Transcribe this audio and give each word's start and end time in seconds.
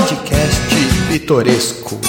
Podcast 0.00 0.72
Pitoresco. 1.10 2.00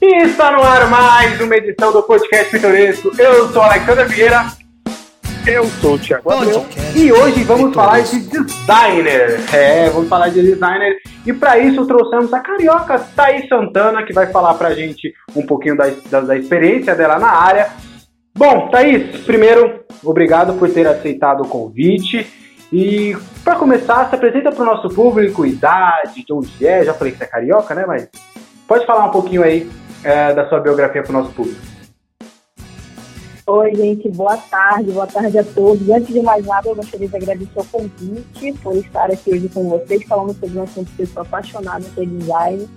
E 0.00 0.22
está 0.22 0.52
no 0.52 0.62
ar 0.62 0.88
mais 0.88 1.40
uma 1.40 1.56
edição 1.56 1.92
do 1.92 2.04
Podcast 2.04 2.52
Pitoresco. 2.52 3.10
Eu 3.18 3.48
sou 3.48 3.62
Alexandre 3.62 4.04
Vieira. 4.04 4.46
Eu 5.44 5.64
sou 5.80 5.94
o 5.94 5.98
Thiago 5.98 6.30
Abreu. 6.30 6.64
E 6.94 7.10
hoje 7.10 7.42
vamos 7.42 7.74
falar 7.74 8.00
de 8.02 8.20
designer. 8.20 9.40
É, 9.52 9.90
vamos 9.90 10.08
falar 10.08 10.28
de 10.28 10.42
designer. 10.42 10.96
E 11.26 11.32
para 11.32 11.58
isso 11.58 11.84
trouxemos 11.86 12.32
a 12.32 12.38
carioca 12.38 12.96
Thaís 13.16 13.48
Santana, 13.48 14.04
que 14.04 14.12
vai 14.12 14.28
falar 14.28 14.54
pra 14.54 14.72
gente 14.72 15.12
um 15.34 15.44
pouquinho 15.44 15.76
da, 15.76 15.90
da, 16.08 16.20
da 16.20 16.36
experiência 16.36 16.94
dela 16.94 17.18
na 17.18 17.32
área. 17.32 17.70
Bom, 18.38 18.68
Thaís, 18.68 19.20
primeiro, 19.22 19.80
obrigado 20.04 20.54
por 20.54 20.70
ter 20.70 20.86
aceitado 20.86 21.40
o 21.40 21.48
convite. 21.48 22.43
E 22.76 23.16
para 23.44 23.54
começar, 23.54 24.08
se 24.08 24.16
apresenta 24.16 24.50
para 24.50 24.62
o 24.62 24.66
nosso 24.66 24.88
público, 24.88 25.46
idade, 25.46 26.24
de 26.24 26.32
onde 26.32 26.66
é. 26.66 26.84
Já 26.84 26.92
falei 26.92 27.12
que 27.12 27.18
você 27.18 27.22
é 27.22 27.28
carioca, 27.28 27.72
né? 27.72 27.84
Mas 27.86 28.08
pode 28.66 28.84
falar 28.84 29.04
um 29.04 29.12
pouquinho 29.12 29.44
aí 29.44 29.70
é, 30.02 30.34
da 30.34 30.48
sua 30.48 30.58
biografia 30.58 31.00
para 31.00 31.10
o 31.10 31.12
nosso 31.12 31.32
público. 31.32 31.60
Oi, 33.46 33.74
gente, 33.76 34.08
boa 34.08 34.36
tarde, 34.36 34.90
boa 34.90 35.06
tarde 35.06 35.38
a 35.38 35.44
todos. 35.44 35.88
Antes 35.88 36.12
de 36.12 36.20
mais 36.20 36.44
nada, 36.44 36.68
eu 36.68 36.74
gostaria 36.74 37.06
de 37.06 37.16
agradecer 37.16 37.60
o 37.60 37.64
convite 37.64 38.52
por 38.60 38.74
estar 38.74 39.08
aqui 39.08 39.30
hoje 39.30 39.48
com 39.50 39.68
vocês, 39.68 40.02
falando 40.08 40.34
sobre 40.34 40.58
um 40.58 40.62
assunto 40.64 40.90
que 40.96 41.02
eu 41.02 41.06
sou 41.06 41.22
apaixonada 41.22 41.84
por 41.94 42.04
design. 42.04 42.68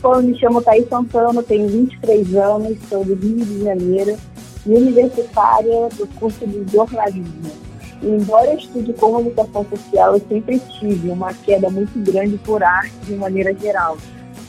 Bom, 0.00 0.14
eu 0.14 0.22
me 0.22 0.40
chamo 0.40 0.62
Thaís 0.62 0.88
Santana, 0.88 1.42
tenho 1.42 1.68
23 1.68 2.36
anos, 2.36 2.78
sou 2.88 3.04
do 3.04 3.14
Rio 3.16 3.44
de 3.44 3.64
Janeiro 3.64 4.16
e 4.64 4.70
universitária 4.70 5.90
do 5.90 6.06
curso 6.18 6.46
de 6.46 6.72
jornalismo. 6.72 7.71
Embora 8.02 8.52
eu 8.52 8.58
estude 8.58 8.92
comunicação 8.94 9.64
social, 9.64 10.14
eu 10.14 10.22
sempre 10.28 10.58
tive 10.80 11.08
uma 11.10 11.32
queda 11.32 11.70
muito 11.70 11.98
grande 12.00 12.36
por 12.38 12.62
arte 12.62 12.92
de 13.04 13.14
maneira 13.14 13.54
geral. 13.54 13.96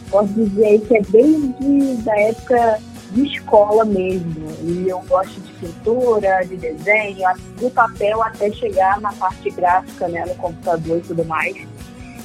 Posso 0.09 0.33
dizer 0.33 0.81
que 0.81 0.97
é 0.97 1.01
desde 1.01 2.09
a 2.09 2.19
época 2.19 2.79
de 3.11 3.27
escola 3.27 3.85
mesmo. 3.85 4.47
E 4.63 4.89
eu 4.89 4.99
gosto 5.07 5.39
de 5.39 5.53
pintura, 5.53 6.43
de 6.43 6.57
desenho, 6.57 7.27
do 7.59 7.69
papel 7.69 8.21
até 8.23 8.51
chegar 8.51 8.99
na 8.99 9.13
parte 9.13 9.49
gráfica, 9.51 10.07
né, 10.07 10.25
no 10.25 10.35
computador 10.35 10.97
e 10.97 11.01
tudo 11.01 11.23
mais. 11.23 11.55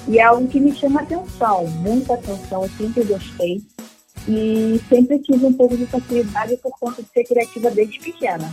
E 0.08 0.18
é 0.18 0.22
algo 0.22 0.48
que 0.48 0.58
me 0.58 0.74
chama 0.74 1.02
atenção, 1.02 1.66
muita 1.66 2.14
atenção, 2.14 2.62
eu 2.62 2.70
sempre 2.70 3.04
gostei. 3.04 3.62
E 4.26 4.80
sempre 4.88 5.18
tive 5.18 5.44
um 5.46 5.52
pouco 5.52 5.76
de 5.76 5.86
facilidade 5.86 6.56
por 6.58 6.72
conta 6.78 7.02
de 7.02 7.08
ser 7.08 7.24
criativa 7.24 7.70
desde 7.70 7.98
pequena. 7.98 8.50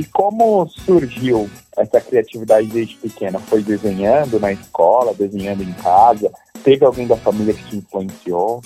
E 0.00 0.04
como 0.04 0.66
surgiu 0.66 1.50
essa 1.76 2.00
criatividade 2.00 2.66
desde 2.68 2.96
pequena? 2.96 3.38
Foi 3.38 3.62
desenhando 3.62 4.40
na 4.40 4.50
escola, 4.50 5.12
desenhando 5.12 5.62
em 5.62 5.74
casa? 5.74 6.32
Teve 6.64 6.86
alguém 6.86 7.06
da 7.06 7.18
família 7.18 7.52
que 7.52 7.62
te 7.64 7.76
influenciou? 7.76 8.62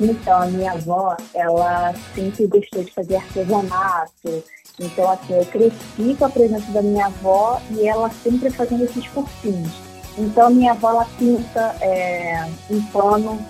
Então, 0.00 0.42
a 0.42 0.46
minha 0.46 0.72
avó, 0.72 1.16
ela 1.32 1.94
sempre 2.16 2.48
gostou 2.48 2.82
de 2.82 2.90
fazer 2.90 3.14
artesanato. 3.14 4.42
Então, 4.80 5.08
assim, 5.08 5.34
eu 5.34 5.46
cresci 5.46 6.16
com 6.18 6.24
a 6.24 6.30
presença 6.30 6.72
da 6.72 6.82
minha 6.82 7.06
avó 7.06 7.62
e 7.70 7.86
ela 7.86 8.10
sempre 8.24 8.50
fazendo 8.50 8.82
esses 8.82 9.06
cursinhos. 9.06 9.70
Então, 10.18 10.50
minha 10.50 10.72
avó, 10.72 10.90
ela 10.90 11.06
pinta 11.16 11.76
é, 11.80 12.44
em 12.68 12.80
pano. 12.92 13.40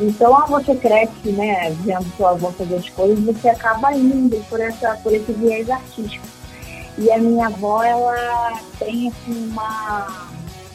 Então, 0.00 0.34
ao 0.36 0.48
você 0.48 0.74
cresce, 0.74 1.28
né, 1.30 1.70
vendo 1.82 2.04
sua 2.16 2.30
avó 2.30 2.50
fazer 2.50 2.76
as 2.76 2.88
coisas, 2.88 3.18
você 3.24 3.48
acaba 3.48 3.94
indo 3.94 4.36
por, 4.48 4.60
essa, 4.60 4.96
por 5.02 5.14
esse 5.14 5.32
viés 5.32 5.70
artístico. 5.70 6.26
E 6.98 7.10
a 7.10 7.18
minha 7.18 7.46
avó, 7.46 7.82
ela 7.82 8.60
tem, 8.78 9.08
assim, 9.08 9.48
uma, 9.50 10.28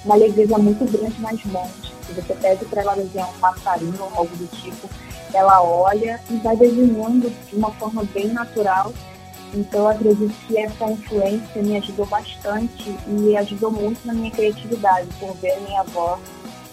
uma 0.06 0.16
leveza 0.16 0.58
muito 0.58 0.86
grande 0.86 1.22
nas 1.22 1.44
mãos 1.46 1.90
se 2.10 2.22
você 2.22 2.34
pede 2.36 2.66
para 2.66 2.82
ela 2.82 2.96
desenhar 2.96 3.30
um 3.30 3.40
passarinho 3.40 3.96
ou 4.00 4.12
algo 4.16 4.36
do 4.36 4.48
tipo, 4.48 4.90
ela 5.34 5.62
olha 5.62 6.20
e 6.30 6.38
vai 6.38 6.56
desenhando 6.58 7.30
de 7.30 7.56
uma 7.56 7.72
forma 7.74 8.04
bem 8.14 8.28
natural. 8.28 8.92
Então, 9.54 9.82
eu 9.82 9.88
acredito 9.90 10.34
que 10.48 10.58
essa 10.58 10.92
influência 10.92 11.62
me 11.62 11.78
ajudou 11.78 12.06
bastante 12.06 12.96
e 13.08 13.38
ajudou 13.38 13.72
muito 13.72 14.06
na 14.06 14.14
minha 14.14 14.32
criatividade, 14.32 15.08
por 15.20 15.36
ver 15.38 15.60
minha 15.62 15.82
avó 15.82 16.20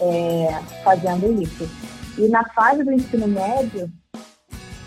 é, 0.01 0.61
fazendo 0.85 1.43
isso. 1.43 1.69
E 2.19 2.29
na 2.29 2.45
fase 2.51 2.83
do 2.83 2.93
ensino 2.93 3.27
médio, 3.29 3.91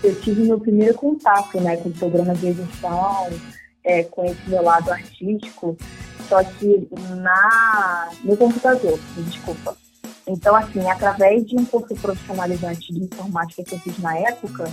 eu 0.04 0.20
tive 0.22 0.44
meu 0.44 0.60
primeiro 0.60 0.94
contato 0.96 1.60
né, 1.60 1.78
com 1.78 1.92
programas 1.92 2.40
de 2.40 2.48
edição, 2.48 3.30
é, 3.84 4.04
com 4.04 4.26
esse 4.26 4.50
meu 4.50 4.64
lado 4.64 4.92
artístico, 4.92 5.78
só 6.28 6.44
que 6.44 6.88
na, 7.18 8.10
no 8.24 8.36
computador, 8.36 9.00
desculpa. 9.18 9.76
Então, 10.28 10.56
assim, 10.56 10.88
através 10.88 11.46
de 11.46 11.56
um 11.56 11.66
curso 11.66 11.96
profissionalizante 11.96 12.94
de 12.94 13.04
informática 13.04 13.64
que 13.64 13.74
eu 13.74 13.80
fiz 13.80 13.98
na 14.00 14.18
época, 14.18 14.66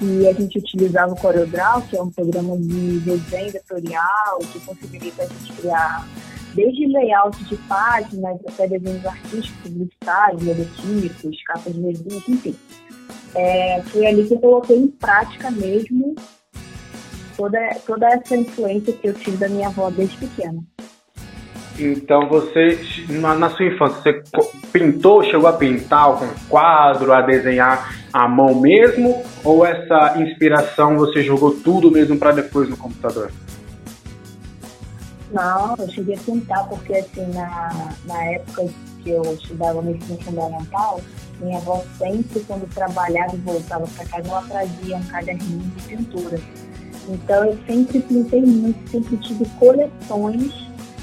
e 0.00 0.28
a 0.28 0.32
gente 0.32 0.58
utilizava 0.58 1.12
o 1.12 1.16
CorelDRAW, 1.16 1.82
que 1.82 1.96
é 1.96 2.02
um 2.02 2.10
programa 2.10 2.56
de 2.56 3.00
desenho 3.00 3.52
vetorial, 3.52 4.38
que 4.52 4.60
possibilita 4.60 5.22
a 5.22 5.26
gente 5.26 5.52
criar 5.54 6.06
desde 6.58 6.88
layout 6.88 7.44
de 7.44 7.56
páginas 7.68 8.36
até 8.48 8.66
desenhos 8.66 9.06
artísticos, 9.06 9.62
publicitários, 9.62 10.44
logotipos, 10.44 11.42
capas 11.44 11.72
de 11.72 11.80
revista, 11.80 12.30
enfim. 12.32 12.56
É, 13.36 13.80
foi 13.82 14.06
ali 14.06 14.26
que 14.26 14.34
eu 14.34 14.40
coloquei 14.40 14.76
em 14.76 14.88
prática 14.88 15.52
mesmo 15.52 16.16
toda, 17.36 17.60
toda 17.86 18.08
essa 18.08 18.36
influência 18.36 18.92
que 18.92 19.06
eu 19.06 19.14
tive 19.14 19.36
da 19.36 19.48
minha 19.48 19.68
avó 19.68 19.88
desde 19.88 20.16
pequena. 20.16 20.60
Então 21.78 22.28
você, 22.28 22.76
na, 23.08 23.36
na, 23.36 23.50
sua 23.50 23.66
infância, 23.66 24.00
você 24.02 24.20
pintou, 24.72 25.22
chegou 25.22 25.46
a 25.46 25.52
pintar 25.52 26.18
com 26.18 26.26
quadro, 26.48 27.12
a 27.12 27.20
desenhar 27.20 27.96
à 28.12 28.26
mão 28.26 28.60
mesmo? 28.60 29.22
Ou 29.44 29.64
essa 29.64 30.16
inspiração 30.18 30.96
você 30.96 31.22
jogou 31.22 31.52
tudo 31.52 31.88
mesmo 31.88 32.18
para 32.18 32.32
depois 32.32 32.68
no 32.68 32.76
computador? 32.76 33.30
Não, 35.32 35.74
eu 35.78 35.88
cheguei 35.90 36.14
a 36.14 36.18
pintar 36.18 36.68
porque 36.68 36.94
assim, 36.94 37.26
na, 37.32 37.94
na 38.06 38.24
época 38.24 38.68
que 39.02 39.10
eu 39.10 39.22
estudava 39.34 39.82
medicina 39.82 40.18
fundamental, 40.22 41.00
minha 41.40 41.58
avó 41.58 41.82
sempre, 41.98 42.40
quando 42.40 42.68
trabalhava 42.74 43.34
e 43.34 43.38
voltava 43.38 43.86
para 43.86 44.06
casa, 44.06 44.28
ela 44.28 44.42
trazia 44.42 44.96
um 44.96 45.02
caderninho 45.04 45.60
de 45.76 45.82
pintura. 45.82 46.40
Então 47.08 47.44
eu 47.44 47.58
sempre 47.66 48.00
pintei 48.00 48.42
muito, 48.42 48.90
sempre 48.90 49.16
tive 49.18 49.44
coleções 49.58 50.52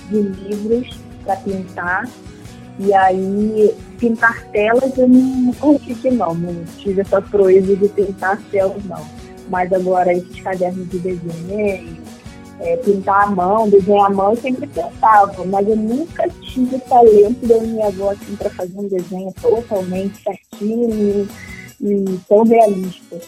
de 0.10 0.22
livros 0.22 1.00
para 1.24 1.36
pintar. 1.38 2.10
E 2.78 2.94
aí, 2.94 3.74
pintar 3.98 4.44
telas 4.48 4.98
eu 4.98 5.08
não 5.08 5.54
consegui 5.54 6.12
não, 6.12 6.36
não 6.36 6.66
tive 6.78 7.02
essa 7.02 7.22
proeza 7.22 7.76
de 7.76 7.88
pintar 7.90 8.38
telas 8.52 8.84
não. 8.86 9.06
Mas 9.50 9.72
agora 9.72 10.12
esses 10.12 10.42
cadernos 10.42 10.90
de 10.90 11.00
desenho, 11.00 11.98
é, 12.60 12.78
pintar 12.78 13.24
a 13.24 13.28
mão, 13.28 13.70
desenhar 13.70 14.08
a 14.08 14.10
mão, 14.10 14.32
eu 14.32 14.38
sempre 14.38 14.68
tentava, 14.68 15.46
mas 15.46 15.68
eu 15.68 15.76
nunca 15.76 16.30
tive 16.42 16.76
o 16.76 16.80
talento 16.80 17.46
da 17.46 17.60
minha 17.60 17.88
avó 17.88 18.12
assim, 18.12 18.36
para 18.36 18.50
fazer 18.50 18.78
um 18.78 18.88
desenho 18.88 19.34
totalmente 19.42 20.24
certinho 20.24 20.90
e, 20.90 21.28
e 21.82 22.20
tão 22.28 22.44
realista. 22.44 23.20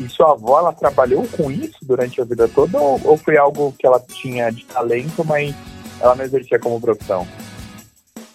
E 0.00 0.08
sua 0.08 0.32
avó, 0.32 0.60
ela 0.60 0.72
trabalhou 0.72 1.26
com 1.28 1.50
isso 1.50 1.78
durante 1.82 2.20
a 2.20 2.24
vida 2.24 2.46
toda 2.48 2.78
ou, 2.78 3.00
ou 3.04 3.16
foi 3.16 3.36
algo 3.36 3.74
que 3.78 3.86
ela 3.86 3.98
tinha 3.98 4.50
de 4.50 4.64
talento, 4.66 5.24
mas 5.24 5.54
ela 6.00 6.14
não 6.14 6.24
exercia 6.24 6.58
como 6.58 6.80
profissão? 6.80 7.26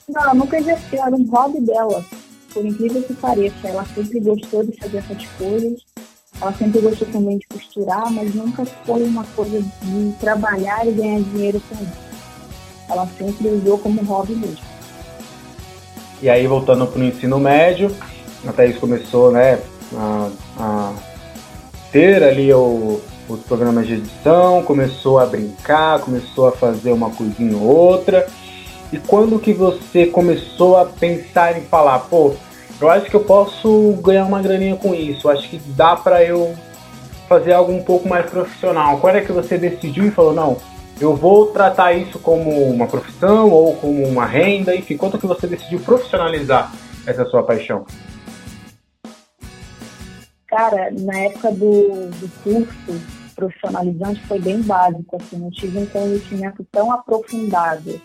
Não, 0.09 0.21
ela 0.21 0.33
nunca 0.33 0.57
exerceu, 0.57 1.01
era 1.01 1.15
um 1.15 1.25
hobby 1.29 1.61
dela. 1.61 2.03
Por 2.53 2.65
incrível 2.65 3.01
que 3.03 3.13
pareça, 3.13 3.67
ela 3.67 3.85
sempre 3.85 4.19
gostou 4.19 4.63
de 4.63 4.77
fazer 4.77 4.97
essas 4.97 5.25
coisas. 5.37 5.92
Ela 6.43 6.51
sempre 6.51 6.81
gostou 6.81 7.07
também 7.07 7.37
de 7.37 7.47
costurar, 7.47 8.11
mas 8.11 8.35
nunca 8.35 8.65
foi 8.65 9.03
uma 9.03 9.23
coisa 9.33 9.61
de 9.61 10.11
trabalhar 10.19 10.85
e 10.85 10.91
ganhar 10.91 11.21
dinheiro 11.21 11.61
com 11.69 11.75
isso. 11.75 11.93
Ela 12.89 13.07
sempre 13.17 13.47
usou 13.47 13.77
como 13.77 14.03
hobby 14.03 14.35
mesmo. 14.35 14.57
E 16.21 16.29
aí, 16.29 16.45
voltando 16.45 16.85
para 16.85 16.99
o 16.99 17.03
ensino 17.05 17.39
médio, 17.39 17.95
a 18.45 18.51
Thaís 18.51 18.77
começou 18.77 19.31
né, 19.31 19.57
a, 19.95 20.29
a 20.59 20.93
ter 21.93 22.21
ali 22.21 22.53
o, 22.53 22.99
os 23.29 23.39
programas 23.43 23.87
de 23.87 23.93
edição, 23.93 24.63
começou 24.63 25.19
a 25.19 25.25
brincar, 25.25 26.01
começou 26.01 26.49
a 26.49 26.51
fazer 26.51 26.91
uma 26.91 27.09
coisinha 27.09 27.55
ou 27.55 27.63
outra. 27.63 28.27
E 28.91 28.97
quando 28.97 29.39
que 29.39 29.53
você 29.53 30.07
começou 30.07 30.75
a 30.77 30.83
pensar 30.83 31.57
em 31.57 31.61
falar, 31.61 31.99
pô, 31.99 32.33
eu 32.83 32.89
acho 32.89 33.09
que 33.09 33.15
eu 33.15 33.23
posso 33.23 33.93
ganhar 34.03 34.25
uma 34.25 34.41
graninha 34.41 34.75
com 34.75 34.93
isso, 34.93 35.29
acho 35.29 35.49
que 35.49 35.57
dá 35.57 35.95
para 35.95 36.21
eu 36.21 36.53
fazer 37.29 37.53
algo 37.53 37.71
um 37.71 37.81
pouco 37.81 38.09
mais 38.09 38.29
profissional. 38.29 38.99
Quando 38.99 39.15
é 39.15 39.21
que 39.21 39.31
você 39.31 39.57
decidiu 39.57 40.05
e 40.05 40.11
falou, 40.11 40.33
não, 40.33 40.57
eu 40.99 41.15
vou 41.15 41.47
tratar 41.47 41.93
isso 41.93 42.19
como 42.19 42.51
uma 42.69 42.85
profissão 42.85 43.49
ou 43.49 43.77
como 43.77 44.05
uma 44.05 44.25
renda, 44.25 44.75
enfim, 44.75 44.97
quanto 44.97 45.17
que 45.17 45.25
você 45.25 45.47
decidiu 45.47 45.79
profissionalizar 45.79 46.73
essa 47.07 47.23
sua 47.25 47.41
paixão? 47.43 47.85
Cara, 50.47 50.91
na 50.91 51.17
época 51.19 51.51
do, 51.51 52.09
do 52.09 52.29
curso, 52.43 53.01
profissionalizante 53.33 54.21
foi 54.27 54.39
bem 54.39 54.61
básico, 54.61 55.15
assim, 55.15 55.37
não 55.37 55.49
tive 55.49 55.79
um 55.79 55.85
conhecimento 55.85 56.65
tão 56.69 56.91
aprofundado. 56.91 57.99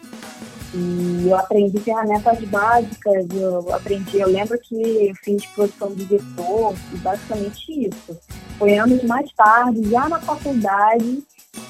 E 0.74 1.28
eu 1.28 1.36
aprendi 1.36 1.78
ferramentas 1.80 2.38
básicas, 2.44 3.26
eu 3.32 3.72
aprendi, 3.72 4.18
eu 4.18 4.28
lembro 4.28 4.58
que 4.58 4.74
eu 4.74 5.14
fiz 5.24 5.46
produção 5.46 5.94
de 5.94 6.04
vetor 6.04 6.74
e 6.92 6.96
basicamente 6.98 7.86
isso. 7.86 8.18
Foi 8.58 8.76
anos 8.76 9.02
mais 9.04 9.32
tarde, 9.32 9.88
já 9.88 10.08
na 10.08 10.20
faculdade, 10.20 11.22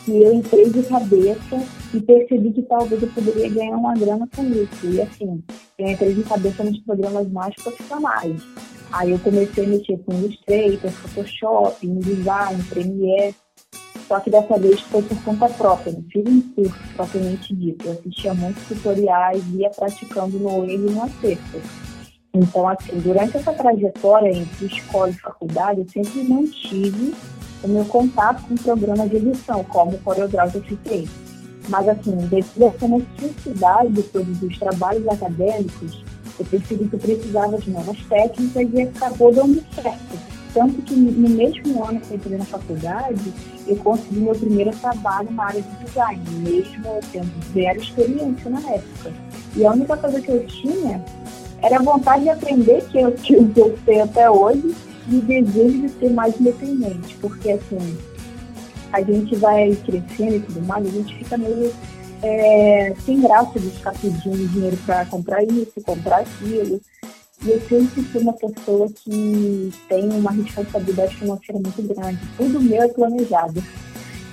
que 0.05 0.23
eu 0.23 0.35
entrei 0.35 0.69
de 0.71 0.83
cabeça 0.83 1.65
e 1.95 2.01
percebi 2.01 2.53
que 2.53 2.63
talvez 2.63 3.01
eu 3.03 3.09
poderia 3.11 3.49
ganhar 3.49 3.77
uma 3.77 3.95
grana 3.95 4.29
com 4.35 4.43
isso. 4.47 4.87
E 4.87 5.01
assim, 5.01 5.43
eu 5.79 5.89
entrei 5.89 6.15
de 6.15 6.23
cabeça 6.25 6.65
nos 6.65 6.79
programas 6.81 7.31
mais 7.31 7.55
profissionais. 7.55 8.43
Aí 8.91 9.13
eu 9.13 9.19
comecei 9.19 9.65
a 9.65 9.69
mexer 9.69 9.99
com 9.99 10.15
Illustrator, 10.15 10.91
Photoshop, 10.91 11.87
InDesign, 11.87 12.63
Premiere. 12.65 13.35
Só 14.09 14.19
que 14.21 14.31
dessa 14.31 14.59
vez 14.59 14.81
foi 14.81 15.03
por 15.03 15.23
conta 15.23 15.51
própria, 15.51 15.93
não 15.93 16.03
fiz 16.11 16.25
um 16.27 16.41
curso 16.55 16.79
propriamente 16.97 17.55
dito. 17.55 17.87
Eu 17.87 17.93
assistia 17.93 18.33
muitos 18.33 18.67
tutoriais, 18.67 19.45
ia 19.53 19.69
praticando 19.69 20.39
no 20.39 20.65
erro 20.65 20.89
e 20.89 20.91
no 20.91 21.03
acerto. 21.03 21.61
Então, 22.33 22.67
assim, 22.69 22.99
durante 23.01 23.37
essa 23.37 23.53
trajetória 23.53 24.31
entre 24.31 24.67
escola 24.67 25.11
e 25.11 25.13
faculdade, 25.13 25.81
eu 25.81 25.89
sempre 25.89 26.23
mantive 26.23 27.15
o 27.63 27.69
meu 27.69 27.85
contato 27.85 28.43
com 28.49 28.55
programas 28.55 29.11
de 29.11 29.17
edição, 29.17 29.63
como 29.65 29.93
o 29.93 29.99
CorelDRAW 29.99 30.51
que 30.53 30.79
eu. 30.87 31.05
Mas, 31.69 31.87
assim, 31.89 32.17
devido 32.17 32.65
a 32.65 32.67
essa 32.69 32.89
necessidade 32.89 33.93
de 33.93 34.03
todos 34.05 34.43
os 34.43 34.59
trabalhos 34.59 35.07
acadêmicos, 35.07 36.03
eu 36.39 36.47
percebi 36.47 36.89
que 36.89 36.95
eu 36.95 37.01
precisava 37.01 37.59
de 37.59 37.71
novas 37.71 37.99
técnicas 38.09 38.69
e 38.73 38.83
acabou 38.83 39.35
dando 39.35 39.63
certo. 39.75 40.28
Tanto 40.55 40.81
que 40.83 40.95
no 40.95 41.29
mesmo 41.29 41.85
ano 41.85 42.01
que 42.01 42.11
eu 42.11 42.17
entrei 42.17 42.39
na 42.39 42.45
faculdade, 42.45 43.33
eu 43.67 43.77
consegui 43.77 44.21
meu 44.21 44.35
primeiro 44.35 44.71
trabalho 44.79 45.31
na 45.33 45.45
área 45.45 45.63
de 45.63 45.85
design, 45.85 46.23
mesmo 46.39 47.01
tendo 47.13 47.31
zero 47.53 47.81
experiência 47.81 48.51
na 48.51 48.61
época. 48.61 49.13
E 49.55 49.67
a 49.67 49.73
única 49.73 49.97
coisa 49.97 50.21
que 50.21 50.31
eu 50.31 50.47
tinha 50.47 51.05
era 51.63 51.77
a 51.77 51.83
vontade 51.83 52.23
de 52.23 52.31
aprender, 52.31 52.83
que 52.89 52.99
eu, 52.99 53.13
que 53.13 53.35
eu 53.35 53.79
tenho 53.85 54.05
até 54.05 54.31
hoje, 54.31 54.75
e 55.09 55.17
o 55.17 55.23
desejo 55.23 55.83
de 55.83 55.89
ser 55.99 56.11
mais 56.11 56.39
independente, 56.39 57.17
porque 57.21 57.53
assim, 57.53 57.99
a 58.93 59.03
gente 59.03 59.35
vai 59.37 59.75
crescendo 59.85 60.37
e 60.37 60.41
tudo 60.41 60.67
mais, 60.67 60.87
a 60.87 60.91
gente 60.91 61.15
fica 61.17 61.37
meio 61.37 61.73
é, 62.23 62.95
sem 63.05 63.21
graça 63.21 63.59
de 63.59 63.71
ficar 63.71 63.93
pedindo 63.93 64.49
dinheiro 64.49 64.77
para 64.85 65.07
comprar 65.07 65.43
isso, 65.45 65.73
comprar 65.85 66.19
aquilo. 66.19 66.81
E 67.45 67.51
eu 67.51 67.61
sempre 67.69 68.03
fui 68.03 68.21
uma 68.21 68.33
pessoa 68.33 68.89
que 68.89 69.73
tem 69.89 70.09
uma 70.11 70.33
responsabilidade 70.33 71.17
financeira 71.17 71.61
muito 71.61 71.83
grande. 71.83 72.19
Tudo 72.37 72.61
meu 72.61 72.83
é 72.83 72.89
planejado. 72.89 73.63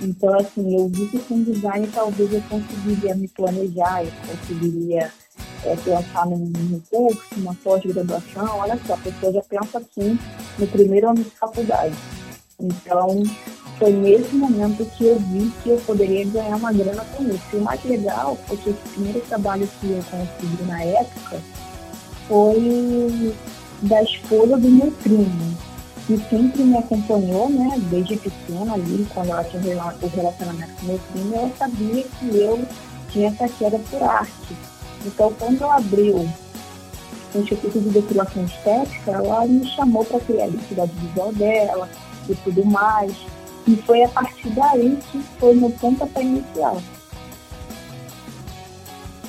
Então, 0.02 0.34
assim, 0.40 0.76
eu 0.76 0.90
vi 0.90 1.08
que 1.08 1.20
com 1.20 1.44
design 1.44 1.88
talvez 1.94 2.34
eu 2.34 2.42
conseguiria 2.50 3.16
me 3.16 3.28
planejar, 3.28 4.04
eu 4.04 4.12
conseguiria 4.28 5.12
é, 5.64 5.76
pensar 5.76 6.26
num, 6.26 6.38
num 6.38 6.82
curso, 6.92 7.24
numa 7.38 7.56
pós-graduação. 7.64 8.58
Olha 8.58 8.78
só, 8.86 8.96
a 8.96 8.98
pessoa 8.98 9.34
já 9.34 9.42
pensa 9.44 9.78
assim 9.78 10.20
no 10.58 10.68
primeiro 10.68 11.10
ano 11.10 11.24
de 11.24 11.30
faculdade. 11.30 11.96
Então, 12.60 13.24
foi 13.78 13.92
nesse 13.92 14.36
momento 14.36 14.86
que 14.98 15.06
eu 15.06 15.20
vi 15.20 15.52
que 15.62 15.70
eu 15.70 15.78
poderia 15.86 16.26
ganhar 16.26 16.56
uma 16.56 16.74
grana 16.74 17.06
com 17.16 17.24
isso. 17.24 17.44
E 17.54 17.58
o 17.58 17.62
mais 17.62 17.84
legal 17.84 18.36
foi 18.48 18.58
que 18.58 18.70
esse 18.72 18.90
primeiro 18.94 19.20
trabalho 19.22 19.68
que 19.80 19.92
eu 19.92 20.04
consegui 20.10 20.64
na 20.64 20.84
época 20.84 21.42
foi 22.28 23.34
da 23.82 24.02
esposa 24.04 24.58
do 24.58 24.70
meu 24.70 24.92
primo, 25.04 25.58
que 26.08 26.18
sempre 26.30 26.64
me 26.64 26.78
acompanhou, 26.78 27.50
né, 27.50 27.80
desde 27.90 28.18
pequena 28.18 28.74
ali, 28.74 29.08
quando 29.14 29.30
ela 29.30 29.44
tinha 29.44 29.62
o 29.62 30.08
relacionamento 30.08 30.74
com 30.80 30.86
meu 30.86 31.00
primo, 31.12 31.36
ela 31.36 31.52
sabia 31.58 32.04
que 32.04 32.38
eu 32.38 32.66
tinha 33.12 33.30
essa 33.30 33.48
queda 33.48 33.80
por 33.90 34.04
arte. 34.04 34.56
Então, 35.06 35.32
quando 35.40 35.62
eu 35.62 35.72
abriu 35.72 36.30
o 37.34 37.40
Instituto 37.40 37.80
de 37.80 37.90
Depilação 37.90 38.46
Estética, 38.46 39.12
ela 39.12 39.46
me 39.46 39.66
chamou 39.68 40.04
para 40.06 40.20
criar 40.20 40.46
a 40.46 40.48
identidade 40.48 40.92
visual 40.96 41.34
dela 41.34 41.90
e 42.30 42.36
tudo 42.36 42.66
mais. 42.66 43.14
E 43.68 43.76
foi 43.78 44.04
a 44.04 44.10
partir 44.10 44.50
daí 44.50 44.98
que 45.12 45.20
foi 45.40 45.54
meu 45.56 45.70
pontapé 45.72 46.22
inicial. 46.22 46.82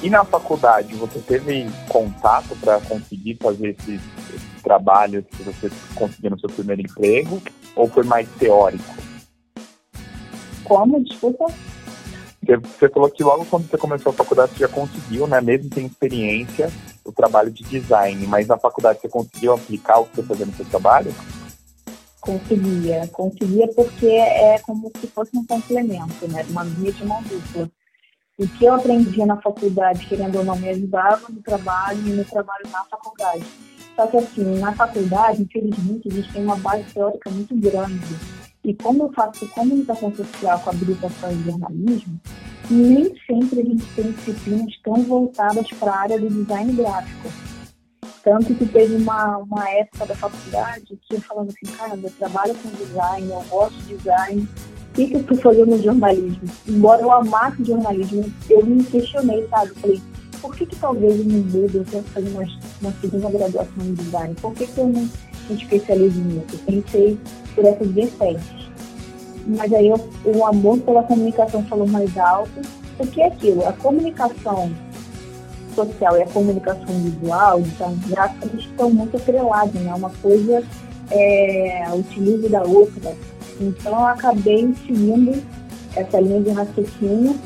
E 0.02 0.10
na 0.10 0.25
faculdade, 0.25 0.94
você 0.94 1.19
teve 1.20 1.66
contato 1.88 2.54
para 2.60 2.81
conseguir 2.81 3.37
fazer 3.37 3.70
esses, 3.70 4.00
esses 4.34 4.62
trabalhos 4.62 5.25
que 5.26 5.43
você 5.43 5.70
conseguiu 5.94 6.31
no 6.31 6.38
seu 6.38 6.50
primeiro 6.50 6.82
emprego? 6.82 7.43
Ou 7.75 7.88
foi 7.88 8.04
mais 8.04 8.28
teórico? 8.38 8.94
Como? 10.64 11.02
Desculpa. 11.02 11.46
Você 12.43 12.88
falou 12.88 13.10
que 13.10 13.25
logo 13.25 13.44
quando 13.46 13.69
você 13.69 13.76
começou 13.76 14.10
a 14.10 14.14
faculdade 14.14 14.52
você 14.52 14.60
já 14.60 14.69
conseguiu, 14.69 15.26
né, 15.26 15.40
mesmo 15.40 15.72
sem 15.75 15.87
experiência, 15.87 16.70
o 17.04 17.10
trabalho 17.10 17.50
de 17.50 17.64
design, 17.64 18.25
mas 18.26 18.46
na 18.46 18.56
faculdade 18.56 19.00
você 19.00 19.08
conseguiu 19.08 19.54
aplicar 19.54 19.98
o 19.98 20.06
que 20.06 20.16
você 20.16 20.22
fazia 20.22 20.46
no 20.46 20.52
seu 20.52 20.64
trabalho? 20.66 21.12
Conseguia, 22.20 23.08
conseguia 23.08 23.69
porque 23.69 24.06
é 24.06 24.58
como 24.60 24.93
se 25.00 25.06
fosse 25.08 25.37
um 25.37 25.44
complemento, 25.44 26.28
né? 26.28 26.44
Uma 26.50 26.64
via 26.64 26.93
de 26.93 27.04
mão 27.04 27.22
dupla. 27.22 27.69
O 28.38 28.47
que 28.47 28.67
eu 28.67 28.75
aprendia 28.75 29.25
na 29.25 29.41
faculdade, 29.41 30.06
querendo 30.06 30.37
ou 30.37 30.44
não, 30.44 30.56
me 30.56 30.69
ajudava 30.69 31.27
no 31.31 31.41
trabalho 31.41 31.99
e 32.06 32.11
no 32.11 32.25
trabalho 32.25 32.69
na 32.71 32.85
faculdade. 32.85 33.44
Só 33.94 34.06
que 34.06 34.19
assim, 34.19 34.59
na 34.59 34.75
faculdade, 34.75 35.41
infelizmente, 35.41 36.09
a 36.09 36.12
gente 36.12 36.31
tem 36.31 36.44
uma 36.44 36.56
base 36.56 36.85
teórica 36.93 37.31
muito 37.31 37.56
grande. 37.56 38.15
E 38.62 38.75
como 38.75 39.05
eu 39.05 39.12
faço 39.15 39.49
comunicação 39.49 40.15
social 40.15 40.61
com 40.61 40.69
habilitação 40.69 41.33
em 41.33 41.44
jornalismo, 41.44 42.21
nem 42.71 43.05
sempre 43.27 43.61
a 43.61 43.65
gente 43.65 43.87
tem 43.94 44.12
disciplinas 44.12 44.75
tão 44.85 45.03
voltadas 45.05 45.69
para 45.71 45.93
a 45.93 46.00
área 46.00 46.21
do 46.21 46.29
design 46.29 46.73
gráfico. 46.75 47.31
Tanto 48.23 48.55
que 48.55 48.67
teve 48.67 48.97
uma, 48.97 49.39
uma 49.39 49.71
época 49.71 50.05
da 50.05 50.15
faculdade 50.15 50.99
que 51.09 51.15
eu 51.15 51.21
falava 51.23 51.49
assim, 51.49 51.75
cara, 51.75 51.97
eu 51.97 52.11
trabalho 52.11 52.55
com 52.56 52.69
design, 52.71 53.31
eu 53.31 53.43
gosto 53.49 53.77
de 53.85 53.97
design, 53.97 54.47
que, 54.96 55.08
que 55.08 55.14
eu 55.14 55.20
estou 55.20 55.37
fazendo 55.38 55.76
no 55.76 55.82
jornalismo? 55.82 56.40
Embora 56.66 57.02
eu 57.02 57.12
amasse 57.12 57.62
jornalismo, 57.64 58.25
eu 58.48 58.64
me 58.64 58.82
questionei, 58.82 59.46
sabe? 59.48 59.70
Falei, 59.75 60.00
por 60.40 60.56
que, 60.56 60.66
que 60.66 60.76
talvez 60.76 61.19
eu 61.19 61.25
não 61.26 61.38
mude, 61.40 61.76
eu 61.76 61.84
tento 61.84 62.08
fazer 62.12 62.28
uma, 62.31 62.44
uma 62.81 62.93
segunda 63.00 63.31
graduação 63.31 63.84
em 63.84 63.94
design? 63.94 64.34
Por 64.40 64.54
que, 64.54 64.66
que 64.66 64.78
eu 64.78 64.88
não 64.88 65.02
me 65.02 65.56
especializo 65.56 66.19
nisso? 66.20 66.46
Eu 66.53 66.58
pensei 66.82 67.19
por 67.55 67.65
essas 67.65 67.88
vertentes. 67.88 68.67
Mas 69.46 69.72
aí 69.72 69.88
eu, 69.88 70.08
o 70.24 70.46
amor 70.46 70.79
pela 70.79 71.03
comunicação 71.03 71.62
falou 71.67 71.86
mais 71.86 72.17
alto, 72.17 72.62
porque 72.96 73.20
é 73.20 73.26
aquilo, 73.26 73.67
a 73.69 73.72
comunicação 73.74 74.72
social 75.74 76.17
e 76.17 76.22
a 76.22 76.26
comunicação 76.26 76.86
visual, 76.86 77.60
então, 77.60 77.94
gráfica, 78.08 78.46
eles 78.46 78.65
estão 78.65 78.91
muito 78.91 79.17
atrelados, 79.19 79.74
né? 79.74 79.94
Uma 79.94 80.10
coisa 80.22 80.65
é, 81.10 81.84
utiliza 81.93 82.48
da 82.48 82.62
outra. 82.62 83.15
Então, 83.60 83.93
eu 83.93 84.06
acabei 84.06 84.75
seguindo 84.86 85.43
essa 85.94 86.20
linha 86.20 86.41
de 86.41 86.51
raciocínio, 86.51 87.39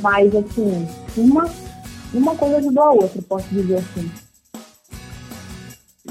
mas, 0.00 0.34
assim, 0.34 0.88
uma, 1.16 1.48
uma 2.12 2.34
coisa 2.34 2.58
ajudou 2.58 2.82
a 2.82 2.92
outra, 2.92 3.22
posso 3.22 3.48
dizer 3.48 3.76
assim. 3.76 4.10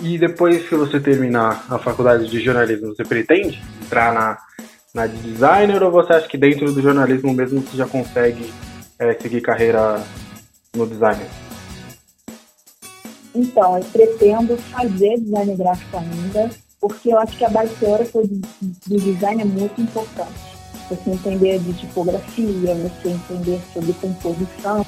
E 0.01 0.18
depois 0.18 0.68
que 0.68 0.75
você 0.75 1.00
terminar 1.00 1.65
a 1.70 1.80
faculdade 1.80 2.30
de 2.30 2.39
jornalismo, 2.39 2.94
você 2.96 3.04
pretende 3.04 3.62
entrar 3.84 4.13
na, 4.13 4.38
na 4.94 5.08
de 5.08 5.18
designer 5.18 5.82
ou 5.84 5.92
você 5.92 6.13
acha 6.13 6.27
que 6.27 6.38
dentro 6.38 6.72
do 6.72 6.82
jornalismo 6.82 7.34
mesmo 7.34 7.62
você 7.62 7.77
já 7.77 7.88
consegue 7.88 8.54
é, 9.00 9.13
seguir 9.13 9.42
carreira 9.42 10.01
no 10.75 10.86
designer? 10.86 11.27
Então, 13.34 13.77
eu 13.77 13.86
pretendo 13.86 14.56
fazer 14.58 15.20
design 15.20 15.56
gráfico 15.56 15.98
ainda, 15.98 16.50
porque 16.79 17.10
eu 17.10 17.20
acho 17.20 17.38
que 17.38 17.46
a 17.46 17.50
base 17.50 17.74
teórica 17.75 18.22
do, 18.22 18.41
do 18.62 19.00
design 19.00 19.41
é 19.41 19.46
muito 19.46 19.82
importante. 19.82 20.55
Você 20.89 21.10
entender 21.10 21.60
de 21.60 21.74
tipografia, 21.74 22.75
você 22.75 23.10
entender 23.10 23.60
sobre 23.74 23.94
composição, 23.94 24.86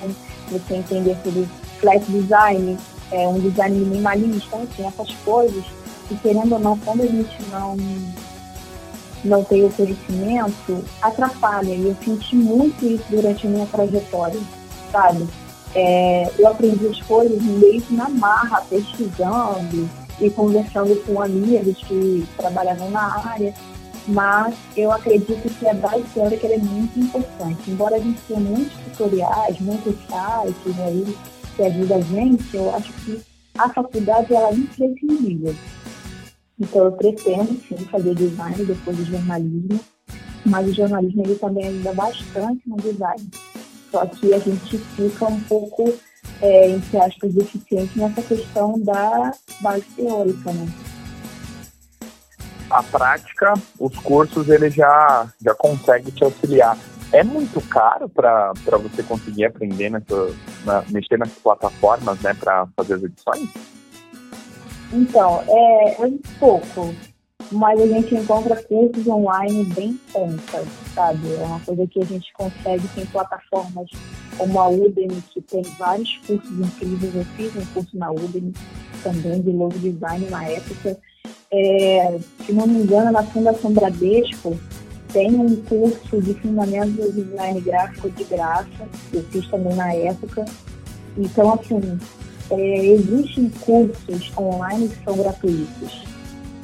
você 0.51 0.75
entender 0.75 1.17
sobre 1.23 1.47
flat 1.79 2.03
design, 2.11 2.77
é, 3.11 3.27
um 3.27 3.39
design 3.39 3.79
minimalista, 3.79 4.57
enfim, 4.57 4.85
essas 4.85 5.11
coisas. 5.25 5.63
E 6.11 6.15
querendo 6.15 6.53
ou 6.53 6.59
não, 6.59 6.77
quando 6.79 7.01
a 7.01 7.07
gente 7.07 7.35
não, 7.51 7.75
não 9.23 9.43
tem 9.43 9.65
o 9.65 9.71
conhecimento, 9.71 10.83
atrapalha. 11.01 11.73
E 11.73 11.87
eu 11.87 11.95
senti 12.03 12.35
muito 12.35 12.85
isso 12.85 13.03
durante 13.09 13.47
a 13.47 13.49
minha 13.49 13.65
trajetória, 13.65 14.39
sabe? 14.91 15.27
É, 15.73 16.31
eu 16.37 16.47
aprendi 16.47 16.87
as 16.87 17.01
coisas 17.01 17.41
meio 17.41 17.81
que 17.81 17.93
na 17.93 18.07
marra, 18.09 18.61
pesquisando 18.69 19.89
e 20.19 20.29
conversando 20.29 20.95
com 21.05 21.21
amigos 21.21 21.77
que 21.83 22.27
trabalhavam 22.37 22.89
na 22.91 23.29
área, 23.29 23.53
mas 24.07 24.55
eu 24.75 24.91
acredito 24.91 25.49
que 25.59 25.67
a 25.67 25.73
base 25.73 26.03
teórica 26.13 26.47
é 26.47 26.57
muito 26.57 26.99
importante. 26.99 27.69
Embora 27.69 27.97
a 27.97 27.99
gente 27.99 28.19
tenha 28.27 28.39
muitos 28.39 28.77
tutoriais, 28.77 29.59
muitos 29.59 29.95
sites 29.95 30.79
aí 30.79 31.17
que 31.55 31.63
ajudam 31.63 31.97
a 31.97 32.01
gente, 32.01 32.55
eu 32.55 32.75
acho 32.75 32.93
que 32.93 33.21
a 33.57 33.69
faculdade 33.69 34.33
ela 34.33 34.49
é 34.49 34.53
imprescindível. 34.53 35.55
Então 36.59 36.85
eu 36.85 36.91
pretendo 36.93 37.59
sim 37.67 37.77
fazer 37.91 38.15
design 38.15 38.65
depois 38.65 38.97
do 38.97 39.05
jornalismo 39.05 39.79
mas 40.47 40.67
o 40.67 40.73
jornalismo 40.73 41.23
ele 41.23 41.35
também 41.35 41.67
ajuda 41.67 41.93
bastante 41.93 42.61
no 42.65 42.77
design. 42.77 43.29
Só 43.91 44.05
que 44.05 44.33
a 44.33 44.39
gente 44.39 44.77
fica 44.77 45.25
um 45.25 45.39
pouco, 45.41 45.93
é, 46.41 46.69
entre 46.69 46.97
aspas, 46.99 47.33
deficiente 47.33 47.97
nessa 47.97 48.21
questão 48.21 48.79
da 48.79 49.31
base 49.61 49.85
teórica, 49.95 50.51
né? 50.51 50.67
A 52.69 52.83
prática, 52.83 53.53
os 53.79 53.95
cursos, 53.97 54.49
ele 54.49 54.69
já, 54.69 55.31
já 55.41 55.55
consegue 55.55 56.11
te 56.11 56.23
auxiliar. 56.23 56.77
É 57.13 57.23
muito 57.23 57.61
caro 57.69 58.09
para 58.09 58.51
você 58.77 59.01
conseguir 59.01 59.45
aprender 59.45 59.89
nessa, 59.89 60.35
na, 60.65 60.83
mexer 60.89 61.17
nessas 61.17 61.37
plataformas, 61.37 62.19
né, 62.19 62.33
para 62.33 62.67
fazer 62.75 62.95
as 62.95 63.03
edições? 63.03 63.49
Então, 64.91 65.41
é, 65.47 66.01
é 66.01 66.05
um 66.05 66.19
pouco, 66.37 66.93
mas 67.53 67.79
a 67.79 67.87
gente 67.87 68.13
encontra 68.13 68.61
cursos 68.63 69.07
online 69.07 69.63
bem 69.73 69.97
contas, 70.11 70.67
sabe? 70.93 71.33
É 71.35 71.45
uma 71.45 71.61
coisa 71.61 71.87
que 71.87 72.01
a 72.01 72.05
gente 72.05 72.33
consegue, 72.33 72.85
tem 72.89 73.05
plataformas 73.05 73.89
como 74.37 74.59
a 74.59 74.69
Udemy, 74.69 75.21
que 75.31 75.41
tem 75.41 75.61
vários 75.77 76.17
cursos 76.25 76.51
incríveis. 76.51 77.15
Eu 77.15 77.25
fiz 77.35 77.55
um 77.55 77.65
curso 77.73 77.97
na 77.97 78.11
Udemy 78.11 78.53
também 79.03 79.41
de 79.41 79.51
logo 79.51 79.77
design 79.77 80.27
na 80.29 80.45
época. 80.45 80.97
É, 81.51 82.19
se 82.45 82.51
não 82.51 82.67
me 82.67 82.83
engano, 82.83 83.11
na 83.11 83.23
Fundação 83.23 83.71
Bradesco 83.71 84.57
tem 85.13 85.33
um 85.35 85.55
curso 85.63 86.21
de 86.21 86.33
fundamentos 86.35 86.95
do 86.95 87.11
design 87.11 87.61
gráfico 87.61 88.09
de 88.09 88.23
graça, 88.25 88.87
eu 89.13 89.23
fiz 89.23 89.47
também 89.47 89.73
na 89.75 89.93
época. 89.93 90.45
Então, 91.17 91.53
assim, 91.53 91.97
é, 92.51 92.85
existem 92.85 93.49
cursos 93.61 94.31
online 94.37 94.89
que 94.89 95.03
são 95.03 95.17
gratuitos, 95.17 96.03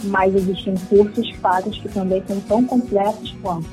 mas 0.04 0.36
existem 0.36 0.76
cursos 0.90 1.32
pagos 1.38 1.78
que 1.80 1.90
também 1.90 2.22
são 2.28 2.40
tão 2.42 2.66
completos 2.66 3.36
quanto. 3.42 3.68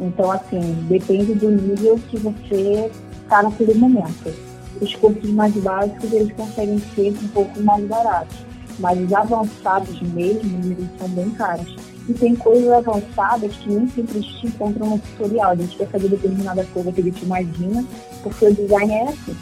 Então, 0.00 0.30
assim, 0.30 0.60
depende 0.88 1.34
do 1.34 1.50
nível 1.50 1.98
que 2.08 2.18
você 2.18 2.90
está 3.26 3.42
naquele 3.42 3.74
momento. 3.74 4.32
Os 4.80 4.94
cursos 4.94 5.30
mais 5.30 5.54
básicos, 5.54 6.12
eles 6.12 6.32
conseguem 6.34 6.78
ser 6.94 7.10
um 7.10 7.28
pouco 7.28 7.60
mais 7.60 7.84
baratos, 7.86 8.36
mas 8.78 9.00
os 9.00 9.12
avançados 9.12 10.00
mesmo, 10.02 10.64
eles 10.64 10.88
são 10.98 11.08
bem 11.08 11.30
caros. 11.30 11.76
E 12.08 12.14
tem 12.14 12.36
coisas 12.36 12.70
avançadas 12.70 13.54
que 13.56 13.68
nem 13.68 13.88
sempre 13.88 14.18
a 14.18 14.22
gente 14.22 14.46
encontra 14.46 14.84
no 14.84 14.98
tutorial. 14.98 15.50
A 15.50 15.56
gente 15.56 15.76
quer 15.76 15.88
saber 15.90 16.08
determinada 16.08 16.64
coisa 16.72 16.92
que 16.92 17.00
a 17.00 17.04
gente 17.04 17.24
imagina, 17.24 17.84
porque 18.22 18.46
o 18.46 18.54
design 18.54 18.92
é 18.92 19.08
assim 19.08 19.36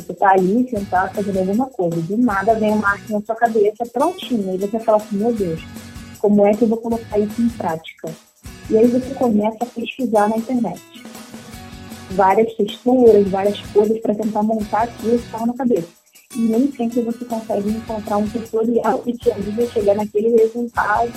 você 0.00 0.12
está 0.12 0.30
ali 0.30 0.68
sentado 0.68 1.14
fazendo 1.14 1.38
alguma 1.38 1.66
coisa, 1.66 2.00
do 2.00 2.16
nada 2.16 2.54
vem 2.54 2.72
uma 2.72 2.88
arte 2.88 3.12
na 3.12 3.20
sua 3.20 3.34
cabeça 3.34 3.84
prontinha, 3.92 4.54
e 4.54 4.58
você 4.58 4.78
fala 4.80 4.98
assim, 4.98 5.16
meu 5.16 5.32
Deus, 5.32 5.60
como 6.18 6.46
é 6.46 6.52
que 6.52 6.62
eu 6.62 6.68
vou 6.68 6.78
colocar 6.78 7.18
isso 7.18 7.40
em 7.40 7.48
prática? 7.50 8.10
E 8.68 8.76
aí 8.76 8.86
você 8.86 9.14
começa 9.14 9.58
a 9.60 9.66
pesquisar 9.66 10.28
na 10.28 10.36
internet. 10.36 10.80
Várias 12.10 12.52
texturas, 12.54 13.28
várias 13.28 13.60
coisas 13.72 13.98
para 14.00 14.14
tentar 14.14 14.42
montar 14.42 14.82
aquilo 14.82 15.18
que 15.18 15.24
estava 15.24 15.46
na 15.46 15.54
cabeça. 15.54 15.88
E 16.36 16.40
nem 16.40 16.70
sempre 16.72 17.02
você 17.02 17.24
consegue 17.24 17.70
encontrar 17.70 18.16
um 18.16 18.28
tutorial 18.28 18.98
que 18.98 19.12
te 19.12 19.30
ajude 19.30 19.62
a 19.62 19.66
chegar 19.66 19.94
naquele 19.94 20.36
resultado 20.36 21.12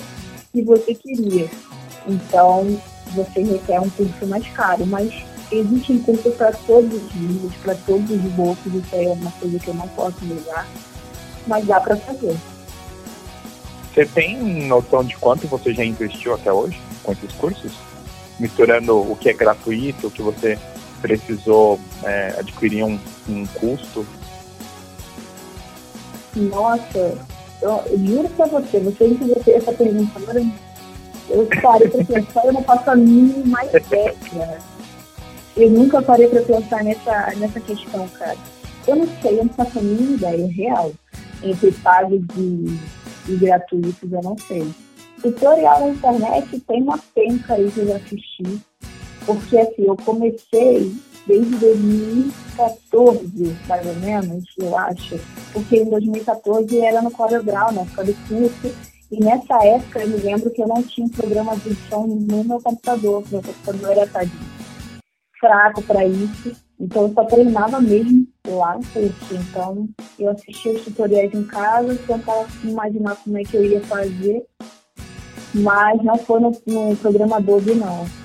que 0.52 0.62
você 0.62 0.94
queria. 0.94 1.48
Então, 2.06 2.80
você 3.14 3.42
requer 3.42 3.80
um 3.80 3.90
curso 3.90 4.26
mais 4.26 4.46
caro, 4.48 4.86
mas 4.86 5.12
Existem 5.52 5.98
cursos 5.98 6.34
para 6.34 6.52
todos 6.52 6.92
os 6.92 7.14
níveis, 7.14 7.52
para 7.62 7.74
todos 7.74 8.10
os 8.10 8.32
bolsos, 8.32 8.74
isso 8.74 8.94
é 8.94 9.08
uma 9.08 9.30
coisa 9.32 9.58
que 9.58 9.68
eu 9.68 9.74
não 9.74 9.86
posso 9.88 10.24
negar, 10.24 10.66
mas 11.46 11.66
dá 11.66 11.80
para 11.80 11.96
fazer. 11.96 12.34
Você 13.92 14.06
tem 14.06 14.66
noção 14.66 15.04
de 15.04 15.16
quanto 15.16 15.46
você 15.46 15.72
já 15.72 15.84
investiu 15.84 16.34
até 16.34 16.52
hoje 16.52 16.80
com 17.02 17.12
esses 17.12 17.32
cursos? 17.34 17.72
Misturando 18.40 18.98
o 18.98 19.14
que 19.14 19.28
é 19.28 19.32
gratuito, 19.32 20.08
o 20.08 20.10
que 20.10 20.22
você 20.22 20.58
precisou 21.04 21.78
é, 22.02 22.34
adquirir 22.38 22.82
um, 22.82 22.98
um 23.28 23.46
custo? 23.48 24.06
Nossa, 26.34 27.18
eu, 27.60 27.84
juro 28.06 28.28
pra 28.30 28.46
você, 28.46 28.80
você 28.80 29.08
me 29.08 29.18
fez 29.18 29.48
essa 29.48 29.72
pergunta 29.74 30.18
agora, 30.18 30.42
eu 31.28 31.46
parei 31.60 31.88
pra 31.90 32.04
pensar, 32.06 32.46
eu 32.46 32.54
não 32.54 32.64
faço 32.64 32.90
a 32.90 32.96
mínima 32.96 33.44
mais 33.44 33.74
ideia. 33.74 34.14
Eu 35.54 35.70
nunca 35.70 36.00
parei 36.00 36.26
para 36.26 36.40
pensar 36.40 36.82
nessa, 36.82 37.34
nessa 37.36 37.60
questão, 37.60 38.08
cara. 38.08 38.38
Eu 38.86 38.96
não 38.96 39.08
sei, 39.20 39.38
eu 39.38 39.44
não 39.44 39.52
faço 39.52 39.78
a 39.78 39.82
mínima 39.82 40.16
ideia 40.16 40.46
real. 40.50 40.92
Entre 41.42 41.70
pagos 41.70 42.22
e, 42.38 42.80
e 43.28 43.36
gratuitos, 43.36 44.10
eu 44.10 44.22
não 44.22 44.36
sei. 44.38 44.66
Tutorial 45.20 45.80
na 45.80 45.88
internet 45.90 46.60
tem 46.60 46.82
uma 46.82 46.98
penca 47.14 47.54
aí 47.54 47.70
que 47.70 47.80
eu 47.80 47.88
já 47.88 47.96
assisti. 47.96 48.60
Porque 49.26 49.58
assim, 49.58 49.86
eu 49.86 49.96
comecei 49.96 50.92
desde 51.26 51.56
2014, 51.56 53.56
mais 53.66 53.86
ou 53.86 53.94
menos, 53.96 54.44
eu 54.58 54.76
acho. 54.76 55.18
Porque 55.52 55.76
em 55.76 55.88
2014 55.88 56.80
era 56.80 57.02
no 57.02 57.10
CorelDRAW, 57.10 57.72
na 57.72 57.80
época 57.82 58.04
do 58.04 58.14
curso. 58.28 58.74
E 59.10 59.22
nessa 59.22 59.62
época 59.64 60.00
eu 60.00 60.08
me 60.08 60.16
lembro 60.16 60.50
que 60.50 60.62
eu 60.62 60.68
não 60.68 60.82
tinha 60.82 61.06
um 61.06 61.10
programa 61.10 61.56
de 61.56 61.70
edição 61.70 62.06
no 62.06 62.44
meu 62.44 62.60
computador, 62.60 63.24
meu 63.30 63.42
computador 63.42 63.92
era 63.92 64.06
tadinho 64.06 64.54
fraco 65.38 65.82
para 65.82 66.06
isso. 66.06 66.56
Então 66.80 67.02
eu 67.02 67.14
só 67.14 67.24
treinava 67.24 67.80
mesmo 67.80 68.26
lá 68.46 68.76
no 68.76 68.84
curso. 68.86 69.34
Então 69.34 69.88
eu 70.18 70.30
assistia 70.30 70.72
os 70.72 70.82
tutoriais 70.82 71.32
em 71.34 71.44
casa, 71.44 71.94
tentava 72.06 72.46
imaginar 72.64 73.16
como 73.16 73.38
é 73.38 73.42
que 73.42 73.56
eu 73.56 73.64
ia 73.64 73.80
fazer, 73.82 74.44
mas 75.54 76.02
não 76.02 76.16
foi 76.16 76.40
no, 76.40 76.50
no 76.66 76.96
programa 76.96 77.36
Adobe 77.36 77.74
não. 77.74 78.23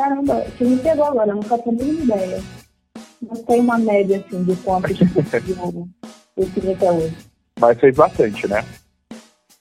Caramba, 0.00 0.46
você 0.46 0.64
me 0.64 0.78
pegou 0.78 1.04
agora, 1.04 1.30
eu 1.30 1.36
não 1.36 1.42
faço 1.42 1.70
nem 1.72 1.90
ideia. 1.90 2.42
Não 3.20 3.36
tem 3.42 3.60
uma 3.60 3.76
média 3.76 4.16
assim 4.16 4.42
de 4.44 4.56
quantos 4.56 4.98
eu, 4.98 5.06
eu 6.38 6.46
fiz 6.46 6.68
até 6.70 6.90
hoje. 6.90 7.16
Mas 7.60 7.78
fez 7.78 7.94
bastante, 7.94 8.48
né? 8.48 8.64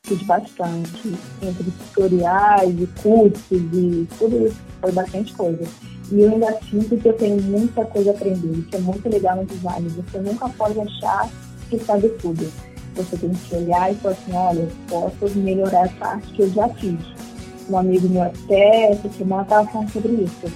Fiz 0.06 0.22
bastante. 0.22 1.14
Entre 1.42 1.72
tutoriais 1.72 2.74
e 2.82 2.88
cursos 3.04 3.52
e 3.52 4.08
tudo 4.18 4.48
isso. 4.48 4.56
Foi 4.80 4.94
bastante 4.94 5.34
coisa. 5.34 5.68
E 6.10 6.22
eu 6.22 6.32
ainda 6.32 6.58
sinto 6.70 6.96
que 6.96 7.10
eu 7.10 7.18
tenho 7.18 7.42
muita 7.42 7.84
coisa 7.84 8.12
a 8.12 8.14
aprender. 8.14 8.60
Isso 8.60 8.76
é 8.78 8.80
muito 8.80 9.10
legal 9.10 9.36
no 9.36 9.46
design. 9.46 9.90
Você 9.90 10.20
nunca 10.20 10.48
pode 10.48 10.80
achar 10.80 11.30
que 11.70 11.78
sabe 11.80 12.08
tudo. 12.22 12.50
Você 12.96 13.18
tem 13.18 13.30
que 13.30 13.56
olhar 13.58 13.92
e 13.92 13.96
falar 13.96 14.14
assim, 14.14 14.34
olha, 14.34 14.68
posso 14.88 15.38
melhorar 15.38 15.86
essa 15.86 16.06
arte 16.06 16.32
que 16.32 16.44
eu 16.44 16.50
já 16.50 16.70
fiz. 16.70 17.29
Um 17.70 17.78
amigo 17.78 18.10
meu 18.10 18.24
até 18.24 18.92
essa 18.92 19.10
semana 19.10 19.46
falando 19.46 19.92
sobre 19.92 20.12
isso. 20.14 20.52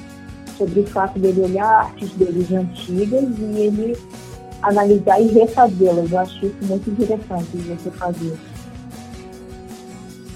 Sobre 0.58 0.80
o 0.82 0.88
fato 0.88 1.20
dele 1.20 1.42
olhar 1.42 1.68
artes 1.68 2.12
deles 2.12 2.52
antigas 2.52 3.24
e 3.40 3.60
ele 3.60 3.98
analisar 4.62 5.20
e 5.20 5.28
refazê-las. 5.28 6.12
Eu 6.12 6.20
acho 6.20 6.46
isso 6.46 6.58
muito 6.62 6.90
interessante 6.90 7.58
você 7.58 7.92
fazer. 7.92 8.34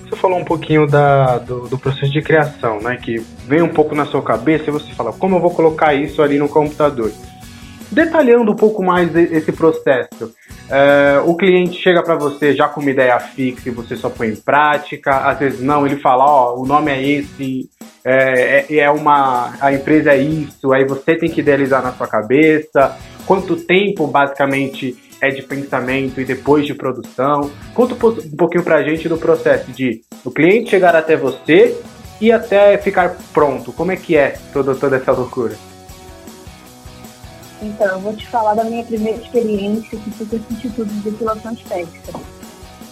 Você 0.04 0.16
falou 0.16 0.40
um 0.40 0.46
pouquinho 0.46 0.88
da, 0.88 1.38
do, 1.40 1.68
do, 1.68 1.78
processo 1.78 2.12
de 2.12 2.22
criação, 2.22 2.80
né? 2.80 2.96
Que 2.98 3.18
vem 3.46 3.62
um 3.62 3.70
pouco 3.70 3.94
na 3.94 4.06
sua 4.06 4.22
cabeça 4.22 4.66
e 4.68 4.72
você 4.72 4.92
fala, 4.94 5.12
como 5.12 5.36
eu 5.36 5.42
vou 5.42 5.52
colocar 5.52 5.94
isso 5.94 6.22
ali 6.22 6.38
no 6.38 6.48
computador? 6.48 7.12
Detalhando 7.92 8.52
um 8.52 8.56
pouco 8.56 8.84
mais 8.84 9.16
esse 9.16 9.52
processo, 9.52 10.34
é, 10.70 11.22
o 11.26 11.36
cliente 11.36 11.82
chega 11.82 12.04
para 12.04 12.16
você 12.16 12.54
já 12.54 12.68
com 12.68 12.82
uma 12.82 12.92
ideia 12.92 13.18
fixa 13.20 13.70
e 13.70 13.72
você 13.72 13.96
só 13.96 14.10
põe 14.10 14.28
em 14.28 14.36
prática, 14.36 15.18
às 15.30 15.40
vezes 15.40 15.62
não, 15.62 15.86
ele 15.86 15.96
fala, 15.98 16.26
ó, 16.26 16.54
oh, 16.54 16.64
o 16.64 16.66
nome 16.66 16.92
é 16.92 17.02
esse, 17.02 17.70
é, 18.04 18.66
é, 18.70 18.78
é 18.78 18.92
uma, 18.92 19.54
a 19.62 19.72
empresa 19.72 20.12
é 20.12 20.18
isso, 20.18 20.74
aí 20.74 20.86
você 20.86 21.16
tem 21.16 21.30
que 21.30 21.40
idealizar 21.40 21.82
na 21.82 21.94
sua 21.94 22.08
cabeça, 22.08 22.98
quanto 23.26 23.56
tempo 23.56 24.06
basicamente 24.06 24.98
é 25.22 25.30
de 25.30 25.42
pensamento 25.42 26.22
e 26.22 26.26
depois 26.26 26.66
de 26.66 26.74
produção. 26.74 27.50
Conta 27.74 27.94
um 27.96 28.36
pouquinho 28.38 28.64
pra 28.64 28.84
gente 28.84 29.10
do 29.10 29.18
processo 29.18 29.72
de 29.72 30.02
o 30.24 30.32
cliente 30.32 30.70
chegar 30.70 30.96
até 30.96 31.16
você 31.16 31.80
e 32.22 32.32
até 32.32 32.78
ficar 32.78 33.16
pronto. 33.34 33.72
Como 33.72 33.92
é 33.92 33.96
que 33.96 34.16
é 34.16 34.38
toda, 34.54 34.76
toda 34.76 34.98
essa 34.98 35.12
loucura? 35.12 35.56
Então, 37.62 37.88
eu 37.88 38.00
vou 38.00 38.16
te 38.16 38.28
falar 38.28 38.54
da 38.54 38.64
minha 38.64 38.84
primeira 38.84 39.20
experiência 39.20 39.98
que 39.98 40.12
foi 40.12 40.26
com 40.28 40.36
esse 40.36 40.54
Instituto 40.54 40.86
de 40.86 41.00
Depilação 41.00 41.54
Estética. 41.54 42.20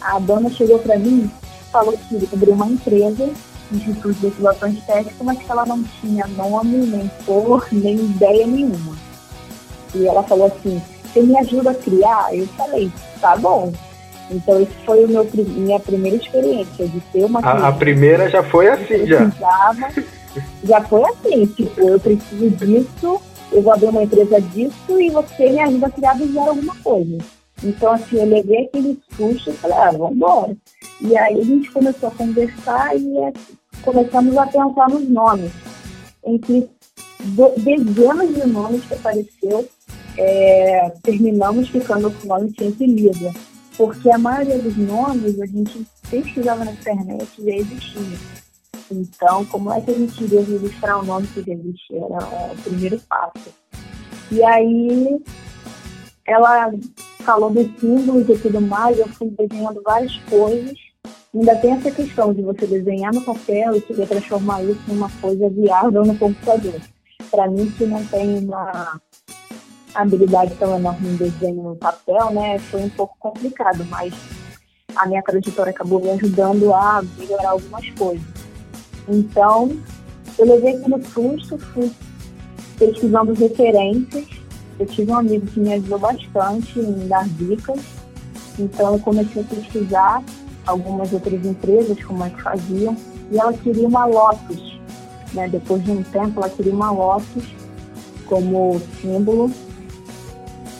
A 0.01 0.19
dona 0.19 0.49
chegou 0.49 0.79
para 0.79 0.97
mim 0.97 1.29
falou 1.71 1.97
que 2.07 2.29
abriu 2.31 2.53
uma 2.53 2.67
empresa, 2.67 3.29
Instituto 3.71 4.13
de 4.13 4.21
Depilação 4.21 4.69
Estética, 4.69 5.23
mas 5.23 5.37
que 5.37 5.51
ela 5.51 5.65
não 5.65 5.83
tinha 5.83 6.25
nome, 6.27 6.77
nem 6.87 7.11
cor, 7.25 7.67
nem 7.71 7.95
ideia 7.95 8.47
nenhuma. 8.47 8.95
E 9.93 10.07
ela 10.07 10.23
falou 10.23 10.47
assim, 10.47 10.81
você 11.03 11.21
me 11.21 11.37
ajuda 11.37 11.71
a 11.71 11.75
criar? 11.75 12.29
Eu 12.33 12.47
falei, 12.47 12.91
tá 13.19 13.35
bom. 13.35 13.73
Então, 14.31 14.61
isso 14.61 14.73
foi 14.85 15.05
o 15.05 15.07
meu, 15.07 15.29
minha 15.33 15.79
primeira 15.79 16.17
experiência 16.17 16.87
de 16.87 16.99
ter 17.11 17.25
uma 17.25 17.39
a, 17.41 17.67
a 17.67 17.71
primeira 17.71 18.29
já 18.29 18.41
foi 18.41 18.67
assim, 18.69 19.05
já. 19.05 19.29
já 20.63 20.81
foi 20.81 21.03
assim, 21.03 21.45
tipo, 21.45 21.81
eu 21.81 21.99
preciso 21.99 22.49
disso, 22.49 23.21
eu 23.55 23.61
vou 23.61 23.71
abrir 23.71 23.87
uma 23.87 24.03
empresa 24.03 24.41
disso 24.41 24.99
e 24.99 25.09
você 25.09 25.49
me 25.49 25.59
ajuda 25.61 25.87
a 25.87 25.91
criar 25.91 26.13
do 26.17 26.27
zero 26.27 26.49
alguma 26.49 26.75
coisa. 26.83 27.17
Então, 27.63 27.93
assim, 27.93 28.17
eu 28.17 28.25
levei 28.25 28.65
aquele 28.65 28.99
susto 29.15 29.49
e 29.49 29.53
falei, 29.53 29.77
ah, 29.77 29.91
vamos 29.91 30.11
embora. 30.17 30.57
E 30.99 31.17
aí 31.17 31.39
a 31.39 31.43
gente 31.43 31.71
começou 31.71 32.09
a 32.09 32.11
conversar 32.11 32.97
e 32.97 33.17
é, 33.17 33.33
começamos 33.81 34.37
a 34.37 34.45
pensar 34.45 34.89
nos 34.89 35.09
nomes. 35.09 35.51
Entre 36.25 36.69
dezenas 37.57 38.35
de 38.35 38.45
nomes 38.45 38.83
que 38.83 38.93
apareceu, 38.93 39.69
é, 40.17 40.91
terminamos 41.01 41.69
ficando 41.69 42.11
com 42.11 42.25
o 42.25 42.27
nome 42.27 42.53
sempre 42.59 42.87
Lisa. 42.87 43.33
Porque 43.77 44.11
a 44.11 44.17
maioria 44.17 44.59
dos 44.59 44.75
nomes 44.75 45.39
a 45.39 45.45
gente 45.45 45.85
pesquisava 46.09 46.65
na 46.65 46.73
internet 46.73 47.25
e 47.39 47.45
já 47.45 47.55
existia. 47.55 48.44
Então, 48.91 49.45
como 49.45 49.71
é 49.71 49.81
que 49.81 49.91
a 49.91 49.93
gente 49.93 50.23
iria 50.23 50.41
registrar 50.41 50.99
o 50.99 51.05
nome 51.05 51.27
que 51.27 51.39
existia? 51.39 51.97
Era 51.97 52.51
o 52.51 52.55
primeiro 52.63 52.99
passo. 53.09 53.53
E 54.31 54.43
aí, 54.43 55.21
ela 56.25 56.71
falou 57.19 57.49
dos 57.49 57.67
símbolos 57.79 58.29
e 58.29 58.37
tudo 58.37 58.61
mais, 58.61 58.97
eu 58.97 59.07
fui 59.07 59.29
desenhando 59.31 59.81
várias 59.83 60.15
coisas. 60.29 60.77
Ainda 61.33 61.55
tem 61.57 61.73
essa 61.73 61.91
questão 61.91 62.33
de 62.33 62.41
você 62.41 62.65
desenhar 62.65 63.13
no 63.13 63.21
papel 63.21 63.75
e 63.75 63.81
querer 63.81 64.07
transformar 64.07 64.63
isso 64.63 64.81
numa 64.87 65.09
coisa 65.21 65.49
viável 65.49 66.05
no 66.05 66.17
computador. 66.17 66.79
Para 67.29 67.49
mim, 67.49 67.69
que 67.71 67.85
não 67.85 68.05
tem 68.05 68.37
uma 68.39 68.99
habilidade 69.93 70.55
tão 70.55 70.75
enorme 70.77 71.09
em 71.09 71.15
desenho 71.15 71.63
no 71.63 71.75
papel, 71.75 72.31
né, 72.31 72.59
foi 72.59 72.83
um 72.83 72.89
pouco 72.89 73.15
complicado, 73.19 73.85
mas 73.85 74.13
a 74.95 75.07
minha 75.07 75.23
trajetória 75.23 75.71
acabou 75.71 76.01
me 76.01 76.11
ajudando 76.11 76.73
a 76.73 77.01
melhorar 77.17 77.49
algumas 77.49 77.89
coisas. 77.91 78.44
Então, 79.07 79.71
eu 80.37 80.45
levei 80.45 80.75
aquilo 80.75 81.01
susto, 81.03 81.57
fui 81.57 81.91
pesquisando 82.77 83.33
referências. 83.33 84.25
Eu 84.79 84.85
tive 84.85 85.11
um 85.11 85.17
amigo 85.17 85.45
que 85.47 85.59
me 85.59 85.73
ajudou 85.73 85.99
bastante 85.99 86.79
em 86.79 87.07
dar 87.07 87.27
dicas. 87.29 87.79
Então, 88.59 88.93
eu 88.93 88.99
comecei 88.99 89.41
a 89.41 89.45
pesquisar 89.45 90.23
algumas 90.65 91.11
outras 91.13 91.45
empresas, 91.45 92.03
como 92.03 92.23
é 92.23 92.29
que 92.29 92.41
faziam. 92.41 92.95
E 93.31 93.37
ela 93.37 93.53
queria 93.53 93.87
uma 93.87 94.05
Lotus. 94.05 94.79
Né? 95.33 95.47
Depois 95.47 95.83
de 95.83 95.91
um 95.91 96.03
tempo, 96.03 96.39
ela 96.39 96.49
queria 96.49 96.73
uma 96.73 96.91
Lotus 96.91 97.45
como 98.27 98.81
símbolo. 99.01 99.51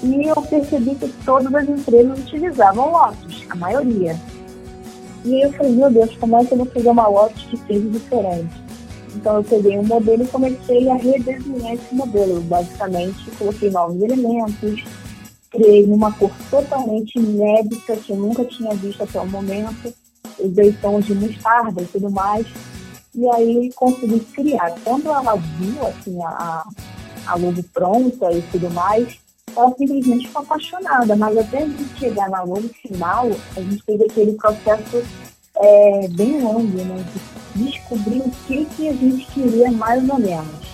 E 0.03 0.27
eu 0.27 0.35
percebi 0.41 0.95
que 0.95 1.07
todas 1.23 1.53
as 1.53 1.67
empresas 1.67 2.19
utilizavam 2.19 2.91
Lotus, 2.91 3.45
a 3.49 3.55
maioria. 3.55 4.19
E 5.25 5.33
aí 5.33 5.41
eu 5.41 5.53
falei, 5.53 5.71
meu 5.71 5.89
Deus, 5.89 6.15
como 6.17 6.37
é 6.37 6.45
que 6.45 6.53
eu 6.53 6.57
vou 6.59 6.67
fazer 6.67 6.89
uma 6.89 7.07
Lotus 7.07 7.43
que 7.45 7.57
seja 7.57 7.89
diferente? 7.89 8.53
Então 9.15 9.37
eu 9.37 9.43
peguei 9.43 9.79
um 9.79 9.83
modelo 9.83 10.23
e 10.23 10.27
comecei 10.27 10.87
a 10.87 10.95
redesenhar 10.95 11.73
esse 11.73 11.95
modelo. 11.95 12.41
Basicamente, 12.41 13.31
coloquei 13.31 13.71
novos 13.71 13.99
elementos, 14.03 14.83
criei 15.49 15.87
numa 15.87 16.11
cor 16.11 16.29
totalmente 16.51 17.17
inédita 17.17 17.95
que 17.95 18.11
eu 18.11 18.17
nunca 18.17 18.45
tinha 18.45 18.75
visto 18.75 19.01
até 19.01 19.19
o 19.19 19.27
momento, 19.27 19.91
usei 20.37 20.71
tons 20.73 21.05
de 21.05 21.15
mostarda 21.15 21.81
e 21.81 21.85
tudo 21.85 22.11
mais. 22.11 22.45
E 23.15 23.27
aí 23.29 23.71
consegui 23.73 24.19
criar. 24.19 24.75
Quando 24.83 25.07
ela 25.07 25.35
viu 25.35 25.87
assim, 25.87 26.21
a, 26.21 26.67
a 27.25 27.35
logo 27.35 27.63
pronta 27.73 28.31
e 28.31 28.43
tudo 28.51 28.69
mais, 28.69 29.17
ela 29.55 29.73
simplesmente 29.77 30.29
apaixonada. 30.33 31.15
Mas 31.15 31.37
até 31.37 31.59
a 31.59 31.65
gente 31.65 31.99
chegar 31.99 32.29
na 32.29 32.43
logo 32.43 32.69
final, 32.81 33.29
a 33.55 33.61
gente 33.61 33.83
teve 33.83 34.03
aquele 34.05 34.33
processo 34.33 35.03
é, 35.57 36.07
bem 36.09 36.41
longo, 36.41 36.77
né? 36.83 37.03
De 37.55 37.63
descobrir 37.63 38.19
o 38.19 38.31
que, 38.47 38.65
que 38.65 38.89
a 38.89 38.93
gente 38.93 39.25
queria 39.27 39.71
mais 39.71 40.07
ou 40.09 40.19
menos. 40.19 40.65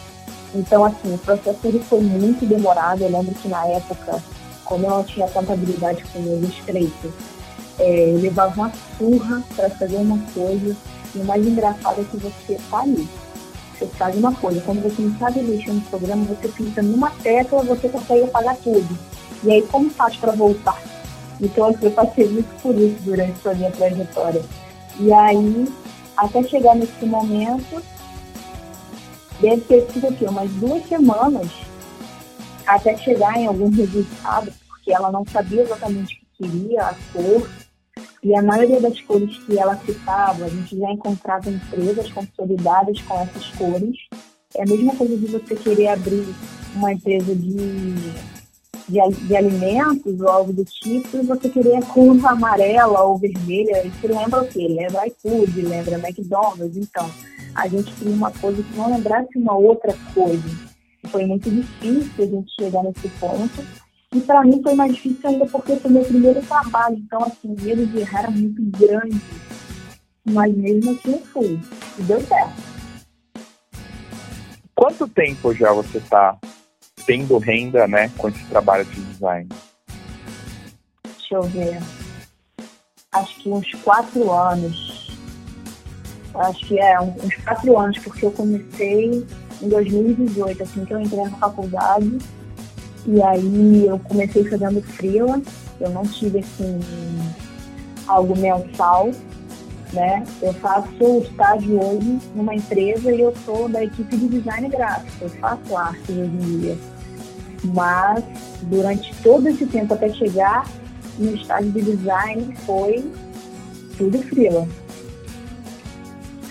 Então, 0.54 0.84
assim, 0.84 1.14
o 1.14 1.18
processo 1.20 1.60
ele 1.64 1.80
foi 1.80 2.02
muito 2.02 2.46
demorado. 2.46 3.02
Eu 3.02 3.12
lembro 3.12 3.34
que 3.36 3.48
na 3.48 3.66
época, 3.68 4.22
como 4.66 4.86
eu 4.86 4.90
não 4.90 5.04
tinha 5.04 5.28
tanta 5.28 5.54
habilidade 5.54 6.04
com 6.12 6.20
o 6.20 6.44
escrito, 6.44 7.14
é, 7.80 8.12
eu 8.12 8.20
levava 8.20 8.54
uma 8.56 8.72
surra 8.98 9.44
para 9.56 9.70
fazer 9.70 9.98
uma 9.98 10.20
coisa. 10.34 10.76
E 11.14 11.20
o 11.20 11.26
mais 11.26 11.46
engraçado 11.46 12.02
é 12.02 12.04
que 12.04 12.18
você 12.18 12.58
tá 12.70 12.80
ali. 12.80 13.08
Você 13.82 13.88
faz 13.98 14.16
uma 14.16 14.34
coisa. 14.36 14.62
Quando 14.62 14.84
você 14.84 15.02
não 15.02 15.18
sabe 15.18 15.42
mexer 15.42 15.72
no 15.72 15.82
programa, 15.82 16.24
você 16.26 16.48
clica 16.50 16.84
numa 16.84 17.10
tecla, 17.10 17.64
você 17.64 17.90
consegue 17.90 18.26
apagar 18.26 18.56
tudo. 18.58 18.98
E 19.44 19.52
aí, 19.52 19.62
como 19.64 19.90
faz 19.90 20.16
para 20.18 20.34
voltar? 20.34 20.80
Então, 21.42 21.76
eu 21.82 21.90
passei 21.90 22.28
muito 22.30 22.62
por 22.62 22.76
isso 22.76 22.98
durante 23.02 23.50
a 23.50 23.54
minha 23.56 23.72
trajetória. 23.72 24.44
E 25.00 25.12
aí, 25.12 25.68
até 26.16 26.44
chegar 26.44 26.76
nesse 26.76 27.06
momento, 27.06 27.82
deve 29.40 29.62
ter 29.62 29.92
sido 29.92 30.10
aqui 30.10 30.26
umas 30.26 30.52
duas 30.52 30.88
semanas 30.88 31.50
até 32.68 32.96
chegar 32.98 33.36
em 33.36 33.48
algum 33.48 33.72
resultado, 33.72 34.54
porque 34.68 34.94
ela 34.94 35.12
não 35.12 35.26
sabia 35.26 35.64
exatamente 35.64 36.14
o 36.14 36.20
que 36.20 36.48
queria, 36.52 36.84
a 36.84 36.96
cor, 37.12 37.50
e 38.24 38.36
a 38.36 38.42
maioria 38.42 38.80
das 38.80 39.00
cores 39.02 39.38
que 39.40 39.58
ela 39.58 39.76
citava, 39.78 40.46
a 40.46 40.50
gente 40.50 40.78
já 40.78 40.92
encontrava 40.92 41.50
empresas 41.50 42.12
consolidadas 42.12 43.02
com 43.02 43.20
essas 43.20 43.48
cores. 43.52 43.98
É 44.56 44.64
a 44.64 44.66
mesma 44.66 44.96
coisa 44.96 45.18
de 45.18 45.26
você 45.28 45.56
querer 45.56 45.88
abrir 45.88 46.26
uma 46.76 46.94
empresa 46.94 47.36
de 47.36 48.32
de, 48.92 49.28
de 49.28 49.36
alimentos 49.36 50.20
ou 50.20 50.28
algo 50.28 50.54
do 50.54 50.66
tipo, 50.66 51.18
e 51.18 51.22
você 51.22 51.50
queria 51.50 51.82
curva 51.82 52.32
amarela 52.32 53.02
ou 53.04 53.18
vermelha, 53.18 53.86
isso 53.86 54.08
lembra 54.08 54.42
o 54.42 54.48
quê? 54.48 54.68
Lembra 54.68 55.08
iFood, 55.08 55.62
lembra 55.62 55.98
McDonald's, 55.98 56.76
então 56.76 57.10
a 57.56 57.68
gente 57.68 57.92
queria 57.94 58.14
uma 58.14 58.32
coisa 58.32 58.62
que 58.62 58.78
não 58.78 58.92
lembrasse 58.92 59.38
uma 59.38 59.56
outra 59.56 59.96
coisa. 60.14 60.72
Foi 61.08 61.26
muito 61.26 61.50
difícil 61.50 62.12
a 62.20 62.26
gente 62.26 62.52
chegar 62.60 62.84
nesse 62.84 63.08
ponto. 63.20 63.81
E 64.14 64.20
para 64.20 64.44
mim 64.44 64.62
foi 64.62 64.74
mais 64.76 64.94
difícil 64.94 65.30
ainda 65.30 65.46
porque 65.46 65.78
foi 65.78 65.90
meu 65.90 66.04
primeiro 66.04 66.42
trabalho. 66.42 66.98
Então, 66.98 67.24
assim, 67.24 67.56
o 67.58 67.62
medo 67.62 67.86
de 67.86 68.00
errar 68.00 68.24
era 68.24 68.32
muito 68.32 68.62
grande. 68.78 69.22
Mas 70.30 70.56
mesmo 70.56 70.92
assim 70.92 71.14
eu 71.14 71.26
fui. 71.28 71.60
E 71.98 72.04
deu 72.04 72.20
certo. 72.22 72.54
Quanto 74.76 75.08
tempo 75.08 75.54
já 75.54 75.72
você 75.72 76.00
está 76.00 76.38
tendo 77.06 77.38
renda 77.38 77.88
né, 77.88 78.10
com 78.18 78.28
esse 78.28 78.44
trabalho 78.48 78.84
de 78.84 79.00
design? 79.00 79.48
Deixa 81.04 81.36
eu 81.36 81.44
ver. 81.44 81.80
Acho 83.14 83.36
que 83.40 83.50
uns 83.50 83.74
quatro 83.84 84.30
anos. 84.30 85.18
Acho 86.36 86.66
que 86.68 86.80
é, 86.80 87.00
uns 87.00 87.36
quatro 87.44 87.80
anos, 87.80 87.98
porque 88.00 88.26
eu 88.26 88.32
comecei 88.32 89.26
em 89.62 89.70
2018, 89.70 90.64
assim 90.64 90.84
que 90.84 90.94
eu 90.94 91.00
entrei 91.00 91.24
na 91.24 91.38
faculdade. 91.38 92.18
E 93.06 93.22
aí 93.22 93.88
eu 93.88 94.00
comecei 94.00 94.44
fazendo 94.44 94.82
freelance. 94.82 95.50
Eu 95.80 95.90
não 95.90 96.04
tive 96.04 96.40
assim 96.40 96.80
algo 98.08 98.38
mensal, 98.38 99.10
né? 99.94 100.24
Eu 100.42 100.54
faço 100.56 101.24
estágio 101.24 101.82
hoje 101.84 102.20
numa 102.36 102.54
empresa 102.54 103.12
e 103.12 103.22
eu 103.22 103.34
sou 103.46 103.68
da 103.68 103.84
equipe 103.84 104.16
de 104.16 104.28
design 104.28 104.70
gráfico. 104.70 105.24
Eu 105.24 105.30
faço 105.30 105.76
arte 105.76 106.12
hoje 106.12 106.22
em 106.22 106.60
dia. 106.60 106.78
Mas 107.64 108.24
durante 108.64 109.14
todo 109.22 109.48
esse 109.48 109.66
tempo 109.66 109.94
até 109.94 110.10
chegar 110.10 110.68
no 111.18 111.36
estágio 111.36 111.72
de 111.72 111.82
design 111.82 112.56
foi 112.66 113.12
tudo 113.98 114.18
frio. 114.24 114.68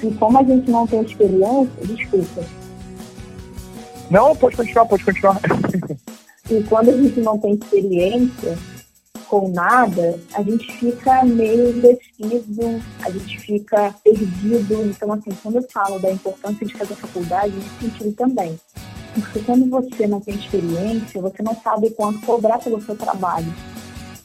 E 0.03 0.11
como 0.13 0.39
a 0.39 0.43
gente 0.43 0.71
não 0.71 0.87
tem 0.87 1.03
experiência, 1.03 1.71
desculpa. 1.85 2.43
Não, 4.11 4.35
pode 4.35 4.57
continuar, 4.57 4.87
pode 4.87 5.05
continuar. 5.05 5.41
e 6.51 6.65
quando 6.65 6.89
a 6.91 6.97
gente 6.97 7.21
não 7.21 7.39
tem 7.39 7.55
experiência 7.55 8.59
com 9.29 9.49
nada, 9.49 10.19
a 10.35 10.43
gente 10.43 10.73
fica 10.73 11.25
meio 11.25 11.71
indeciso, 11.71 12.83
a 13.03 13.11
gente 13.11 13.39
fica 13.39 13.95
perdido. 14.03 14.83
Então, 14.85 15.13
assim, 15.13 15.31
quando 15.41 15.57
eu 15.57 15.67
falo 15.71 16.01
da 16.01 16.11
importância 16.11 16.67
de 16.67 16.77
fazer 16.77 16.97
faculdade, 16.97 17.55
nesse 17.55 17.79
sentido 17.81 18.13
também. 18.17 18.59
Porque 19.15 19.39
quando 19.41 19.71
você 19.71 20.09
não 20.09 20.21
tem 20.21 20.35
experiência, 20.35 21.23
você 21.23 21.41
não 21.43 21.55
sabe 21.63 21.91
quanto 21.91 22.21
cobrar 22.27 22.59
pelo 22.59 22.83
seu 22.83 22.97
trabalho. 22.97 23.53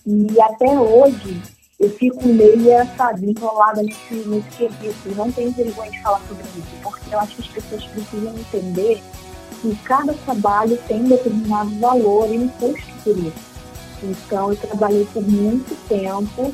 E 0.07 0.41
até 0.41 0.79
hoje, 0.79 1.39
eu 1.79 1.89
fico 1.91 2.27
meia, 2.27 2.87
sabe, 2.97 3.29
enrolada 3.29 3.83
nesse, 3.83 4.15
nesse 4.15 4.49
quesito. 4.49 5.15
Não 5.15 5.31
tenho 5.31 5.51
vergonha 5.51 5.91
de 5.91 6.01
falar 6.01 6.21
sobre 6.27 6.43
isso, 6.43 6.75
porque 6.81 7.13
eu 7.13 7.19
acho 7.19 7.35
que 7.35 7.41
as 7.41 7.47
pessoas 7.49 7.85
precisam 7.85 8.33
entender 8.35 9.01
que 9.61 9.75
cada 9.83 10.13
trabalho 10.13 10.77
tem 10.87 11.03
determinado 11.03 11.69
valor 11.79 12.33
e 12.33 12.37
um 12.37 12.47
custo 12.47 12.93
por 13.03 13.17
isso. 13.17 13.55
Então, 14.03 14.51
eu 14.51 14.57
trabalhei 14.57 15.05
por 15.13 15.23
muito 15.23 15.75
tempo 15.87 16.53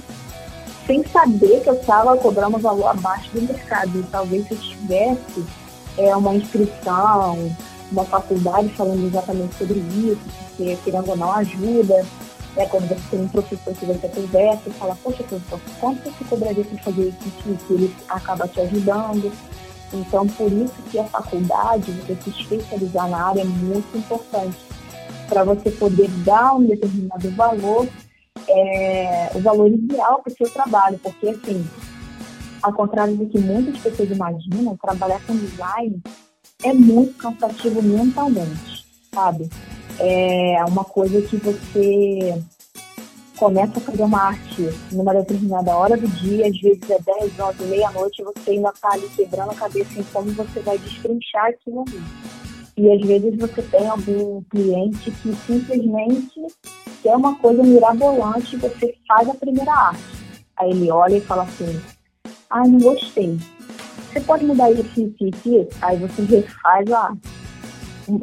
sem 0.86 1.06
saber 1.08 1.62
que 1.62 1.70
eu 1.70 1.76
estava 1.76 2.18
cobrando 2.18 2.58
um 2.58 2.60
valor 2.60 2.88
abaixo 2.88 3.30
do 3.34 3.42
mercado. 3.42 4.00
E 4.00 4.04
talvez 4.04 4.48
se 4.48 4.54
eu 4.54 4.60
tivesse 4.60 5.46
é, 5.98 6.16
uma 6.16 6.36
inscrição, 6.36 7.56
uma 7.92 8.06
faculdade 8.06 8.70
falando 8.70 9.06
exatamente 9.06 9.56
sobre 9.56 9.80
isso, 9.80 10.22
porque 10.50 10.78
querendo 10.84 11.10
ou 11.10 11.18
não 11.18 11.32
ajuda. 11.34 12.06
É 12.58 12.66
quando 12.66 12.90
você 12.90 13.00
tem 13.10 13.22
um 13.22 13.30
professor 13.30 13.74
que 13.74 13.86
você 13.86 14.10
conversa 14.10 14.64
e 14.68 14.72
fala, 14.72 14.98
poxa, 15.02 15.24
professor, 15.24 15.58
quanto 15.80 16.04
você 16.04 16.26
cobraria 16.26 16.66
para 16.66 16.84
fazer 16.84 17.08
isso? 17.08 17.58
Que 17.66 17.74
ele 17.74 17.96
acaba 18.10 18.46
te 18.46 18.60
ajudando. 18.60 19.32
Então, 19.94 20.26
por 20.28 20.52
isso 20.52 20.76
que 20.90 20.98
a 21.00 21.04
faculdade, 21.06 21.92
você 21.92 22.16
se 22.16 22.30
especializar 22.30 23.10
na 23.10 23.28
área 23.30 23.42
é 23.42 23.46
muito 23.46 23.98
importante 23.98 24.58
para 25.28 25.44
você 25.44 25.72
poder 25.72 26.10
dar 26.26 26.56
um 26.56 26.66
determinado 26.66 27.30
valor, 27.32 27.88
é, 28.48 29.32
o 29.36 29.40
valor 29.40 29.70
ideal 29.70 30.22
para 30.22 30.34
o 30.34 30.36
seu 30.36 30.50
trabalho, 30.50 31.00
porque 31.02 31.30
assim, 31.30 31.66
Ao 32.62 32.72
contrário 32.74 33.16
do 33.16 33.26
que 33.26 33.40
muitas 33.40 33.80
pessoas 33.80 34.12
imaginam, 34.12 34.78
trabalhar 34.78 35.20
com 35.26 35.36
design 35.36 36.00
é 36.64 36.74
muito 36.74 37.18
cansativo 37.18 37.82
mentalmente, 37.82 38.86
sabe? 39.14 39.50
É 40.00 40.64
uma 40.68 40.84
coisa 40.84 41.22
que 41.24 41.38
você 41.38 42.42
começa 43.42 43.80
a 43.80 43.82
fazer 43.82 44.04
uma 44.04 44.22
arte 44.22 44.70
numa 44.92 45.16
determinada 45.16 45.76
hora 45.76 45.98
do 45.98 46.08
dia, 46.08 46.46
às 46.46 46.62
vezes 46.62 46.88
é 46.88 47.00
10, 47.00 47.40
11, 47.40 47.64
meia-noite, 47.64 48.24
você 48.24 48.52
ainda 48.52 48.70
está 48.70 48.92
ali 48.92 49.10
quebrando 49.16 49.50
a 49.50 49.56
cabeça 49.56 50.00
em 50.00 50.04
como 50.14 50.30
você 50.34 50.60
vai 50.60 50.78
destrinchar 50.78 51.48
aquilo 51.48 51.84
ali. 51.88 52.04
E 52.78 52.92
às 52.92 53.02
vezes 53.02 53.36
você 53.40 53.64
tem 53.64 53.88
algum 53.88 54.44
cliente 54.44 55.10
que 55.10 55.34
simplesmente 55.34 56.40
quer 57.02 57.16
uma 57.16 57.34
coisa 57.34 57.64
mirabolante 57.64 58.58
você 58.58 58.96
faz 59.08 59.28
a 59.28 59.34
primeira 59.34 59.74
arte. 59.74 60.04
Aí 60.58 60.70
ele 60.70 60.92
olha 60.92 61.18
e 61.18 61.22
fala 61.22 61.42
assim, 61.42 61.82
ah, 62.48 62.68
não 62.68 62.78
gostei. 62.78 63.40
Você 64.14 64.20
pode 64.20 64.46
mudar 64.46 64.70
isso, 64.70 65.02
isso, 65.02 65.26
isso, 65.26 65.68
Aí 65.82 65.98
você 65.98 66.22
refaz 66.22 66.92
a 66.92 67.00
arte. 67.06 67.28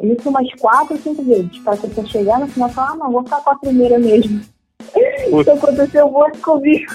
Isso 0.01 0.29
umas 0.29 0.49
quatro, 0.61 0.97
cinco 0.97 1.21
vezes, 1.23 1.57
para 1.59 1.75
você 1.75 2.05
chegar 2.07 2.39
no 2.39 2.47
final 2.47 2.69
e 2.69 2.73
falar, 2.73 2.91
ah, 2.91 2.95
não, 2.95 3.11
vou 3.11 3.23
ficar 3.25 3.41
com 3.41 3.49
a 3.49 3.59
primeira 3.59 3.99
mesmo. 3.99 4.41
Isso 5.39 5.51
aconteceu 5.51 6.09
muito 6.09 6.39
comigo. 6.39 6.93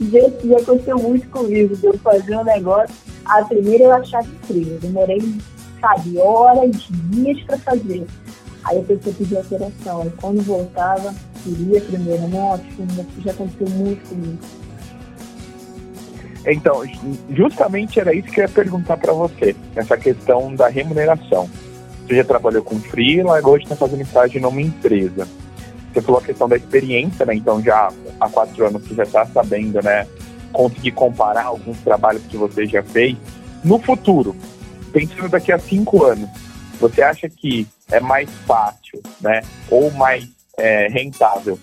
Gente, 0.00 0.48
já 0.48 0.58
aconteceu 0.58 0.98
muito 0.98 1.28
comigo 1.28 1.76
de 1.76 1.86
eu 1.86 1.98
fazer 1.98 2.36
um 2.36 2.44
negócio. 2.44 2.94
A 3.24 3.44
primeira 3.44 3.84
eu 3.84 3.92
achava 3.92 4.26
incrível. 4.26 4.78
Demorei, 4.78 5.20
sabe, 5.80 6.18
horas, 6.18 6.76
dias 7.10 7.42
para 7.44 7.58
fazer. 7.58 8.06
Aí 8.64 8.78
a 8.78 8.82
pessoa 8.82 9.14
pediu 9.16 9.38
alteração. 9.38 10.02
Aí 10.02 10.12
quando 10.20 10.42
voltava, 10.42 11.14
queria 11.42 11.80
primeiro. 11.80 12.28
Nossa, 12.28 12.62
isso 12.62 13.22
já 13.24 13.32
aconteceu 13.32 13.68
muito 13.70 14.08
comigo. 14.08 14.38
Então, 16.46 16.82
justamente 17.30 17.98
era 17.98 18.14
isso 18.14 18.28
que 18.28 18.38
eu 18.38 18.44
ia 18.44 18.48
perguntar 18.48 18.98
para 18.98 19.12
você, 19.12 19.56
essa 19.74 19.96
questão 19.96 20.54
da 20.54 20.68
remuneração. 20.68 21.50
Você 22.06 22.14
já 22.14 22.24
trabalhou 22.24 22.62
com 22.62 22.78
freela, 22.78 23.36
agora 23.36 23.60
está 23.60 23.74
fazendo 23.74 24.02
estágio 24.02 24.40
numa 24.40 24.62
empresa. 24.62 25.26
Você 25.96 26.02
falou 26.02 26.20
a 26.20 26.24
questão 26.24 26.46
da 26.46 26.56
experiência, 26.56 27.24
né? 27.24 27.34
Então 27.34 27.62
já 27.62 27.88
há 28.20 28.28
quatro 28.28 28.66
anos 28.66 28.86
você 28.86 28.94
já 28.94 29.04
está 29.04 29.24
sabendo, 29.24 29.82
né? 29.82 30.06
Conseguir 30.52 30.90
comparar 30.90 31.44
alguns 31.44 31.78
trabalhos 31.78 32.22
que 32.24 32.36
você 32.36 32.66
já 32.66 32.82
fez. 32.82 33.16
No 33.64 33.78
futuro, 33.78 34.36
pensando 34.92 35.30
daqui 35.30 35.50
a 35.50 35.58
cinco 35.58 36.04
anos, 36.04 36.28
você 36.78 37.00
acha 37.00 37.30
que 37.30 37.66
é 37.90 37.98
mais 37.98 38.28
fácil, 38.46 39.00
né? 39.22 39.40
Ou 39.70 39.90
mais 39.92 40.28
é, 40.58 40.86
rentável 40.88 41.58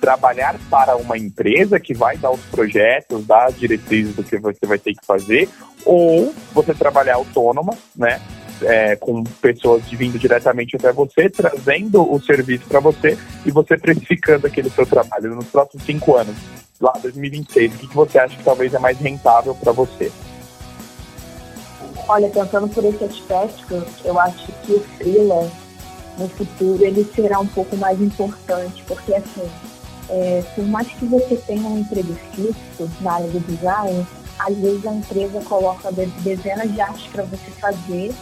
trabalhar 0.00 0.58
para 0.68 0.96
uma 0.96 1.16
empresa 1.16 1.78
que 1.78 1.94
vai 1.94 2.16
dar 2.16 2.32
os 2.32 2.40
projetos, 2.46 3.24
dar 3.24 3.46
as 3.46 3.56
diretrizes 3.56 4.16
do 4.16 4.24
que 4.24 4.36
você 4.36 4.66
vai 4.66 4.80
ter 4.80 4.94
que 4.94 5.06
fazer, 5.06 5.48
ou 5.84 6.34
você 6.52 6.74
trabalhar 6.74 7.14
autônoma, 7.14 7.72
né? 7.94 8.20
É, 8.62 8.96
com 8.96 9.22
pessoas 9.24 9.82
vindo 9.84 10.18
diretamente 10.18 10.76
até 10.76 10.92
você, 10.92 11.28
trazendo 11.28 12.02
o 12.10 12.20
serviço 12.20 12.66
para 12.66 12.80
você 12.80 13.18
e 13.44 13.50
você 13.50 13.76
precificando 13.76 14.46
aquele 14.46 14.70
seu 14.70 14.86
trabalho 14.86 15.34
nos 15.34 15.46
próximos 15.46 15.84
cinco 15.84 16.16
anos, 16.16 16.36
lá 16.80 16.92
2026. 17.02 17.74
O 17.74 17.78
que, 17.78 17.86
que 17.88 17.94
você 17.94 18.18
acha 18.18 18.36
que 18.36 18.44
talvez 18.44 18.72
é 18.74 18.78
mais 18.78 18.98
rentável 18.98 19.54
para 19.54 19.72
você? 19.72 20.10
Olha, 22.08 22.28
pensando 22.28 22.68
por 22.68 22.84
esse 22.84 23.02
aspecto, 23.02 23.84
eu 24.04 24.18
acho 24.20 24.46
que 24.62 24.72
o 24.72 24.80
freela 24.80 25.50
no 26.16 26.28
futuro 26.28 26.84
ele 26.84 27.04
será 27.14 27.40
um 27.40 27.46
pouco 27.46 27.76
mais 27.76 28.00
importante, 28.00 28.82
porque 28.86 29.14
assim, 29.14 29.48
é, 30.08 30.42
por 30.54 30.64
mais 30.66 30.86
que 30.86 31.04
você 31.04 31.36
tenha 31.36 31.68
um 31.68 31.80
emprego 31.80 32.14
fixo 32.32 32.90
na 33.00 33.14
área 33.14 33.26
do 33.26 33.40
design, 33.40 34.06
às 34.38 34.56
vezes 34.56 34.86
a 34.86 34.92
empresa 34.92 35.40
coloca 35.42 35.90
dezenas 35.92 36.72
de 36.72 36.80
artes 36.80 37.06
para 37.08 37.24
você 37.24 37.50
fazer 37.52 38.14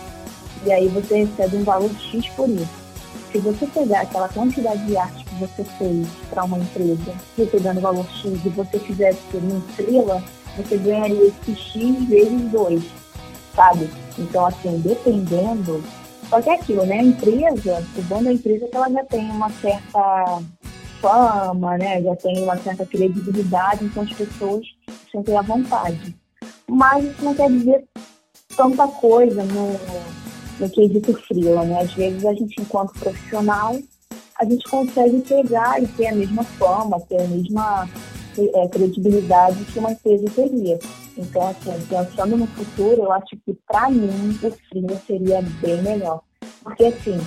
e 0.64 0.72
aí 0.72 0.88
você 0.88 1.24
recebe 1.24 1.56
um 1.56 1.64
valor 1.64 1.90
X 1.98 2.26
por 2.30 2.48
isso. 2.48 2.84
Se 3.30 3.38
você 3.38 3.66
pegar 3.66 4.02
aquela 4.02 4.28
quantidade 4.28 4.84
de 4.86 4.96
arte 4.96 5.24
que 5.24 5.34
você 5.34 5.64
fez 5.64 6.06
para 6.30 6.44
uma 6.44 6.58
empresa, 6.58 7.14
recebendo 7.36 7.80
valor 7.80 8.06
X, 8.06 8.44
e 8.44 8.48
você 8.50 8.78
fizesse 8.78 9.18
por 9.30 9.42
uma 9.42 9.58
estrela, 9.58 10.22
você 10.56 10.76
ganharia 10.78 11.26
esse 11.26 11.56
X 11.56 12.08
vezes 12.08 12.50
2, 12.52 12.82
sabe? 13.54 13.90
Então, 14.18 14.46
assim, 14.46 14.78
dependendo. 14.78 15.82
Só 16.28 16.40
que 16.40 16.48
é 16.48 16.54
aquilo, 16.54 16.86
né? 16.86 17.00
A 17.00 17.04
empresa, 17.04 17.84
o 17.96 18.02
bom 18.02 18.22
da 18.22 18.32
empresa 18.32 18.64
é 18.64 18.68
que 18.68 18.76
ela 18.76 18.90
já 18.90 19.04
tem 19.04 19.30
uma 19.30 19.50
certa 19.50 20.42
fama, 21.00 21.76
né? 21.76 22.02
Já 22.02 22.16
tem 22.16 22.42
uma 22.42 22.56
certa 22.56 22.86
credibilidade, 22.86 23.84
então 23.84 24.04
as 24.04 24.12
pessoas 24.12 24.66
sentem 25.10 25.36
à 25.36 25.42
vontade. 25.42 26.16
Mas 26.68 27.04
isso 27.04 27.24
não 27.24 27.34
quer 27.34 27.50
dizer 27.50 27.84
tanta 28.56 28.86
coisa 28.86 29.42
no, 29.42 29.72
no 30.58 30.70
quesito 30.70 31.12
frio, 31.22 31.64
né? 31.64 31.80
Às 31.80 31.92
vezes 31.94 32.24
a 32.24 32.32
gente, 32.32 32.60
enquanto 32.60 32.98
profissional, 32.98 33.76
a 34.38 34.44
gente 34.44 34.68
consegue 34.68 35.20
pegar 35.20 35.82
e 35.82 35.86
ter 35.88 36.08
a 36.08 36.14
mesma 36.14 36.44
fama, 36.44 37.00
ter 37.00 37.20
a 37.20 37.28
mesma 37.28 37.88
é, 38.38 38.68
credibilidade 38.68 39.64
que 39.64 39.78
uma 39.78 39.92
empresa 39.92 40.24
teria. 40.34 40.78
Então, 41.16 41.46
assim, 41.48 41.70
pensando 41.88 42.36
no 42.36 42.46
futuro, 42.48 43.02
eu 43.02 43.12
acho 43.12 43.36
que 43.44 43.56
para 43.66 43.88
mim 43.90 44.38
o 44.42 44.50
frio 44.50 45.00
seria 45.06 45.42
bem 45.60 45.82
melhor. 45.82 46.20
Porque, 46.62 46.84
assim, 46.84 47.18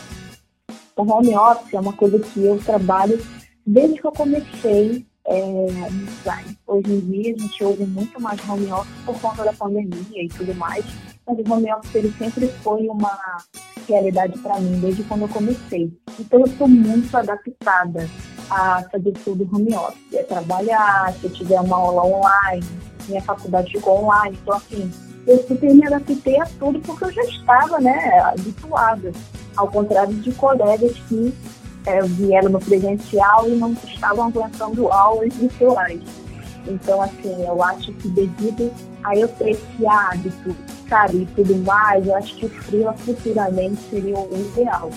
o 0.95 1.01
home 1.01 1.35
office 1.35 1.73
é 1.73 1.79
uma 1.79 1.93
coisa 1.93 2.19
que 2.19 2.43
eu 2.43 2.57
trabalho 2.59 3.19
desde 3.65 3.99
que 3.99 4.07
eu 4.07 4.11
comecei 4.11 5.05
é, 5.29 5.67
Hoje 6.65 6.93
em 6.93 6.99
dia 7.01 7.35
a 7.35 7.39
gente 7.39 7.63
ouve 7.63 7.85
muito 7.85 8.21
mais 8.21 8.39
home 8.47 8.71
office 8.71 9.05
por 9.05 9.19
conta 9.19 9.43
da 9.43 9.53
pandemia 9.53 10.23
e 10.23 10.29
tudo 10.29 10.55
mais 10.55 10.85
o 11.27 11.53
home 11.53 11.71
office 11.73 11.95
ele 11.95 12.13
sempre 12.17 12.47
foi 12.63 12.87
uma 12.87 13.17
realidade 13.87 14.37
para 14.39 14.59
mim 14.59 14.79
desde 14.79 15.03
quando 15.03 15.23
eu 15.23 15.29
comecei. 15.29 15.91
Então 16.19 16.39
eu 16.39 16.45
estou 16.45 16.67
muito 16.67 17.15
adaptada 17.15 18.09
a 18.49 18.83
fazer 18.91 19.11
tudo 19.23 19.49
home 19.53 19.75
office, 19.75 20.13
é 20.13 20.23
trabalhar, 20.23 21.13
se 21.13 21.25
eu 21.25 21.31
tiver 21.31 21.59
uma 21.59 21.75
aula 21.75 22.03
online, 22.05 22.65
minha 23.07 23.21
faculdade 23.21 23.71
ficou 23.71 24.03
online, 24.03 24.37
então 24.41 24.55
assim, 24.55 24.91
eu 25.25 25.37
super 25.45 25.73
me 25.73 25.85
adaptei 25.85 26.39
a 26.39 26.45
tudo 26.57 26.79
porque 26.79 27.05
eu 27.05 27.11
já 27.11 27.23
estava, 27.23 27.79
né, 27.79 28.19
habituada, 28.19 29.11
ao 29.57 29.67
contrário 29.67 30.13
de 30.13 30.31
colegas 30.33 30.93
que 31.09 31.33
é, 31.85 32.01
vieram 32.01 32.49
no 32.49 32.59
presencial 32.59 33.47
e 33.47 33.55
não 33.55 33.73
estavam 33.73 34.27
aguentando 34.27 34.91
aulas 34.91 35.33
virtuais. 35.33 36.26
Então, 36.67 37.01
assim, 37.01 37.43
eu 37.45 37.61
acho 37.63 37.91
que 37.93 38.07
devido 38.09 38.71
a 39.03 39.15
eu 39.15 39.27
ter 39.27 39.51
esse 39.51 39.85
hábito 39.85 40.55
sabe, 40.87 41.23
e 41.23 41.25
tudo 41.35 41.55
mais, 41.57 42.05
eu 42.05 42.15
acho 42.15 42.35
que 42.35 42.45
o 42.45 42.49
freela 42.49 42.93
futuramente 42.93 43.81
seria 43.89 44.17
o 44.17 44.29
ideal, 44.33 44.89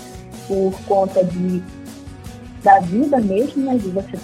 por 0.47 0.73
conta 0.87 1.25
de, 1.25 1.63
da 2.63 2.81
vida 2.81 3.19
mesmo, 3.19 3.65
né, 3.65 3.77
de 3.77 3.89
você 3.91 4.19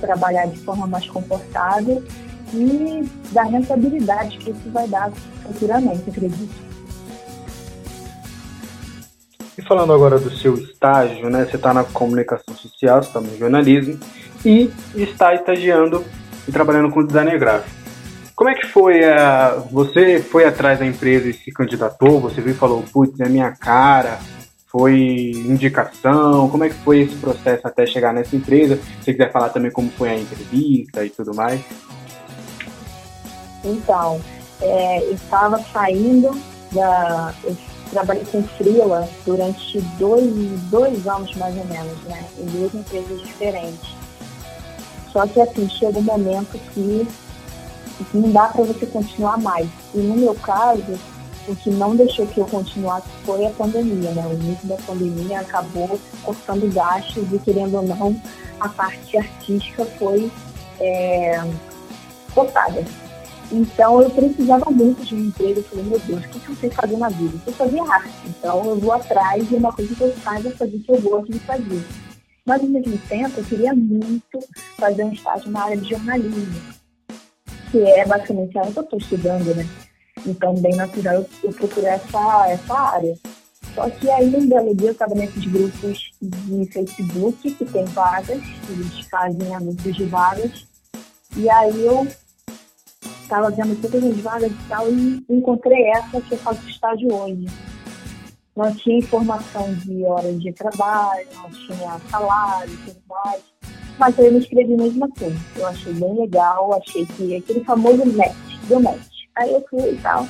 trabalhar 0.00 0.46
de 0.46 0.58
forma 0.58 0.86
mais 0.86 1.08
confortável 1.08 2.02
e 2.52 3.08
da 3.32 3.44
rentabilidade 3.44 4.38
que 4.38 4.50
isso 4.50 4.70
vai 4.70 4.88
dar 4.88 5.10
futuramente, 5.46 6.10
acredito. 6.10 6.72
E 9.56 9.62
falando 9.62 9.92
agora 9.92 10.18
do 10.18 10.30
seu 10.30 10.54
estágio, 10.54 11.28
né? 11.28 11.44
Você 11.44 11.56
está 11.56 11.74
na 11.74 11.84
comunicação 11.84 12.54
social, 12.56 13.00
está 13.00 13.20
no 13.20 13.36
jornalismo 13.36 14.00
e 14.44 14.70
está 14.94 15.34
estagiando 15.34 16.02
e 16.46 16.52
trabalhando 16.52 16.90
com 16.90 17.04
design 17.04 17.36
gráfico. 17.38 17.82
Como 18.34 18.50
é 18.50 18.54
que 18.54 18.66
foi? 18.66 19.04
A... 19.04 19.62
Você 19.70 20.20
foi 20.20 20.44
atrás 20.44 20.78
da 20.78 20.86
empresa 20.86 21.28
e 21.28 21.32
se 21.32 21.52
candidatou? 21.52 22.20
Você 22.20 22.40
viu 22.40 22.52
e 22.52 22.56
falou, 22.56 22.82
putz, 22.92 23.20
é 23.20 23.28
minha 23.28 23.52
cara? 23.52 24.18
Foi 24.66 25.32
indicação? 25.34 26.48
Como 26.48 26.64
é 26.64 26.68
que 26.68 26.74
foi 26.76 27.02
esse 27.02 27.14
processo 27.16 27.66
até 27.66 27.86
chegar 27.86 28.12
nessa 28.12 28.34
empresa? 28.34 28.76
Se 28.76 29.04
você 29.04 29.12
quiser 29.12 29.30
falar 29.30 29.50
também 29.50 29.70
como 29.70 29.90
foi 29.90 30.08
a 30.08 30.18
entrevista 30.18 31.04
e 31.04 31.10
tudo 31.10 31.34
mais. 31.34 31.60
Então, 33.62 34.20
é, 34.60 35.04
eu 35.04 35.12
estava 35.12 35.58
saindo 35.72 36.30
da. 36.72 37.34
Eu 37.44 37.56
trabalhei 37.90 38.24
com 38.24 38.42
Freela 38.42 39.08
durante 39.26 39.80
dois, 39.98 40.32
dois 40.70 41.06
anos 41.06 41.34
mais 41.36 41.56
ou 41.56 41.64
menos, 41.66 42.02
né? 42.04 42.24
Em 42.38 42.46
duas 42.46 42.74
empresas 42.74 43.20
diferentes. 43.20 44.01
Só 45.12 45.26
que 45.26 45.40
assim, 45.40 45.68
chega 45.68 45.98
um 45.98 46.02
momento 46.02 46.58
que 46.72 47.06
não 48.14 48.30
dá 48.30 48.46
para 48.48 48.64
você 48.64 48.86
continuar 48.86 49.38
mais. 49.38 49.68
E 49.94 49.98
no 49.98 50.16
meu 50.16 50.34
caso, 50.34 50.98
o 51.48 51.56
que 51.56 51.70
não 51.70 51.94
deixou 51.94 52.26
que 52.26 52.38
eu 52.38 52.46
continuasse 52.46 53.06
foi 53.24 53.46
a 53.46 53.50
pandemia, 53.50 54.10
né? 54.12 54.26
O 54.26 54.32
início 54.34 54.68
da 54.68 54.76
pandemia 54.76 55.40
acabou 55.40 55.98
cortando 56.22 56.72
gastos 56.72 57.24
e, 57.32 57.38
querendo 57.38 57.76
ou 57.76 57.82
não, 57.82 58.16
a 58.60 58.68
parte 58.68 59.18
artística 59.18 59.84
foi 59.84 60.30
é, 60.80 61.44
cortada. 62.34 62.84
Então 63.50 64.00
eu 64.00 64.08
precisava 64.08 64.70
muito 64.70 65.04
de 65.04 65.14
um 65.14 65.26
emprego. 65.26 65.60
Eu 65.60 65.64
falei, 65.64 65.84
meu 65.84 65.98
Deus, 65.98 66.24
o 66.24 66.28
que 66.28 66.48
eu 66.48 66.56
sei 66.56 66.70
fazer 66.70 66.96
na 66.96 67.10
vida? 67.10 67.38
Eu 67.46 67.52
fazia 67.52 67.82
arte. 67.82 68.10
Então 68.26 68.64
eu 68.64 68.78
vou 68.78 68.92
atrás 68.92 69.46
de 69.46 69.54
uma 69.56 69.72
coisa 69.72 69.94
que 69.94 70.00
eu 70.00 70.14
saiba 70.24 70.50
fazer 70.52 70.78
que 70.78 70.90
eu 70.90 71.00
gosto 71.02 71.30
de 71.30 71.38
fazer. 71.40 71.84
Mas 72.46 72.60
ao 72.60 72.68
mesmo 72.68 72.98
tempo 73.08 73.38
eu 73.38 73.44
queria 73.44 73.74
muito 73.74 74.38
fazer 74.76 75.04
um 75.04 75.12
estágio 75.12 75.50
na 75.50 75.64
área 75.64 75.76
de 75.76 75.90
jornalismo 75.90 76.82
que 77.72 77.80
é 77.80 78.06
basicamente 78.06 78.56
a 78.56 78.60
área 78.60 78.72
que 78.72 78.78
eu 78.78 78.82
estou 78.84 78.98
estudando, 78.98 79.54
né? 79.56 79.66
Então, 80.26 80.54
bem 80.54 80.76
natural 80.76 81.26
eu, 81.42 81.52
procurei 81.54 81.88
essa, 81.88 82.48
essa 82.48 82.74
área. 82.74 83.16
Só 83.74 83.88
que 83.88 84.10
aí, 84.10 84.36
um 84.36 84.46
belo 84.46 84.76
dia, 84.76 84.88
eu 84.88 84.92
estava 84.92 85.14
nesses 85.14 85.46
grupos 85.46 86.12
de 86.20 86.66
Facebook 86.66 87.50
que 87.50 87.64
tem 87.64 87.84
vagas, 87.86 88.42
eles 88.68 89.00
fazem 89.10 89.54
anúncios 89.54 89.96
de 89.96 90.04
vagas. 90.04 90.66
E 91.34 91.48
aí 91.48 91.86
eu 91.86 92.06
estava 93.22 93.50
vendo 93.50 93.80
todas 93.80 94.04
as 94.04 94.18
vagas 94.18 94.52
e 94.52 94.68
tal, 94.68 94.92
e 94.92 95.24
encontrei 95.30 95.88
essa 95.88 96.20
que 96.20 96.32
eu 96.32 96.38
faço 96.38 96.68
estágio 96.68 97.10
hoje. 97.10 97.46
Não 98.54 98.74
tinha 98.74 98.98
informação 98.98 99.72
de 99.74 100.04
horas 100.04 100.40
de 100.40 100.52
trabalho, 100.52 101.26
não 101.34 101.50
tinha 101.50 101.98
salário 102.10 102.76
tudo 102.84 103.00
mais. 103.08 103.42
Mas 103.98 104.18
eu 104.18 104.32
me 104.32 104.38
inscrevi 104.38 104.76
mesmo 104.76 105.04
assim. 105.06 105.34
Eu 105.56 105.66
achei 105.66 105.92
bem 105.94 106.20
legal, 106.20 106.74
achei 106.74 107.06
que 107.06 107.36
aquele 107.36 107.64
famoso 107.64 108.04
match, 108.12 108.58
deu 108.68 108.80
match. 108.80 109.12
Aí 109.36 109.52
eu 109.52 109.64
fui 109.70 109.92
e 109.92 109.98
tal, 109.98 110.28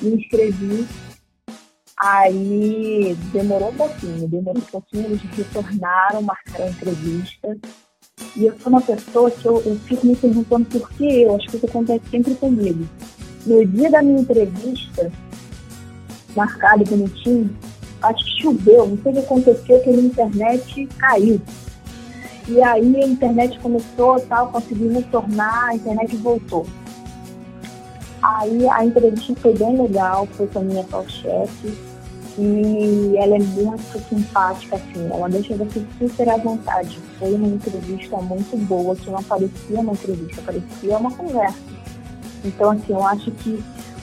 me 0.00 0.16
inscrevi. 0.16 0.86
Aí 2.00 3.14
demorou 3.32 3.70
um 3.70 3.76
pouquinho, 3.76 4.28
demorou 4.28 4.60
um 4.60 4.66
pouquinho, 4.66 5.04
eles 5.04 5.22
retornaram, 5.36 6.22
marcaram 6.22 6.64
a 6.64 6.70
entrevista. 6.70 7.56
E 8.36 8.46
eu 8.46 8.58
sou 8.58 8.72
uma 8.72 8.80
pessoa 8.80 9.30
que 9.30 9.46
eu, 9.46 9.62
eu 9.64 9.76
fico 9.80 10.06
me 10.06 10.16
perguntando 10.16 10.64
por 10.66 10.90
que 10.92 11.22
eu, 11.22 11.36
acho 11.36 11.48
que 11.48 11.56
isso 11.56 11.66
acontece 11.66 12.04
sempre 12.10 12.34
comigo. 12.34 12.88
No 13.46 13.66
dia 13.66 13.90
da 13.90 14.02
minha 14.02 14.20
entrevista, 14.20 15.12
marcado 16.36 16.84
bonitinho, 16.84 17.54
acho 18.02 18.24
que 18.24 18.42
choveu, 18.42 18.86
não 18.86 18.98
sei 19.02 19.12
o 19.12 19.14
que 19.14 19.20
aconteceu, 19.20 19.80
que 19.80 19.90
a 19.90 19.92
internet 19.92 20.88
caiu. 20.98 21.40
E 22.48 22.60
aí 22.60 22.96
a 22.96 23.06
internet 23.06 23.58
começou 23.60 24.18
tal, 24.20 24.48
consegui 24.48 24.88
retornar, 24.88 25.68
a 25.68 25.74
internet 25.74 26.16
voltou. 26.16 26.66
Aí 28.22 28.68
a 28.68 28.84
entrevista 28.84 29.34
foi 29.36 29.54
bem 29.54 29.80
legal, 29.80 30.26
foi 30.32 30.46
com 30.48 30.60
a 30.60 30.62
minha 30.62 30.84
chefe 31.08 31.92
e 32.38 33.14
ela 33.16 33.36
é 33.36 33.38
muito 33.38 34.08
simpática, 34.08 34.76
assim, 34.76 35.06
ela 35.10 35.28
deixa 35.28 35.54
você 35.56 35.84
super 35.98 36.28
à 36.30 36.36
vontade. 36.36 36.98
Foi 37.18 37.34
uma 37.34 37.48
entrevista 37.48 38.16
muito 38.18 38.56
boa, 38.66 38.96
que 38.96 39.10
não 39.10 39.22
parecia 39.22 39.80
uma 39.80 39.92
entrevista, 39.92 40.40
parecia 40.42 40.96
uma 40.96 41.10
conversa. 41.10 41.58
Então, 42.44 42.70
assim, 42.70 42.92
eu 42.92 43.04
acho 43.04 43.30
que 43.32 43.62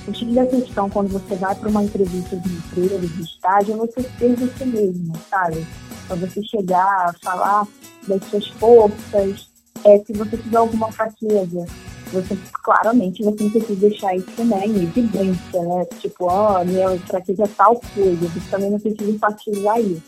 o 0.10 0.14
tipo 0.14 0.34
da 0.34 0.46
questão 0.46 0.90
quando 0.90 1.10
você 1.10 1.36
vai 1.36 1.56
para 1.56 1.70
uma 1.70 1.84
entrevista 1.84 2.36
de 2.36 2.50
emprego, 2.50 3.08
de 3.08 3.22
estágio, 3.24 3.78
você 3.78 4.02
ser 4.02 4.36
você 4.36 4.66
mesmo, 4.66 5.14
sabe? 5.30 5.66
Para 6.08 6.16
você 6.16 6.44
chegar, 6.44 7.16
falar 7.24 7.68
das 8.08 8.24
suas 8.26 8.48
forças, 8.48 9.48
é, 9.86 10.00
se 10.00 10.14
você 10.14 10.38
tiver 10.38 10.58
alguma 10.58 10.92
fraqueza, 10.92 11.66
você 12.12 12.38
claramente 12.64 13.24
você 13.24 13.50
precisa 13.50 13.76
deixar 13.76 14.16
isso 14.16 14.44
né, 14.44 14.66
em 14.66 14.84
evidência, 14.84 15.62
né? 15.62 15.86
Tipo, 16.00 16.26
ó, 16.26 16.60
oh, 16.60 16.66
minha 16.66 16.98
fraqueza 17.00 17.44
é 17.44 17.48
tal 17.48 17.80
coisa, 17.94 18.28
você 18.28 18.50
também 18.50 18.72
não 18.72 18.80
precisa 18.80 19.12
enfatizar 19.12 19.80
isso. 19.80 20.02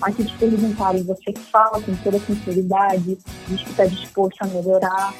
Mas 0.00 0.16
se 0.16 0.24
te 0.24 0.36
perguntarem, 0.36 1.02
você 1.02 1.32
fala 1.50 1.80
com 1.80 1.94
toda 1.96 2.18
sinceridade, 2.20 3.18
diz 3.48 3.62
que 3.62 3.70
está 3.70 3.84
disposto 3.84 4.42
a 4.42 4.46
melhorar, 4.46 5.14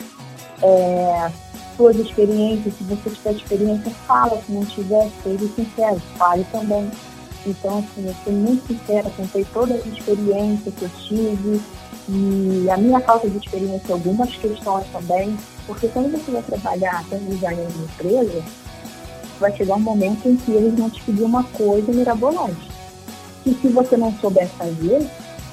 é, 0.62 1.32
suas 1.78 1.96
experiências, 1.96 2.74
se 2.76 2.84
você 2.84 3.08
tiver 3.08 3.32
experiência, 3.32 3.90
fala, 4.06 4.42
se 4.44 4.52
não 4.52 4.66
tiver, 4.66 5.08
seja 5.22 5.48
sincero, 5.54 6.02
fale 6.18 6.44
também. 6.50 6.90
Então, 7.46 7.78
assim, 7.78 8.06
eu 8.06 8.14
sou 8.24 8.32
muito 8.32 8.66
sincera, 8.66 9.08
contei 9.16 9.46
todas 9.54 9.80
as 9.80 9.86
experiências 9.86 10.74
que 10.74 10.82
eu 10.82 10.90
tive, 11.06 11.60
e 12.08 12.68
a 12.68 12.76
minha 12.76 13.00
falta 13.00 13.30
de 13.30 13.38
experiência 13.38 13.88
em 13.88 13.92
algumas 13.92 14.34
questões 14.36 14.86
também, 14.92 15.36
porque 15.66 15.86
quando 15.88 16.10
você 16.10 16.30
vai 16.32 16.42
trabalhar 16.42 17.04
como 17.08 17.30
designer 17.30 17.68
de 17.68 17.78
empresa, 17.78 18.42
vai 19.38 19.56
chegar 19.56 19.76
um 19.76 19.80
momento 19.80 20.28
em 20.28 20.36
que 20.36 20.50
eles 20.50 20.74
vão 20.74 20.90
te 20.90 21.00
pedir 21.02 21.22
uma 21.22 21.44
coisa 21.44 21.92
mirabolante. 21.92 22.68
E 23.46 23.54
se 23.54 23.68
você 23.68 23.96
não 23.96 24.12
souber 24.18 24.48
fazer, 24.48 25.08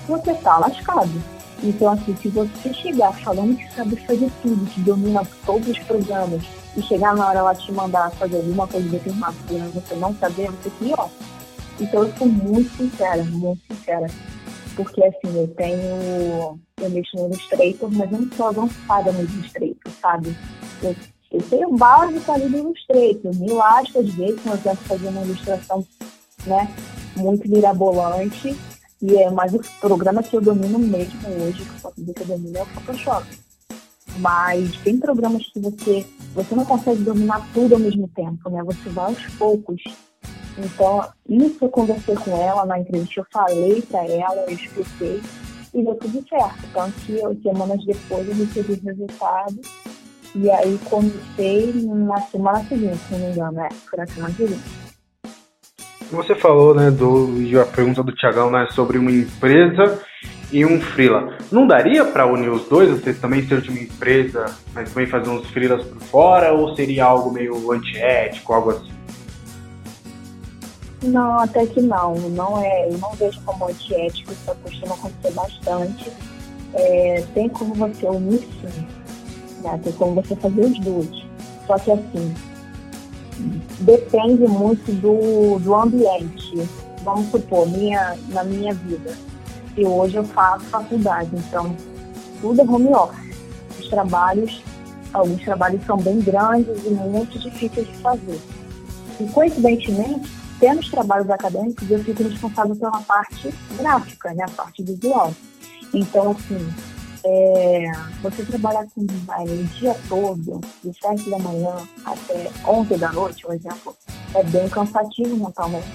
você 0.07 0.31
está 0.31 0.57
lascado. 0.57 1.34
Então, 1.65 1.89
assim, 1.89 2.15
se 2.15 2.29
você 2.29 2.73
chegar 2.73 3.11
falando 3.21 3.57
que 3.57 3.73
sabe 3.73 3.95
fazer 4.05 4.31
tudo, 4.41 4.65
que 4.71 4.81
domina 4.81 5.21
todos 5.45 5.67
os 5.67 5.79
programas, 5.79 6.43
e 6.77 6.81
chegar 6.83 7.15
na 7.15 7.27
hora 7.27 7.41
lá 7.41 7.55
te 7.55 7.71
mandar 7.71 8.11
fazer 8.11 8.37
alguma 8.37 8.67
coisa 8.67 8.87
determinada, 8.87 9.35
você 9.73 9.95
não 9.95 10.15
saber, 10.15 10.51
você 10.51 10.69
pior. 10.79 11.09
Então, 11.79 12.03
eu 12.03 12.13
sou 12.17 12.27
muito 12.27 12.69
sincera, 12.77 13.23
muito 13.23 13.61
sincera 13.67 14.07
porque 14.75 15.03
assim, 15.03 15.37
eu 15.37 15.47
tenho. 15.55 16.59
Eu 16.81 16.89
mexo 16.89 17.15
no 17.15 17.27
Illustrator, 17.27 17.89
mas 17.91 18.11
eu 18.11 18.21
não 18.21 18.31
sou 18.33 18.47
avançada 18.47 19.11
no 19.11 19.21
Illustrator, 19.21 19.91
sabe? 20.01 20.35
Eu, 20.83 20.95
eu 21.31 21.41
tenho 21.49 21.77
básico 21.77 22.31
ali 22.31 22.49
do 22.49 22.57
Illustrator. 22.57 23.33
Me 23.35 23.51
lasco 23.51 23.99
às 23.99 24.13
vezes 24.13 24.41
quando 24.41 24.55
eu 24.55 24.61
quero 24.61 24.77
fazer 24.77 25.07
uma 25.07 25.21
ilustração, 25.21 25.85
né? 26.45 26.69
Muito 27.15 27.49
mirabolante. 27.49 28.55
E 29.01 29.17
é, 29.17 29.29
mas 29.29 29.53
o 29.53 29.59
programa 29.79 30.23
que 30.23 30.35
eu 30.35 30.41
domino 30.41 30.79
mesmo 30.79 31.19
hoje, 31.41 31.63
que 31.63 31.69
eu 31.69 31.79
posso 31.81 31.95
dizer 31.97 32.13
que 32.13 32.21
eu 32.21 32.27
domino, 32.27 32.57
é 32.57 32.61
o 32.61 32.65
Photoshop. 32.65 33.27
Mas 34.19 34.75
tem 34.77 34.97
programas 34.97 35.45
que 35.51 35.59
você, 35.59 36.05
você 36.33 36.55
não 36.55 36.65
consegue 36.65 37.03
dominar 37.03 37.45
tudo 37.53 37.75
ao 37.75 37.79
mesmo 37.79 38.07
tempo, 38.09 38.49
né? 38.49 38.63
Você 38.63 38.89
vai 38.89 39.05
aos 39.05 39.25
poucos. 39.33 39.81
Então, 40.57 41.05
isso 41.27 41.57
eu 41.61 41.69
conversei 41.69 42.15
com 42.15 42.31
ela 42.37 42.65
na 42.65 42.79
entrevista, 42.79 43.19
eu 43.19 43.25
falei 43.31 43.81
para 43.81 44.05
ela, 44.05 44.45
eu 44.47 44.53
expliquei 44.53 45.21
e 45.73 45.83
deu 45.83 45.95
tudo 45.95 46.25
certo. 46.29 46.65
Então, 46.69 46.89
que 46.91 47.41
semanas 47.41 47.85
depois 47.85 48.27
eu 48.27 48.35
recebi 48.35 48.73
o 48.73 48.85
resultado 48.85 49.59
e 50.33 50.49
aí 50.49 50.79
comecei 50.89 51.73
na 51.73 52.21
semana 52.21 52.63
seguinte, 52.65 52.97
se 53.07 53.13
não 53.13 53.19
me 53.19 53.31
engano, 53.33 53.59
é, 53.59 53.69
foi 53.71 53.99
na 53.99 54.07
semana 54.07 54.33
seguinte. 54.33 54.84
Você 56.11 56.35
falou, 56.35 56.73
né, 56.73 56.91
do, 56.91 57.29
a 57.59 57.65
pergunta 57.65 58.03
do 58.03 58.11
Tiagão, 58.11 58.51
né, 58.51 58.67
sobre 58.71 58.97
uma 58.97 59.11
empresa 59.11 59.99
e 60.51 60.65
um 60.65 60.79
freela. 60.79 61.37
Não 61.51 61.65
daria 61.65 62.05
para 62.05 62.25
unir 62.25 62.49
os 62.49 62.67
dois, 62.67 62.89
vocês 62.89 63.19
também 63.19 63.45
ser 63.47 63.61
de 63.61 63.69
uma 63.69 63.79
empresa, 63.79 64.45
mas 64.73 64.91
também 64.91 65.07
fazer 65.07 65.29
uns 65.29 65.47
freelas 65.49 65.83
por 65.85 66.01
fora, 66.03 66.53
ou 66.53 66.75
seria 66.75 67.05
algo 67.05 67.31
meio 67.31 67.71
antiético, 67.71 68.53
algo 68.53 68.71
assim? 68.71 68.95
Não, 71.03 71.39
até 71.39 71.65
que 71.65 71.81
não. 71.81 72.15
não 72.15 72.59
é, 72.59 72.87
eu 72.89 72.97
não 72.97 73.11
vejo 73.11 73.39
como 73.41 73.67
antiético, 73.67 74.31
isso 74.31 74.55
costuma 74.63 74.95
acontecer 74.95 75.33
bastante. 75.33 76.11
É, 76.73 77.23
tem 77.33 77.49
como 77.49 77.73
você 77.75 78.05
unir 78.05 78.39
sim. 78.39 78.87
Né? 79.61 79.79
Tem 79.83 79.93
como 79.93 80.15
você 80.15 80.35
fazer 80.35 80.61
os 80.61 80.79
dois. 80.79 81.25
Só 81.67 81.77
que 81.77 81.91
assim, 81.91 82.33
depende 83.79 84.47
muito 84.47 84.91
do, 84.93 85.59
do 85.59 85.75
ambiente. 85.75 86.67
Vamos 87.03 87.29
supor, 87.29 87.67
minha, 87.67 88.17
na 88.29 88.43
minha 88.43 88.73
vida. 88.73 89.13
E 89.77 89.85
hoje 89.85 90.15
eu 90.15 90.23
faço 90.23 90.65
faculdade, 90.65 91.29
então 91.33 91.75
tudo 92.41 92.61
é 92.61 92.63
home 92.63 92.89
office. 92.89 93.35
Os 93.79 93.89
trabalhos, 93.89 94.63
alguns 95.13 95.43
trabalhos 95.43 95.85
são 95.85 95.97
bem 95.97 96.19
grandes 96.21 96.85
e 96.85 96.89
muito 96.89 97.37
difíceis 97.37 97.87
de 97.87 97.97
fazer. 97.97 98.39
E 99.19 99.25
coincidentemente, 99.27 100.29
tendo 100.59 100.89
trabalhos 100.89 101.29
acadêmicos, 101.29 101.89
eu 101.89 102.03
fico 102.03 102.23
responsável 102.23 102.75
pela 102.75 103.01
parte 103.01 103.53
gráfica, 103.77 104.33
né, 104.33 104.45
a 104.45 104.49
parte 104.49 104.81
visual. 104.81 105.33
Então, 105.93 106.31
assim, 106.31 106.67
é, 107.25 107.91
você 108.21 108.45
trabalhar 108.45 108.85
com 108.93 109.03
design 109.03 109.51
o 109.51 109.63
dia 109.79 109.95
todo, 110.07 110.61
de 110.83 110.93
7 110.99 111.29
da 111.29 111.39
manhã 111.39 111.75
até 112.05 112.51
11 112.67 112.97
da 112.97 113.11
noite, 113.11 113.41
por 113.43 113.55
exemplo, 113.55 113.95
é 114.35 114.43
bem 114.43 114.69
cansativo 114.69 115.35
mentalmente. 115.35 115.87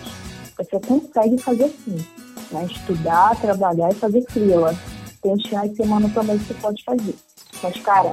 Você 0.58 0.80
consegue 0.80 1.38
fazer 1.38 1.68
sim, 1.84 2.04
né? 2.50 2.64
estudar, 2.64 3.40
trabalhar 3.40 3.90
e 3.90 3.94
fazer 3.94 4.24
freela. 4.28 4.74
Tem 5.22 5.32
os 5.32 5.46
finais 5.46 5.70
de 5.70 5.76
semana 5.76 6.10
também 6.12 6.36
que 6.38 6.46
você 6.46 6.54
pode 6.54 6.82
fazer. 6.82 7.14
Mas, 7.62 7.80
cara, 7.80 8.12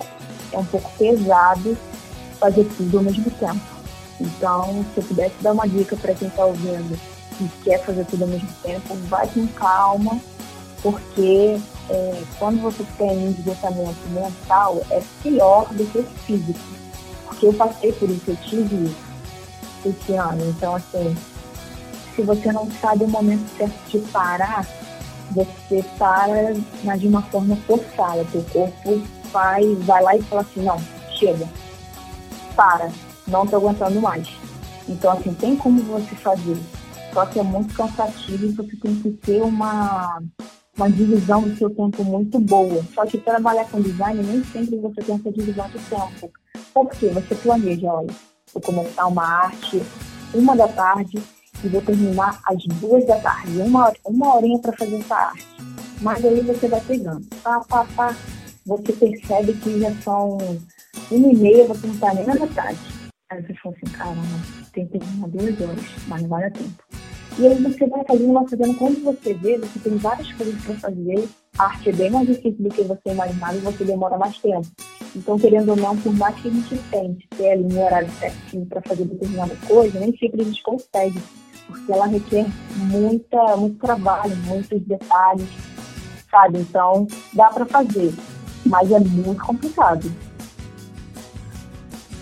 é 0.51 0.58
um 0.58 0.65
pouco 0.65 0.89
pesado 0.97 1.75
fazer 2.39 2.65
tudo 2.77 2.99
ao 2.99 3.03
mesmo 3.03 3.30
tempo. 3.32 3.77
Então, 4.19 4.86
se 4.93 4.99
eu 4.99 5.03
pudesse 5.03 5.36
dar 5.41 5.53
uma 5.53 5.67
dica 5.67 5.95
para 5.95 6.13
quem 6.13 6.27
está 6.27 6.45
ouvindo 6.45 6.99
e 7.41 7.63
quer 7.63 7.84
fazer 7.84 8.06
tudo 8.06 8.23
ao 8.23 8.30
mesmo 8.30 8.49
tempo, 8.62 8.95
vai 9.08 9.27
com 9.27 9.47
calma, 9.47 10.19
porque 10.82 11.60
é, 11.89 12.23
quando 12.39 12.62
você 12.62 12.84
tem 12.97 13.10
um 13.10 13.32
esgotamento 13.32 14.10
mental, 14.10 14.82
é 14.91 15.02
pior 15.21 15.67
do 15.73 15.86
que 15.86 16.04
físico. 16.26 16.60
Porque 17.26 17.47
eu 17.47 17.54
passei 17.54 17.91
por 17.93 18.10
isso, 18.10 18.32
eu 18.32 18.36
tive 18.38 18.86
isso 18.86 19.08
esse 19.86 20.13
ano. 20.15 20.43
Então, 20.50 20.76
assim, 20.76 21.15
se 22.15 22.21
você 22.21 22.52
não 22.52 22.69
sabe 22.82 23.04
o 23.04 23.08
momento 23.08 23.47
certo 23.58 23.89
de 23.89 24.00
parar, 24.12 24.67
você 25.32 25.84
para 25.97 26.54
mas 26.84 27.02
de 27.02 27.08
uma 27.08 27.21
forma 27.23 27.56
forçada. 27.67 28.26
Teu 28.32 28.43
corpo 28.54 29.02
vai, 29.32 29.76
vai 29.82 30.02
lá 30.02 30.15
e 30.15 30.21
fala 30.23 30.41
assim, 30.41 30.63
não, 30.63 30.80
chega, 31.17 31.47
para 32.56 32.89
não 33.28 33.43
estou 33.43 33.60
aguentando 33.60 34.02
mais. 34.02 34.28
Então, 34.88 35.12
assim, 35.12 35.34
tem 35.34 35.56
como 35.56 35.84
você 35.84 36.15
fazer. 36.15 36.58
Só 37.13 37.26
que 37.26 37.39
é 37.39 37.43
muito 37.43 37.73
cansativo 37.73 38.45
e 38.45 38.52
você 38.52 38.76
tem 38.78 38.95
que 38.95 39.12
ter 39.12 39.41
uma, 39.41 40.21
uma 40.78 40.90
divisão 40.90 41.42
do 41.42 41.58
seu 41.58 41.70
tempo 41.70 42.04
muito 42.04 42.40
boa. 42.40 42.84
Só 42.94 43.06
que 43.06 43.18
trabalhar 43.18 43.66
com 43.66 43.82
design, 43.82 44.22
nem 44.24 44.44
sempre 44.44 44.78
você 44.78 45.02
tem 45.02 45.16
essa 45.16 45.32
divisão 45.32 45.68
de 45.70 45.80
tempo. 45.80 46.32
Porque 46.74 47.08
você 47.08 47.36
planeja, 47.36 47.92
olha, 47.92 48.13
vou 48.54 48.62
começar 48.62 49.08
uma 49.08 49.24
arte 49.24 49.82
uma 50.34 50.56
da 50.56 50.68
tarde 50.68 51.22
e 51.63 51.68
vou 51.68 51.82
terminar 51.82 52.40
às 52.46 52.63
duas 52.80 53.06
da 53.06 53.20
tarde. 53.20 53.60
Uma, 53.60 53.92
uma 54.06 54.36
horinha 54.36 54.60
para 54.60 54.74
fazer 54.74 54.98
essa 54.98 55.16
arte. 55.16 55.46
Mas 56.02 56.24
aí 56.24 56.42
você 56.42 56.68
vai 56.68 56.82
pegando. 56.82 57.26
Pá, 57.42 57.60
pá, 57.62 57.86
pá. 57.96 58.16
Você 58.66 58.94
percebe 58.94 59.54
que 59.54 59.80
já 59.80 59.92
são 60.02 60.38
uma 61.10 61.32
e 61.32 61.36
meia, 61.36 61.66
você 61.66 61.88
não 61.88 61.94
está 61.94 62.13
nem 62.13 62.26
na 62.26 62.36
metade. 62.36 62.78
Aí 63.30 63.42
você 63.42 63.54
fala 63.56 63.76
assim, 63.76 63.94
caramba, 63.94 64.22
tem 64.74 64.88
que 64.88 65.00
terminar 65.00 65.28
duas 65.30 65.62
horas, 65.62 65.86
mas 66.08 66.22
não 66.22 66.30
vai 66.30 66.42
dar 66.42 66.52
tempo. 66.52 66.84
E 67.39 67.45
aí 67.45 67.54
você 67.62 67.86
vai 67.86 68.04
fazendo, 68.04 68.34
vai 68.34 68.47
fazendo, 68.47 68.73
quando 68.78 69.04
você 69.04 69.34
vê, 69.36 69.60
você 69.60 69.78
tem 69.80 69.95
várias 69.97 70.32
coisas 70.34 70.60
para 70.63 70.73
fazer, 70.76 71.30
a 71.56 71.65
arte 71.65 71.89
é 71.89 71.93
bem 71.93 72.10
mais 72.10 72.26
difícil 72.26 72.63
do 72.63 72.69
que 72.69 72.82
você 72.82 73.12
imaginava 73.12 73.56
e 73.56 73.60
você 73.60 73.84
demora 73.84 74.17
mais 74.17 74.39
tempo. 74.39 74.67
Então, 75.15 75.38
querendo 75.38 75.69
ou 75.69 75.76
não, 75.76 75.95
por 75.97 76.13
mais 76.15 76.36
que 76.41 76.47
a 76.47 76.52
gente 76.52 76.78
tente 76.89 77.28
ter 77.38 77.52
ali 77.52 77.71
um 77.71 77.84
horário 77.84 78.10
certinho 78.19 78.65
para 78.65 78.82
fazer 78.82 79.06
determinada 79.06 79.56
coisa, 79.67 80.00
nem 80.00 80.17
sempre 80.17 80.41
a 80.41 80.45
gente 80.45 80.63
consegue, 80.63 81.21
porque 81.67 81.91
ela 81.91 82.08
requer 82.08 82.47
muita, 82.76 83.56
muito 83.56 83.78
trabalho, 83.78 84.36
muitos 84.45 84.82
detalhes, 84.82 85.47
sabe? 86.32 86.58
Então, 86.58 87.06
dá 87.34 87.50
para 87.52 87.67
fazer, 87.67 88.13
mas 88.65 88.91
é 88.91 89.00
muito 89.00 89.45
complicado 89.45 90.12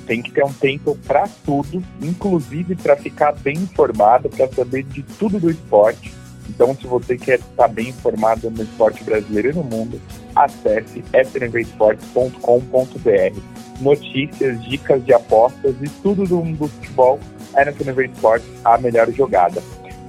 tem 0.06 0.22
que 0.22 0.32
ter 0.32 0.44
um 0.44 0.54
tempo 0.54 0.98
para 1.06 1.28
tudo, 1.46 1.84
inclusive 2.02 2.76
para 2.76 2.96
ficar 2.96 3.34
bem 3.34 3.56
informado, 3.56 4.30
para 4.30 4.48
saber 4.48 4.84
de 4.84 5.04
tudo 5.04 5.40
do 5.40 5.50
esporte. 5.50 6.14
Então, 6.48 6.76
se 6.76 6.86
você 6.86 7.18
quer 7.18 7.40
estar 7.40 7.68
bem 7.68 7.90
informado 7.90 8.52
no 8.52 8.64
esporte 8.64 9.04
brasileiro 9.04 9.50
e 9.50 9.54
no 9.54 9.64
mundo, 9.64 10.00
acesse 10.36 11.04
snvesports.com.br. 11.14 13.40
Notícias, 13.82 14.64
dicas 14.64 15.04
de 15.04 15.14
apostas 15.14 15.76
e 15.82 15.90
tudo 16.02 16.24
do 16.24 16.38
mundo 16.38 16.60
do 16.60 16.68
futebol 16.68 17.20
é 17.56 17.66
no 17.66 17.74
FNV 17.74 18.06
Esportes 18.06 18.48
a 18.64 18.78
melhor 18.78 19.12
jogada. 19.12 19.62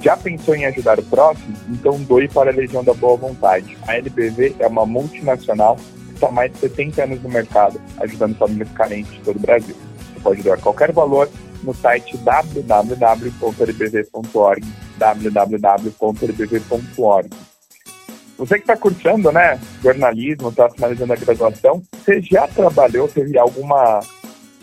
Já 0.03 0.17
pensou 0.17 0.55
em 0.55 0.67
ajudar 0.67 0.99
o 0.99 1.03
próximo? 1.03 1.57
Então 1.69 1.99
doe 2.03 2.29
para 2.29 2.51
a 2.51 2.55
Legião 2.55 2.85
da 2.85 2.93
Boa 2.93 3.17
Vontade. 3.17 3.77
A 3.89 3.97
LBV 3.97 4.57
é 4.59 4.67
uma 4.67 4.85
multinacional 4.85 5.79
está 6.17 6.31
mais 6.31 6.53
de 6.53 6.59
70 6.59 7.05
anos 7.05 7.23
no 7.23 7.29
mercado, 7.29 7.81
ajudando 8.01 8.37
famílias 8.37 8.71
carentes 8.73 9.13
de 9.13 9.21
todo 9.21 9.37
o 9.37 9.41
Brasil 9.41 9.77
pode 10.27 10.43
doar 10.43 10.61
qualquer 10.61 10.91
valor 10.91 11.31
no 11.63 11.73
site 11.73 12.17
www.lbv.org 12.19 13.37
www.lbv.org 14.99 16.01
Você 18.37 18.55
que 18.57 18.61
está 18.63 18.77
cursando, 18.77 19.31
né, 19.31 19.61
jornalismo, 19.83 20.49
está 20.49 20.69
finalizando 20.69 21.13
a 21.13 21.17
graduação, 21.17 21.81
você 21.93 22.21
já 22.21 22.49
trabalhou, 22.49 23.07
teve 23.07 23.39
alguma 23.39 24.01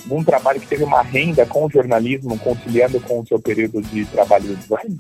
algum 0.04 0.22
trabalho 0.22 0.60
que 0.60 0.68
teve 0.68 0.84
uma 0.84 1.02
renda 1.02 1.46
com 1.46 1.66
o 1.66 1.72
jornalismo, 1.72 2.38
conciliando 2.40 3.00
com 3.00 3.22
o 3.22 3.26
seu 3.26 3.40
período 3.40 3.82
de 3.82 4.04
trabalho 4.08 4.44
de 4.44 4.56
design? 4.58 4.98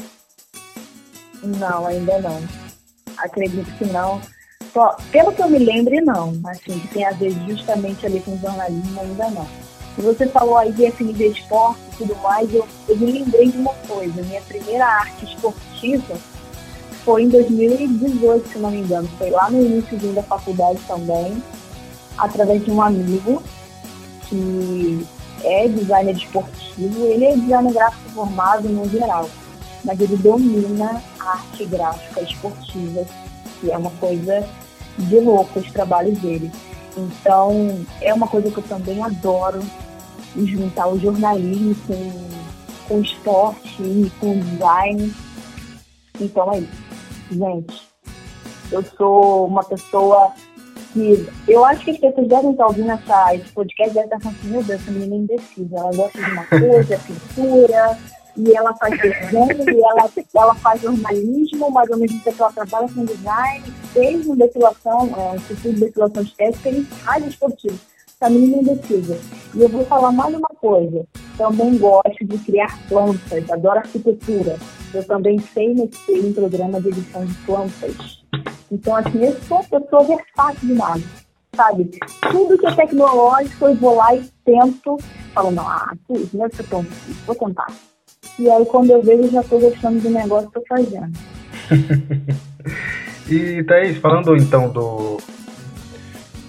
Não, 1.43 1.85
ainda 1.85 2.21
não. 2.21 2.41
Acredito 3.17 3.69
que 3.77 3.83
não. 3.85 4.21
Só, 4.73 4.97
pelo 5.11 5.31
que 5.31 5.41
eu 5.41 5.49
me 5.49 5.59
lembre, 5.59 6.01
não. 6.01 6.33
Assim, 6.45 6.79
que 6.79 6.87
tem 6.87 7.05
a 7.05 7.11
ver 7.11 7.31
justamente 7.47 8.05
ali 8.05 8.19
com 8.21 8.37
jornalismo, 8.37 8.99
ainda 8.99 9.29
não. 9.29 9.47
Você 9.97 10.25
falou 10.27 10.57
aí 10.57 10.71
de 10.71 10.87
FNV 10.91 11.27
Esporte 11.27 11.79
e 11.93 11.97
tudo 11.97 12.15
mais, 12.23 12.51
eu, 12.51 12.67
eu 12.87 12.97
me 12.97 13.11
lembrei 13.11 13.51
de 13.51 13.57
uma 13.57 13.73
coisa. 13.87 14.23
Minha 14.23 14.41
primeira 14.41 14.85
arte 14.85 15.25
esportiva 15.25 16.15
foi 17.05 17.23
em 17.23 17.29
2018, 17.29 18.49
se 18.49 18.57
não 18.57 18.71
me 18.71 18.79
engano. 18.79 19.07
Foi 19.19 19.29
lá 19.29 19.51
no 19.51 19.63
início 19.63 19.95
da 20.13 20.23
faculdade 20.23 20.79
também, 20.87 21.43
através 22.17 22.65
de 22.65 22.71
um 22.71 22.81
amigo 22.81 23.43
que 24.27 25.05
é 25.43 25.67
designer 25.67 26.15
esportivo. 26.15 27.05
Ele 27.05 27.25
é 27.25 27.35
designer 27.35 27.73
gráfico 27.73 28.09
formado 28.09 28.67
no 28.67 28.89
geral, 28.89 29.29
mas 29.85 29.99
ele 29.99 30.17
domina 30.17 31.03
a 31.19 31.29
arte 31.33 31.65
gráfica 31.65 32.21
esportiva, 32.21 33.05
que 33.59 33.69
é 33.69 33.77
uma 33.77 33.91
coisa 33.91 34.43
de 34.97 35.19
louco 35.19 35.59
os 35.59 35.71
trabalhos 35.71 36.17
dele. 36.19 36.51
Então, 36.95 37.85
é 38.01 38.13
uma 38.13 38.27
coisa 38.27 38.51
que 38.51 38.57
eu 38.57 38.63
também 38.63 39.01
adoro, 39.03 39.59
juntar 40.35 40.87
o 40.87 40.99
jornalismo 40.99 41.75
com, 41.87 42.87
com 42.87 43.01
esporte 43.01 43.81
e 43.81 44.11
com 44.19 44.39
design. 44.39 45.13
Então 46.19 46.53
é 46.53 46.59
isso. 46.59 46.83
Gente, 47.31 47.81
eu 48.71 48.83
sou 48.97 49.47
uma 49.47 49.63
pessoa 49.63 50.31
que 50.93 51.27
eu 51.47 51.65
acho 51.65 51.83
que 51.83 51.91
as 51.91 51.97
pessoas 51.97 52.27
devem 52.27 52.51
estar 52.51 52.67
ouvindo 52.67 52.91
essa, 52.91 53.35
esse 53.35 53.51
podcast, 53.51 53.93
devem 53.93 54.05
estar 54.05 54.19
falando, 54.19 54.43
meu 54.43 54.63
Deus, 54.63 54.81
essa 54.81 54.91
menina 54.91 55.15
é 55.15 55.17
indecisa. 55.17 55.75
Ela 55.75 55.95
gosta 55.95 56.23
de 56.23 56.31
uma 56.31 56.45
coisa, 56.45 56.99
pintura, 57.35 57.97
e 58.35 58.55
ela 58.55 58.75
faz 58.75 58.99
desenho, 58.99 59.69
e 59.69 59.83
ela, 59.83 60.09
ela 60.35 60.55
faz 60.55 60.81
jornalismo, 60.81 61.69
mas 61.71 61.89
ao 61.91 61.97
mesmo 61.97 62.19
tempo 62.21 62.41
ela 62.41 62.51
trabalha 62.51 62.87
com 62.93 63.05
design, 63.05 63.63
fez 63.93 64.25
uma 64.25 64.35
depilação, 64.35 65.13
é, 65.15 65.31
um 65.31 65.35
instituto 65.35 65.73
de 65.73 65.79
depilação 65.79 66.23
estética 66.23 66.69
e 66.69 66.87
rádio 67.03 67.29
esportivo. 67.29 67.79
Essa 68.07 68.29
menina 68.29 68.57
é 68.57 68.61
indecisa. 68.61 69.19
E 69.53 69.61
eu 69.61 69.69
vou 69.69 69.85
falar 69.85 70.11
mais 70.11 70.33
uma 70.33 70.49
coisa. 70.49 71.05
Também 71.37 71.77
gosto 71.77 72.25
de 72.25 72.37
criar 72.39 72.79
plantas, 72.87 73.49
adoro 73.51 73.79
arquitetura. 73.79 74.57
Eu 74.93 75.03
também 75.03 75.39
sei 75.39 75.73
mexer 75.73 76.25
em 76.25 76.31
programa 76.31 76.79
de 76.79 76.89
edição 76.89 77.25
de 77.25 77.33
plantas. 77.45 78.23
Então, 78.71 78.95
assim, 78.95 79.25
eu 79.25 79.35
sou 79.41 79.57
uma 79.57 79.81
pessoa 79.81 80.03
versátil 80.03 80.67
demais 80.69 81.03
sabe? 81.55 81.91
Tudo 82.31 82.57
que 82.57 82.65
é 82.65 82.75
tecnológico, 82.75 83.67
eu 83.67 83.75
vou 83.75 83.95
lá 83.95 84.15
e 84.15 84.23
tento. 84.43 84.97
Falo, 85.33 85.51
não, 85.51 85.67
ah, 85.67 85.93
isso 86.09 86.35
não 86.35 86.45
é 86.45 86.49
tão 86.49 86.81
difícil, 86.81 87.23
vou 87.25 87.35
tentar. 87.35 87.67
E 88.39 88.49
aí, 88.49 88.65
quando 88.65 88.89
eu 88.89 89.01
vejo, 89.01 89.29
já 89.29 89.41
estou 89.41 89.59
gostando 89.59 89.99
do 89.99 90.09
negócio 90.09 90.49
que 90.49 90.59
estou 90.59 90.77
fazendo. 90.77 91.11
e, 93.29 93.63
Thaís, 93.63 93.97
falando 93.97 94.35
então 94.35 94.69
do, 94.69 95.17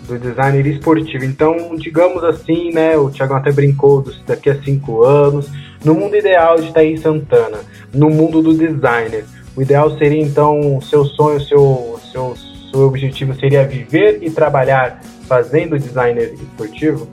do 0.06 0.18
designer 0.18 0.66
esportivo. 0.66 1.24
Então, 1.24 1.76
digamos 1.76 2.24
assim, 2.24 2.72
né, 2.72 2.96
o 2.96 3.10
Thiago 3.10 3.34
até 3.34 3.52
brincou 3.52 4.02
dos, 4.02 4.22
daqui 4.24 4.48
a 4.48 4.62
cinco 4.62 5.02
anos, 5.04 5.50
no 5.84 5.94
mundo 5.94 6.16
ideal 6.16 6.56
de 6.56 6.72
Thaís 6.72 7.00
Santana, 7.00 7.58
no 7.92 8.08
mundo 8.08 8.40
do 8.40 8.54
designer, 8.54 9.24
o 9.56 9.62
ideal 9.62 9.90
seria 9.98 10.22
então, 10.22 10.80
seu 10.80 11.04
sonho, 11.04 11.40
seu, 11.40 12.00
seu, 12.10 12.34
seu 12.70 12.80
objetivo 12.80 13.34
seria 13.34 13.66
viver 13.66 14.18
e 14.22 14.30
trabalhar 14.30 15.00
fazendo 15.28 15.78
designer 15.78 16.32
esportivo? 16.34 17.08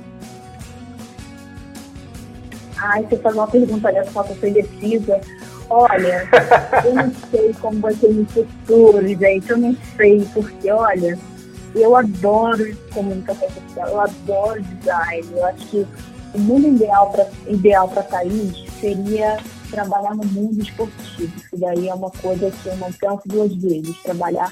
Ai, 2.82 3.04
você 3.04 3.18
faz 3.18 3.36
uma 3.36 3.48
pergunta 3.48 3.92
dessa, 3.92 4.12
só 4.12 4.24
sou 4.24 4.50
indecisa. 4.50 5.22
Olha, 5.70 6.28
eu 6.84 6.96
não 6.96 7.14
sei 7.30 7.54
como 7.62 7.80
vai 7.80 7.94
ser 7.94 8.10
no 8.10 8.26
futuro, 8.26 9.08
gente. 9.08 9.50
Eu 9.50 9.58
não 9.58 9.78
sei, 9.96 10.28
porque, 10.34 10.72
olha, 10.72 11.18
eu 11.76 11.96
adoro 11.96 12.76
comunicação 12.92 13.48
social, 13.50 13.88
eu 13.88 14.02
adoro 14.02 14.62
design. 14.62 15.28
Eu 15.32 15.46
acho 15.46 15.68
que 15.68 15.88
o 16.34 16.40
mundo 16.40 16.70
ideal 16.70 17.12
para 17.12 17.28
ideal 17.48 17.88
para 17.88 18.04
Thaís 18.04 18.66
seria 18.80 19.38
trabalhar 19.70 20.16
no 20.16 20.26
mundo 20.26 20.60
esportivo. 20.62 21.32
Isso 21.38 21.58
daí 21.58 21.88
é 21.88 21.94
uma 21.94 22.10
coisa 22.10 22.50
que 22.50 22.68
eu 22.68 22.76
não 22.78 22.92
penso 22.92 23.22
duas 23.26 23.54
vezes. 23.56 23.96
Trabalhar 24.02 24.52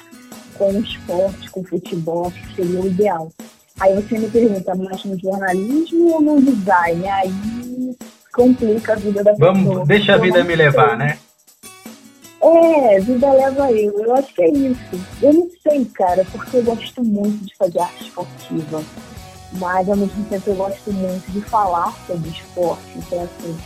com 0.55 0.71
esporte, 0.79 1.49
com 1.49 1.63
futebol, 1.63 2.31
seria 2.55 2.79
o 2.79 2.87
ideal. 2.87 3.31
Aí 3.79 3.95
você 3.95 4.19
me 4.19 4.29
pergunta, 4.29 4.75
mais 4.75 5.03
no 5.03 5.17
jornalismo 5.17 6.13
ou 6.13 6.21
no 6.21 6.41
design? 6.41 7.07
Aí 7.07 7.33
complica 8.31 8.93
a 8.93 8.95
vida 8.95 9.23
da 9.23 9.33
Vamos, 9.33 9.67
pessoa. 9.67 9.85
Deixa 9.85 10.13
a 10.13 10.17
vida 10.17 10.43
me 10.43 10.55
levar, 10.55 10.97
né? 10.97 11.17
É, 12.41 12.99
vida 12.99 13.31
leva 13.31 13.71
eu. 13.71 13.99
Eu 13.99 14.15
acho 14.15 14.33
que 14.33 14.41
é 14.41 14.49
isso. 14.49 14.79
Eu 15.21 15.33
não 15.33 15.47
sei, 15.61 15.85
cara, 15.85 16.25
porque 16.31 16.57
eu 16.57 16.63
gosto 16.63 17.03
muito 17.03 17.45
de 17.45 17.55
fazer 17.55 17.79
arte 17.79 18.03
esportiva. 18.05 18.81
Mas 19.53 19.89
ao 19.89 19.97
mesmo 19.97 20.23
tempo 20.25 20.49
eu 20.49 20.55
gosto 20.55 20.91
muito 20.93 21.31
de 21.31 21.41
falar 21.41 21.93
sobre 22.07 22.29
esporte. 22.29 22.97
Então, 22.97 23.23
assim, 23.23 23.57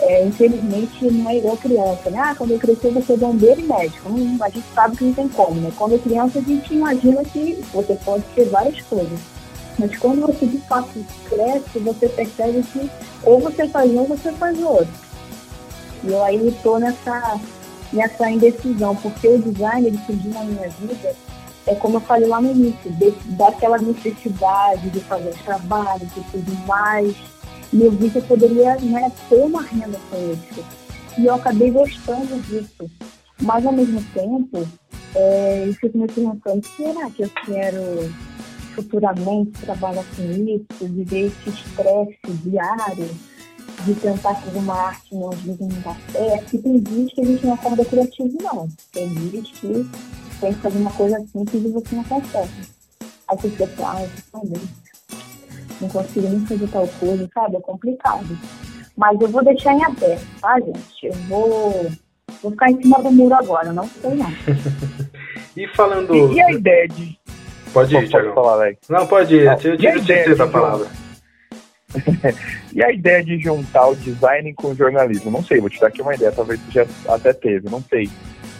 é, 0.00 0.24
infelizmente 0.24 1.04
não 1.10 1.28
é 1.30 1.38
igual 1.38 1.56
criança, 1.56 2.10
né? 2.10 2.18
Ah, 2.18 2.34
quando 2.34 2.52
eu 2.52 2.58
crescer 2.58 2.88
eu 2.88 2.92
vou 2.92 3.02
ser 3.02 3.18
bombeiro 3.18 3.60
e 3.60 3.64
médico. 3.64 4.08
Hum, 4.08 4.38
a 4.40 4.48
gente 4.48 4.66
sabe 4.74 4.96
que 4.96 5.04
não 5.04 5.12
tem 5.12 5.28
como, 5.28 5.60
né? 5.60 5.72
Quando 5.76 5.94
é 5.94 5.98
criança 5.98 6.38
a 6.38 6.42
gente 6.42 6.72
imagina 6.72 7.24
que 7.24 7.62
você 7.72 7.94
pode 8.04 8.24
ser 8.34 8.48
várias 8.48 8.80
coisas. 8.82 9.35
Mas 9.78 9.96
quando 9.98 10.26
você 10.26 10.46
de 10.46 10.58
fato 10.58 11.04
cresce, 11.28 11.78
você 11.78 12.08
percebe 12.08 12.62
que 12.62 12.90
ou 13.22 13.40
você 13.40 13.68
faz 13.68 13.90
um 13.90 14.00
ou 14.00 14.06
você 14.06 14.32
faz 14.32 14.58
outro. 14.62 14.88
E 16.04 16.08
eu 16.08 16.24
aí 16.24 16.48
estou 16.48 16.78
nessa, 16.78 17.40
nessa 17.92 18.30
indecisão, 18.30 18.94
porque 18.96 19.28
o 19.28 19.38
design 19.38 19.86
ele 19.86 20.00
surgiu 20.06 20.30
na 20.32 20.44
minha 20.44 20.68
vida, 20.68 21.14
é 21.66 21.74
como 21.74 21.96
eu 21.96 22.00
falei 22.00 22.28
lá 22.28 22.40
no 22.40 22.50
início, 22.50 22.90
de, 22.92 23.10
daquela 23.36 23.78
necessidade 23.78 24.88
de 24.90 25.00
fazer 25.00 25.34
trabalho, 25.44 26.06
de 26.06 26.20
tudo 26.30 26.66
mais. 26.66 27.14
E 27.72 27.82
eu 27.82 27.90
vi 27.90 28.08
que 28.08 28.18
eu 28.18 28.22
poderia 28.22 28.76
né, 28.76 29.10
ter 29.28 29.42
uma 29.42 29.62
renda 29.62 29.98
com 30.08 30.32
isso. 30.32 30.64
E 31.18 31.26
eu 31.26 31.34
acabei 31.34 31.70
gostando 31.70 32.40
disso. 32.42 32.88
Mas 33.42 33.66
ao 33.66 33.72
mesmo 33.72 34.02
tempo, 34.14 34.66
é, 35.14 35.64
eu 35.66 35.74
fico 35.74 35.98
me 35.98 36.06
perguntando, 36.06 36.64
será 36.76 37.10
que 37.10 37.24
eu 37.24 37.30
quero 37.44 38.14
futuramente 38.76 39.60
trabalhar 39.62 40.04
com 40.14 40.22
isso, 40.22 40.66
viver 40.80 41.26
esse 41.26 41.48
estresse 41.48 42.32
diário 42.44 43.08
de 43.84 43.94
tentar 43.94 44.34
fazer 44.34 44.58
uma 44.58 44.74
arte 44.74 45.14
não 45.14 45.30
às 45.30 45.40
vezes 45.40 45.60
não 45.60 45.80
dá 45.80 45.96
certo. 46.12 46.56
E 46.56 46.58
tem 46.58 46.78
dias 46.80 47.12
que 47.12 47.20
a 47.20 47.24
gente 47.24 47.46
não 47.46 47.54
acorda 47.54 47.84
criativo, 47.84 48.38
não. 48.42 48.68
Tem 48.92 49.08
dias 49.08 49.50
que 49.52 49.86
tem 50.40 50.52
que 50.52 50.60
fazer 50.60 50.78
uma 50.78 50.92
coisa 50.92 51.18
simples 51.32 51.64
e 51.64 51.68
você 51.68 51.96
não 51.96 52.04
consegue. 52.04 52.50
Aí 53.28 53.36
você 53.36 53.50
fica 53.50 53.68
ah, 53.80 54.02
eu 54.34 54.60
não 55.80 55.88
consigo 55.88 56.28
nem 56.28 56.46
fazer 56.46 56.68
tal 56.68 56.88
coisa, 57.00 57.28
sabe? 57.34 57.56
É 57.56 57.60
complicado. 57.60 58.38
Mas 58.96 59.20
eu 59.20 59.28
vou 59.28 59.44
deixar 59.44 59.74
em 59.74 59.84
aberto, 59.84 60.26
tá, 60.40 60.58
gente? 60.58 61.06
Eu 61.06 61.12
vou, 61.28 61.90
vou 62.42 62.50
ficar 62.52 62.70
em 62.70 62.80
cima 62.80 63.02
do 63.02 63.10
muro 63.10 63.34
agora, 63.34 63.72
não 63.72 63.86
sei 63.86 64.14
não. 64.14 64.30
e 65.56 65.68
falando. 65.68 66.14
E, 66.14 66.34
e 66.34 66.40
a 66.40 66.52
ideia 66.52 66.88
de. 66.88 67.18
Pode 67.76 67.94
ir, 67.94 68.08
Thiago. 68.08 68.32
Pode 68.32 68.34
falar, 68.34 68.52
Alex. 68.52 68.78
Não, 68.88 69.06
pode 69.06 69.34
ir. 69.34 69.44
Não, 69.44 69.52
eu 69.52 69.76
tive 69.76 70.32
o 70.32 70.36
da 70.36 70.46
palavra. 70.46 70.86
e 72.72 72.82
a 72.82 72.90
ideia 72.90 73.22
de 73.22 73.38
juntar 73.38 73.88
o 73.88 73.96
design 73.96 74.54
com 74.54 74.68
o 74.68 74.74
jornalismo? 74.74 75.30
Não 75.30 75.44
sei, 75.44 75.60
vou 75.60 75.68
te 75.68 75.78
dar 75.78 75.88
aqui 75.88 76.00
uma 76.00 76.14
ideia, 76.14 76.32
talvez 76.32 76.58
você 76.60 76.72
já 76.72 77.14
até 77.14 77.34
teve, 77.34 77.68
não 77.68 77.82
sei. 77.82 78.08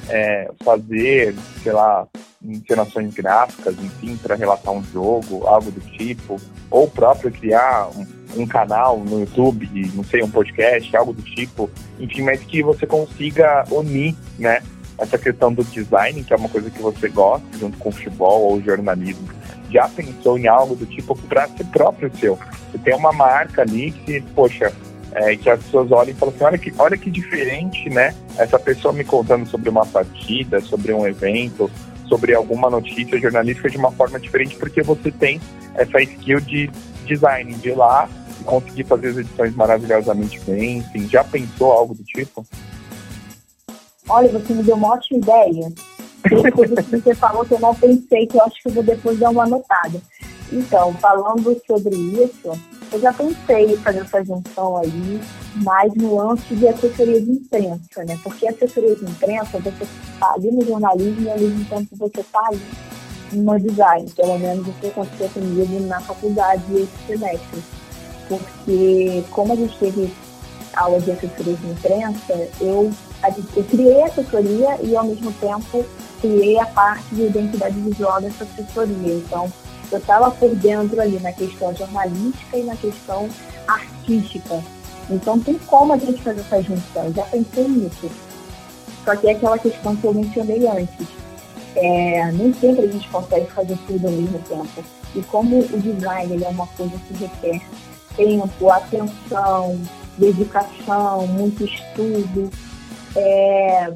É, 0.09 0.51
fazer, 0.63 1.35
sei 1.63 1.73
lá, 1.73 2.07
encenações 2.45 3.13
gráficas, 3.15 3.75
enfim, 3.79 4.17
para 4.19 4.37
relatar 4.37 4.73
um 4.73 4.85
jogo, 4.85 5.47
algo 5.47 5.71
do 5.71 5.81
tipo, 5.81 6.37
ou 6.71 6.89
próprio 6.89 7.33
criar 7.33 7.89
um, 7.97 8.07
um, 8.37 8.47
canal 8.47 8.99
no 9.01 9.21
YouTube, 9.21 9.69
não 9.95 10.05
sei, 10.05 10.23
um 10.23 10.31
podcast, 10.31 10.95
algo 10.95 11.13
do 11.13 11.23
tipo, 11.23 11.69
enfim, 11.99 12.23
mas 12.23 12.41
que 12.45 12.63
você 12.63 12.87
consiga 12.87 13.65
unir, 13.71 14.15
né, 14.39 14.63
essa 14.99 15.19
questão 15.19 15.53
do 15.53 15.63
design, 15.65 16.25
que 16.25 16.33
é 16.33 16.37
uma 16.37 16.49
coisa 16.49 16.71
que 16.71 16.81
você 16.81 17.09
gosta, 17.09 17.47
junto 17.59 17.77
com 17.79 17.89
o 17.89 17.93
futebol 17.93 18.53
ou 18.53 18.63
jornalismo. 18.63 19.29
Já 19.71 19.89
pensou 19.89 20.39
em 20.39 20.47
algo 20.47 20.75
do 20.75 20.87
tipo 20.87 21.17
para 21.29 21.49
ser 21.49 21.65
próprio 21.67 22.11
seu? 22.19 22.39
Você 22.71 22.79
tem 22.79 22.95
uma 22.95 23.13
marca 23.13 23.63
ali 23.63 23.91
que, 23.91 24.21
poxa, 24.35 24.73
é, 25.13 25.37
que 25.37 25.49
as 25.49 25.63
pessoas 25.63 25.91
olhem 25.93 26.15
e 26.15 26.15
falam 26.15 26.35
assim, 26.35 26.45
olha 26.45 26.59
que, 26.59 26.75
olha 26.79 26.97
que 26.97 27.11
diferente, 27.11 27.89
né? 27.91 28.15
Essa 28.37 28.59
pessoa 28.59 28.93
me 28.93 29.05
contando 29.05 29.47
sobre 29.47 29.69
uma 29.69 29.85
partida, 29.87 30.61
sobre 30.61 30.93
um 30.93 31.07
evento, 31.07 31.71
sobre 32.09 32.35
alguma 32.35 32.71
notícia 32.71 33.19
jornalística 33.19 33.69
de 33.69 33.77
uma 33.77 33.91
forma 33.91 34.21
diferente, 34.21 34.57
porque 34.57 34.83
você 34.83 35.11
tem 35.11 35.41
essa 35.75 36.01
skill 36.03 36.41
de 36.41 36.71
design, 37.05 37.53
de 37.55 37.71
ir 37.71 37.75
lá 37.75 38.09
e 38.41 38.45
conseguir 38.45 38.85
fazer 38.85 39.09
as 39.09 39.17
edições 39.19 39.55
maravilhosamente 39.55 40.41
bem, 40.41 40.79
enfim, 40.79 41.09
já 41.09 41.25
pensou 41.25 41.73
algo 41.73 41.95
do 41.95 42.05
tipo? 42.05 42.47
Olha, 44.09 44.29
você 44.29 44.53
me 44.53 44.63
deu 44.63 44.77
uma 44.77 44.95
ótima 44.95 45.19
ideia. 45.19 45.73
Que 46.23 46.97
você 46.97 47.15
falou 47.15 47.45
que 47.45 47.55
eu 47.55 47.61
não 47.61 47.75
pensei, 47.75 48.27
que 48.27 48.37
eu 48.37 48.43
acho 48.43 48.63
que 48.63 48.69
eu 48.69 48.73
vou 48.73 48.83
depois 48.83 49.19
dar 49.19 49.31
uma 49.31 49.45
anotada. 49.45 50.01
Então, 50.53 50.93
falando 50.95 51.61
sobre 51.67 51.97
isso, 51.97 52.53
eu 52.93 53.01
já 53.01 53.13
pensei 53.13 53.73
em 53.73 53.77
fazer 53.79 54.01
essa 54.01 54.25
junção 54.25 54.77
aí, 54.77 55.21
mais 55.57 55.93
no 55.95 56.21
âmbito 56.21 56.55
de 56.55 56.69
assessoria 56.69 57.21
de 57.21 57.31
imprensa, 57.31 58.05
né? 58.05 58.19
Porque 58.23 58.47
assessoria 58.47 58.95
de 58.95 59.05
imprensa, 59.05 59.59
você 59.59 59.85
está 59.85 60.33
ali 60.33 60.51
no 60.51 60.65
jornalismo 60.65 61.23
e 61.23 61.31
ao 61.31 61.39
mesmo 61.39 61.65
tempo 61.65 61.97
você 61.97 62.21
está 62.21 62.41
ali 62.47 62.61
no 63.33 63.59
design. 63.59 64.09
Pelo 64.11 64.39
menos 64.39 64.67
isso 64.69 64.87
aconteceu 64.87 65.29
comigo 65.31 65.81
na 65.87 66.01
faculdade 66.01 66.63
esse 66.75 67.07
semestre. 67.07 67.63
Porque 68.29 69.25
como 69.31 69.53
a 69.53 69.57
gente 69.57 69.77
teve 69.79 70.13
aula 70.75 71.01
de 71.01 71.11
assessoria 71.11 71.55
de 71.55 71.67
imprensa, 71.67 72.49
eu, 72.61 72.91
eu 73.57 73.65
criei 73.65 74.03
a 74.03 74.07
assessoria 74.07 74.79
e 74.83 74.97
ao 74.97 75.05
mesmo 75.05 75.33
tempo 75.33 75.85
criei 76.21 76.59
a 76.59 76.67
parte 76.67 77.15
de 77.15 77.23
identidade 77.23 77.79
visual 77.81 78.21
dessa 78.21 78.45
assessoria. 78.45 79.15
Então, 79.15 79.53
eu 79.91 79.99
estava 79.99 80.31
por 80.31 80.55
dentro 80.57 81.01
ali 81.01 81.19
na 81.21 81.33
questão 81.33 81.75
jornalística 81.75 82.57
e 82.57 82.65
na 82.65 82.77
questão 82.77 83.29
artística. 83.69 84.63
Então 85.09 85.39
tem 85.39 85.59
como 85.67 85.93
a 85.93 85.99
gente 85.99 86.21
fazer 86.23 86.41
essa 86.41 86.63
junção, 86.63 87.13
já 87.13 87.23
pensei 87.25 87.69
nisso. 87.69 88.11
Só 89.05 89.15
que 89.15 89.29
é 89.29 89.33
aquela 89.33 89.59
questão 89.59 89.95
que 89.95 90.05
eu 90.05 90.15
mencionei 90.15 90.67
antes. 90.67 91.07
É, 91.77 92.33
nem 92.33 92.53
sempre 92.55 92.87
a 92.87 92.91
gente 92.91 93.09
consegue 93.09 93.47
fazer 93.53 93.79
tudo 93.87 94.07
ao 94.07 94.13
mesmo 94.13 94.39
tempo. 94.41 94.85
E 95.15 95.23
como 95.23 95.59
o 95.59 95.81
design 95.81 96.35
ele 96.35 96.45
é 96.45 96.49
uma 96.49 96.67
coisa 96.67 96.95
que 97.07 97.15
requer 97.15 97.61
tempo, 98.17 98.71
atenção, 98.71 99.81
dedicação, 100.19 101.27
muito 101.29 101.65
estudo, 101.65 102.51
é, 103.17 103.95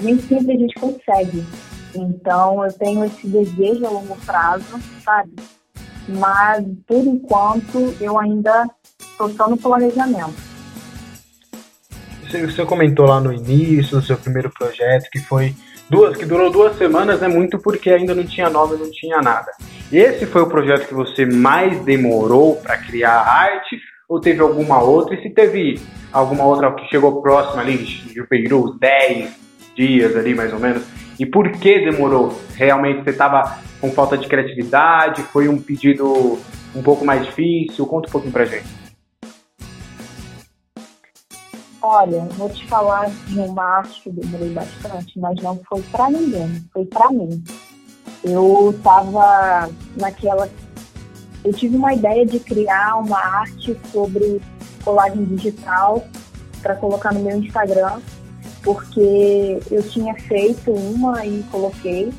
nem 0.00 0.18
sempre 0.18 0.52
a 0.52 0.58
gente 0.58 0.74
consegue. 0.74 1.44
Então, 1.94 2.64
eu 2.64 2.72
tenho 2.72 3.04
esse 3.04 3.26
desejo 3.26 3.84
a 3.84 3.90
longo 3.90 4.16
prazo, 4.24 4.80
sabe? 5.04 5.32
Mas, 6.08 6.64
por 6.86 7.04
enquanto, 7.04 7.94
eu 8.00 8.18
ainda 8.18 8.68
estou 8.98 9.28
só 9.30 9.48
no 9.48 9.56
planejamento. 9.56 10.50
Você 12.30 12.64
comentou 12.64 13.06
lá 13.06 13.20
no 13.20 13.32
início 13.32 13.98
do 13.98 14.06
seu 14.06 14.16
primeiro 14.16 14.50
projeto 14.50 15.08
que 15.10 15.18
foi 15.18 15.52
duas, 15.88 16.16
que 16.16 16.24
durou 16.24 16.48
duas 16.50 16.78
semanas, 16.78 17.20
é 17.20 17.28
né? 17.28 17.34
muito 17.34 17.58
porque 17.58 17.90
ainda 17.90 18.14
não 18.14 18.24
tinha 18.24 18.48
nome, 18.48 18.76
não 18.76 18.90
tinha 18.90 19.20
nada. 19.20 19.50
Esse 19.92 20.24
foi 20.26 20.42
o 20.42 20.46
projeto 20.46 20.86
que 20.86 20.94
você 20.94 21.26
mais 21.26 21.84
demorou 21.84 22.54
para 22.56 22.78
criar 22.78 23.20
arte 23.20 23.76
ou 24.10 24.20
teve 24.20 24.40
alguma 24.40 24.82
outra? 24.82 25.14
E 25.14 25.22
se 25.22 25.30
teve 25.30 25.80
alguma 26.12 26.44
outra 26.44 26.72
que 26.74 26.88
chegou 26.88 27.22
próxima 27.22 27.62
ali, 27.62 27.76
de 27.78 28.26
Peru, 28.26 28.76
10 28.76 29.30
dias 29.76 30.16
ali 30.16 30.34
mais 30.34 30.52
ou 30.52 30.58
menos, 30.58 30.82
e 31.16 31.24
por 31.24 31.48
que 31.52 31.84
demorou? 31.88 32.36
Realmente 32.56 33.04
você 33.04 33.10
estava 33.10 33.58
com 33.80 33.88
falta 33.92 34.18
de 34.18 34.26
criatividade? 34.26 35.22
Foi 35.22 35.48
um 35.48 35.62
pedido 35.62 36.38
um 36.74 36.82
pouco 36.82 37.04
mais 37.04 37.24
difícil? 37.24 37.86
Conta 37.86 38.08
um 38.08 38.12
pouquinho 38.12 38.32
pra 38.32 38.44
gente. 38.44 38.66
Olha, 41.80 42.20
vou 42.36 42.50
te 42.50 42.66
falar 42.66 43.08
de 43.08 43.38
uma 43.38 43.64
arte 43.64 44.02
que 44.02 44.10
demorei 44.10 44.50
bastante, 44.50 45.18
mas 45.18 45.40
não 45.40 45.58
foi 45.68 45.82
para 45.82 46.10
ninguém, 46.10 46.62
foi 46.72 46.84
para 46.84 47.10
mim. 47.10 47.42
Eu 48.24 48.74
estava 48.76 49.70
naquela. 49.96 50.48
Eu 51.44 51.52
tive 51.52 51.76
uma 51.76 51.94
ideia 51.94 52.26
de 52.26 52.38
criar 52.38 52.96
uma 52.96 53.18
arte 53.18 53.76
sobre 53.90 54.40
colagem 54.84 55.24
digital 55.24 56.04
para 56.62 56.74
colocar 56.76 57.12
no 57.12 57.20
meu 57.20 57.38
Instagram 57.38 58.00
porque 58.62 59.58
eu 59.70 59.82
tinha 59.82 60.14
feito 60.14 60.70
uma 60.72 61.24
e 61.24 61.42
coloquei. 61.50 62.12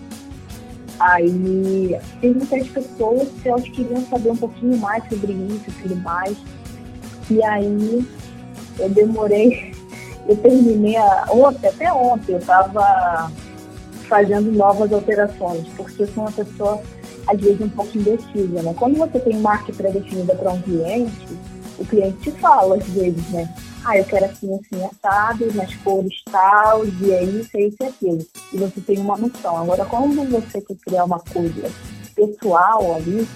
Aí 1.00 1.98
perguntei 2.20 2.62
às 2.62 2.68
pessoas 2.68 3.28
se 3.42 3.50
elas 3.50 3.64
queriam 3.64 4.06
saber 4.06 4.32
um 4.32 4.38
pouquinho 4.38 4.78
mais 4.78 5.04
sobre 5.10 5.34
isso 5.34 5.64
e 5.68 5.72
tudo 5.82 5.96
mais. 5.98 6.38
E 7.30 7.44
aí 7.44 8.08
eu 8.80 8.90
demorei, 8.90 9.74
eu 10.28 10.36
terminei 10.38 10.98
a, 10.98 11.26
ontem, 11.32 11.68
até 11.68 11.92
ontem, 11.94 12.34
eu 12.34 12.40
estava 12.40 13.32
fazendo 14.08 14.52
novas 14.52 14.92
alterações, 14.92 15.66
porque 15.78 16.04
eu 16.04 16.08
sou 16.08 16.24
uma 16.24 16.32
pessoa, 16.32 16.82
às 17.28 17.40
vezes, 17.40 17.62
um 17.62 17.70
pouco 17.70 17.98
indecisa, 17.98 18.62
né? 18.62 18.74
Quando 18.78 18.98
você 18.98 19.20
tem 19.20 19.38
marca 19.40 19.72
pré-definida 19.74 20.36
para 20.36 20.52
um 20.52 20.62
cliente, 20.62 21.28
o 21.78 21.86
cliente 21.86 22.18
te 22.20 22.32
fala, 22.32 22.76
às 22.76 22.88
vezes, 22.90 23.30
né? 23.30 23.48
ah, 23.84 23.98
eu 23.98 24.06
quero 24.06 24.26
assim, 24.26 24.54
assim, 24.54 24.84
assado, 24.86 25.52
nas 25.54 25.74
cores 25.78 26.22
tal, 26.32 26.86
e 26.86 27.12
é 27.12 27.24
isso, 27.24 27.50
é 27.56 27.62
isso 27.62 27.78
e 27.82 27.86
aquilo. 27.86 28.28
E 28.54 28.58
você 28.58 28.82
tem 28.82 29.00
uma 29.00 29.18
noção. 29.18 29.58
Agora, 29.58 29.86
quando 29.86 30.24
você 30.30 30.62
quer 30.62 30.76
criar 30.76 31.06
uma 31.06 31.20
coisa 31.20 31.72
pessoal 32.16 32.96
ali, 32.96 33.28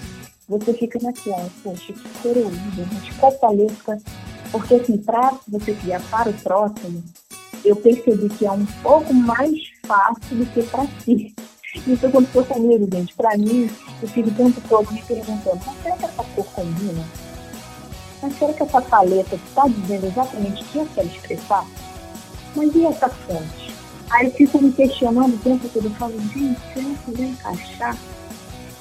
você 0.48 0.72
fica 0.74 0.98
naquela, 1.02 1.48
poxa, 1.62 1.92
que 1.92 2.08
cor 2.22 2.36
eu 2.36 2.46
uso, 2.46 2.86
mas 2.92 3.16
qual 3.18 3.32
paleta? 3.32 3.98
Porque 4.52 4.74
assim, 4.76 4.96
para 4.98 5.32
você 5.48 5.74
criar 5.74 6.00
para 6.08 6.30
o 6.30 6.34
próximo, 6.34 7.02
eu 7.64 7.74
percebi 7.74 8.28
que 8.28 8.46
é 8.46 8.52
um 8.52 8.64
pouco 8.82 9.12
mais 9.12 9.52
fácil 9.84 10.36
do 10.36 10.46
que 10.46 10.62
para 10.62 10.86
si. 11.04 11.34
Isso 11.86 12.06
aconteceu 12.06 12.44
comigo, 12.44 12.88
gente. 12.92 13.14
Para 13.14 13.36
mim, 13.36 13.70
eu 14.02 14.08
fico 14.08 14.28
o 14.28 14.34
tempo 14.34 14.60
todo 14.68 14.92
me 14.92 15.02
perguntando, 15.02 15.60
mas 15.66 15.82
será 15.82 15.96
que 15.96 16.04
essa 16.04 16.24
cor 16.24 16.46
combina? 16.46 17.04
Mas 18.22 18.38
será 18.38 18.52
que 18.52 18.62
essa 18.62 18.80
paleta 18.80 19.36
está 19.36 19.68
dizendo 19.68 20.06
exatamente 20.06 20.62
o 20.62 20.66
que 20.66 20.78
eu 20.78 20.88
quero 20.94 21.08
expressar? 21.08 21.66
Mas 22.54 22.74
e 22.74 22.86
essa 22.86 23.08
fonte? 23.08 23.74
Aí 24.10 24.26
eu 24.26 24.32
fico 24.32 24.62
me 24.62 24.72
questionando 24.72 25.34
o 25.34 25.38
tempo 25.38 25.68
todo, 25.68 25.86
eu 25.86 25.90
falo, 25.92 26.12
gente, 26.20 26.60
será 26.72 26.94
que 27.04 27.10
vai 27.12 27.26
encaixar? 27.26 27.96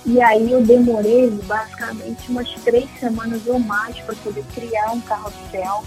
E 0.06 0.22
aí 0.22 0.52
eu 0.52 0.64
demorei 0.64 1.32
basicamente 1.46 2.30
umas 2.30 2.50
três 2.64 2.88
semanas 3.00 3.41
ou 3.48 3.60
mais 3.60 3.98
para 4.02 4.16
poder 4.16 4.43
criar 4.54 4.91
um 4.91 5.02
carrossel 5.02 5.84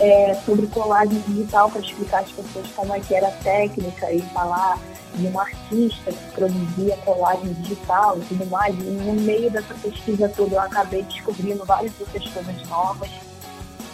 é, 0.00 0.34
sobre 0.46 0.66
colagem 0.68 1.20
digital 1.28 1.70
para 1.70 1.82
explicar 1.82 2.20
às 2.20 2.32
pessoas 2.32 2.66
como 2.74 2.94
é 2.94 3.00
que 3.00 3.14
era 3.14 3.28
a 3.28 3.32
técnica 3.32 4.10
e 4.10 4.20
falar 4.32 4.78
de 5.14 5.26
um 5.26 5.38
artista 5.38 6.10
que 6.12 6.30
produzia 6.32 6.96
colagem 7.04 7.52
digital 7.54 8.18
e 8.18 8.20
tudo 8.22 8.46
mais. 8.46 8.74
E 8.78 8.82
no 8.82 9.12
meio 9.12 9.50
dessa 9.50 9.74
pesquisa 9.74 10.28
toda 10.28 10.54
eu 10.54 10.60
acabei 10.60 11.02
descobrindo 11.02 11.64
várias 11.64 11.92
outras 12.00 12.26
coisas 12.28 12.68
novas. 12.68 13.10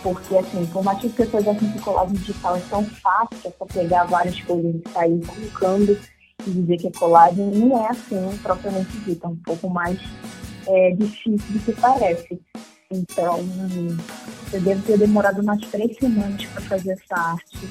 Porque, 0.02 0.36
assim, 0.36 0.64
por 0.66 0.84
mais 0.84 1.00
que 1.00 1.08
as 1.08 1.12
pessoas 1.14 1.48
acham 1.48 1.72
que 1.72 1.80
colagem 1.80 2.14
digital 2.14 2.56
é 2.56 2.60
tão 2.70 2.84
fácil, 2.84 3.38
é 3.44 3.50
só 3.58 3.64
pegar 3.64 4.04
várias 4.04 4.40
coisas 4.42 4.74
e 4.76 4.92
sair 4.92 5.20
colocando 5.26 5.98
e 6.46 6.50
dizer 6.50 6.76
que 6.76 6.86
a 6.86 6.92
colagem 6.92 7.44
não 7.46 7.84
é 7.84 7.88
assim, 7.88 8.38
propriamente 8.40 8.96
dita, 8.98 9.26
é 9.26 9.30
um 9.30 9.36
pouco 9.36 9.68
mais 9.68 9.98
é, 10.68 10.90
difícil 10.92 11.38
do 11.48 11.58
que 11.58 11.72
parece. 11.80 12.40
Então, 12.90 13.40
eu 14.52 14.60
devo 14.60 14.82
ter 14.82 14.98
demorado 14.98 15.42
umas 15.42 15.60
três 15.70 15.96
semanas 15.98 16.44
para 16.46 16.62
fazer 16.62 16.92
essa 16.92 17.20
arte. 17.20 17.68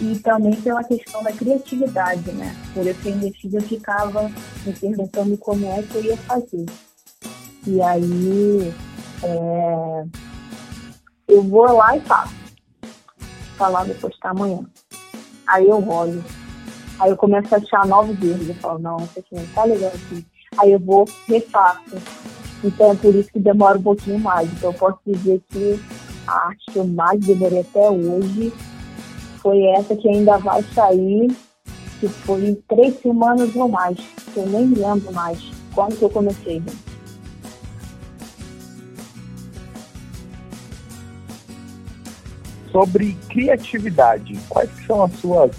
E 0.00 0.18
também 0.18 0.54
pela 0.60 0.84
questão 0.84 1.22
da 1.22 1.32
criatividade, 1.32 2.30
né? 2.32 2.54
Por 2.74 2.86
eu 2.86 2.94
ser 2.96 3.10
indecisa, 3.10 3.56
eu 3.56 3.62
ficava 3.62 4.30
me 4.64 4.72
perguntando 4.72 5.36
como 5.38 5.66
é 5.66 5.82
que 5.82 5.94
eu 5.96 6.04
ia 6.04 6.16
fazer. 6.18 6.66
E 7.66 7.80
aí, 7.82 8.72
é, 9.22 10.04
eu 11.26 11.42
vou 11.42 11.72
lá 11.72 11.96
e 11.96 12.00
faço. 12.00 12.34
Falar 13.56 13.84
depois 13.84 14.16
tá 14.18 14.30
amanhã. 14.30 14.60
Aí 15.46 15.66
eu 15.66 15.86
olho. 15.88 16.24
Aí 17.00 17.10
eu 17.10 17.16
começo 17.16 17.54
a 17.54 17.58
achar 17.58 17.86
novos 17.86 18.22
erros. 18.22 18.48
Eu 18.48 18.54
falo, 18.56 18.78
não, 18.78 18.98
isso 18.98 19.18
aqui 19.18 19.34
não 19.34 19.46
tá 19.48 19.64
legal 19.64 19.90
aqui. 19.90 20.26
Aí 20.58 20.72
eu 20.72 20.78
vou, 20.78 21.06
refaço. 21.26 21.96
Então 22.62 22.90
é 22.90 22.94
por 22.94 23.14
isso 23.14 23.30
que 23.30 23.38
demora 23.38 23.78
um 23.78 23.82
pouquinho 23.82 24.18
mais. 24.18 24.50
Então 24.52 24.70
eu 24.70 24.78
posso 24.78 24.98
dizer 25.06 25.40
que 25.48 25.80
a 26.26 26.48
arte 26.48 26.72
que 26.72 26.78
eu 26.78 26.86
mais 26.86 27.20
demorei 27.20 27.60
até 27.60 27.88
hoje 27.88 28.52
foi 29.40 29.64
essa 29.66 29.94
que 29.94 30.08
ainda 30.08 30.36
vai 30.38 30.62
sair, 30.74 31.28
que 32.00 32.08
foi 32.08 32.48
em 32.48 32.54
três 32.68 33.00
semanas 33.00 33.54
ou 33.54 33.68
mais. 33.68 33.98
Que 34.34 34.38
eu 34.38 34.46
nem 34.46 34.66
lembro 34.74 35.12
mais 35.12 35.38
quando 35.74 35.96
que 35.96 36.02
eu 36.02 36.10
comecei. 36.10 36.62
Sobre 42.72 43.16
criatividade, 43.30 44.38
quais 44.48 44.70
são 44.86 45.04
as 45.04 45.12
suas 45.14 45.50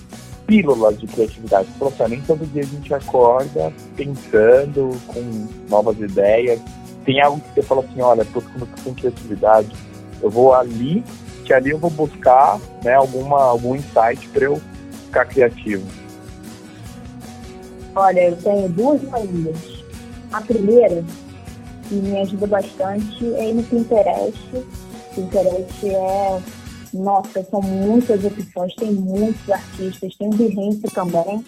pílulas 0.45 0.99
de 0.99 1.07
criatividade? 1.07 1.67
Você 1.79 2.07
nem 2.07 2.21
todo 2.21 2.45
dia 2.51 2.61
a 2.61 2.65
gente 2.65 2.93
acorda 2.93 3.73
pensando 3.95 4.91
com 5.07 5.47
novas 5.69 5.97
ideias. 5.99 6.59
Tem 7.05 7.21
algo 7.21 7.41
que 7.41 7.55
você 7.55 7.61
fala 7.61 7.81
assim, 7.81 8.01
olha, 8.01 8.25
ficando 8.25 8.67
com 8.83 8.93
criatividade, 8.93 9.75
eu 10.21 10.29
vou 10.29 10.53
ali, 10.53 11.03
que 11.45 11.53
ali 11.53 11.71
eu 11.71 11.79
vou 11.79 11.89
buscar 11.89 12.59
né, 12.83 12.93
alguma, 12.93 13.41
algum 13.41 13.75
insight 13.75 14.27
para 14.29 14.45
eu 14.45 14.61
ficar 15.05 15.25
criativo. 15.25 15.85
Olha, 17.95 18.29
eu 18.29 18.35
tenho 18.37 18.69
duas 18.69 19.01
maneiras. 19.03 19.83
A 20.31 20.41
primeira, 20.41 21.03
que 21.87 21.95
me 21.95 22.17
ajuda 22.19 22.47
bastante, 22.47 23.33
é 23.35 23.49
ir 23.49 23.53
no 23.53 23.63
Pinterest. 23.63 24.65
Pinterest 25.15 25.89
é 25.89 26.39
nossa, 26.93 27.43
são 27.49 27.61
muitas 27.61 28.23
opções, 28.23 28.73
tem 28.75 28.91
muitos 28.93 29.49
artistas, 29.49 30.15
tem 30.15 30.27
o 30.27 30.33
Behance 30.33 30.81
também, 30.93 31.43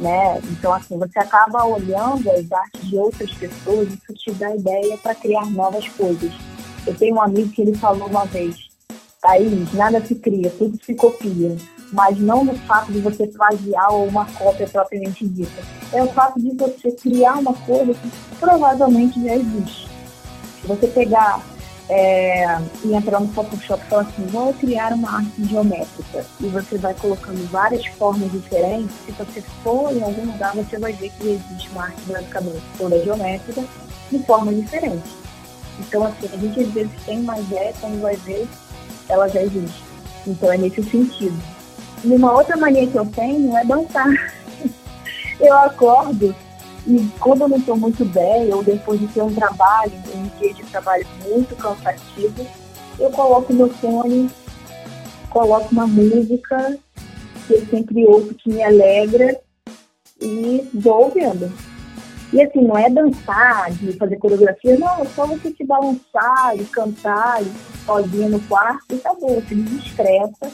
né? 0.00 0.40
Então, 0.50 0.72
assim, 0.72 0.98
você 0.98 1.18
acaba 1.18 1.64
olhando 1.64 2.28
as 2.30 2.50
artes 2.50 2.88
de 2.88 2.96
outras 2.96 3.30
pessoas 3.34 3.88
e 3.88 3.94
isso 3.94 4.14
te 4.14 4.32
dá 4.32 4.54
ideia 4.56 4.96
para 4.98 5.14
criar 5.14 5.46
novas 5.50 5.86
coisas. 5.90 6.32
Eu 6.86 6.94
tenho 6.94 7.16
um 7.16 7.22
amigo 7.22 7.50
que 7.50 7.62
ele 7.62 7.76
falou 7.76 8.08
uma 8.08 8.24
vez, 8.24 8.56
Thaís, 9.20 9.72
nada 9.74 10.04
se 10.04 10.14
cria, 10.14 10.50
tudo 10.50 10.82
se 10.82 10.94
copia. 10.94 11.56
Mas 11.92 12.18
não 12.18 12.44
no 12.44 12.54
fato 12.54 12.92
de 12.92 13.00
você 13.00 13.26
plagiar 13.26 13.92
ou 13.92 14.06
uma 14.06 14.24
cópia 14.24 14.66
propriamente 14.66 15.26
dita. 15.26 15.60
É 15.92 16.02
o 16.02 16.06
fato 16.12 16.40
de 16.40 16.56
você 16.56 16.92
criar 16.92 17.34
uma 17.34 17.52
coisa 17.52 17.92
que 17.92 18.10
provavelmente 18.38 19.22
já 19.22 19.34
existe. 19.34 19.88
Se 20.60 20.66
você 20.68 20.86
pegar 20.86 21.42
é, 21.90 22.60
e 22.84 22.94
entrar 22.94 23.18
no 23.18 23.26
Photoshop 23.32 23.82
e 23.84 23.88
falar 23.88 24.02
assim, 24.02 24.24
vou 24.26 24.54
criar 24.54 24.92
uma 24.92 25.16
arte 25.16 25.44
geométrica. 25.44 26.24
E 26.40 26.46
você 26.46 26.78
vai 26.78 26.94
colocando 26.94 27.44
várias 27.50 27.84
formas 27.86 28.30
diferentes. 28.30 28.94
Se 29.04 29.12
você 29.12 29.42
for 29.64 29.92
em 29.92 30.00
algum 30.00 30.24
lugar, 30.26 30.54
você 30.54 30.78
vai 30.78 30.92
ver 30.92 31.10
que 31.10 31.28
existe 31.28 31.68
uma 31.70 31.84
arte 31.84 32.00
basicamente 32.06 32.62
toda 32.78 33.02
geométrica 33.02 33.64
de 34.10 34.18
formas 34.20 34.54
diferentes. 34.56 35.10
Então, 35.80 36.06
assim, 36.06 36.28
a 36.32 36.36
gente 36.36 36.60
às 36.60 36.68
vezes 36.68 36.92
tem 37.04 37.20
uma 37.20 37.38
ideia, 37.40 37.74
quando 37.80 38.00
vai 38.00 38.14
ver, 38.16 38.46
ela 39.08 39.26
já 39.28 39.42
existe. 39.42 39.82
Então, 40.26 40.52
é 40.52 40.58
nesse 40.58 40.84
sentido. 40.84 41.42
E 42.04 42.08
uma 42.08 42.32
outra 42.32 42.56
mania 42.56 42.86
que 42.86 42.96
eu 42.96 43.06
tenho 43.06 43.56
é 43.56 43.64
dançar. 43.64 44.06
eu 45.40 45.58
acordo 45.58 46.34
e 46.86 47.08
quando 47.18 47.42
eu 47.42 47.48
não 47.48 47.58
estou 47.58 47.76
muito 47.76 48.04
bem, 48.04 48.52
ou 48.52 48.62
depois 48.62 48.98
de 48.98 49.06
ter 49.08 49.22
um 49.22 49.34
trabalho, 49.34 49.92
um 50.14 50.38
dia 50.38 50.54
de 50.54 50.62
trabalho 50.64 51.06
muito 51.28 51.54
cansativo, 51.56 52.46
eu 52.98 53.10
coloco 53.10 53.52
meu 53.52 53.68
fone, 53.68 54.30
coloco 55.30 55.68
uma 55.72 55.86
música 55.86 56.78
que 57.46 57.54
eu 57.54 57.66
sempre 57.66 58.06
ouço 58.06 58.34
que 58.34 58.50
me 58.50 58.62
alegra 58.62 59.40
e 60.20 60.68
vou 60.74 61.04
ouvindo. 61.04 61.52
E 62.32 62.40
assim, 62.40 62.62
não 62.62 62.78
é 62.78 62.88
dançar, 62.88 63.72
de 63.72 63.92
fazer 63.94 64.16
coreografia, 64.16 64.78
não, 64.78 65.02
é 65.02 65.04
só 65.06 65.26
você 65.26 65.50
se 65.50 65.64
balançar 65.64 66.54
e 66.56 66.64
cantar 66.64 67.42
e 67.42 67.50
sozinha 67.84 68.28
no 68.28 68.40
quarto 68.40 68.94
e 68.94 68.98
tá 68.98 69.12
bom, 69.14 69.34
você 69.34 69.54
desestressa, 69.54 70.50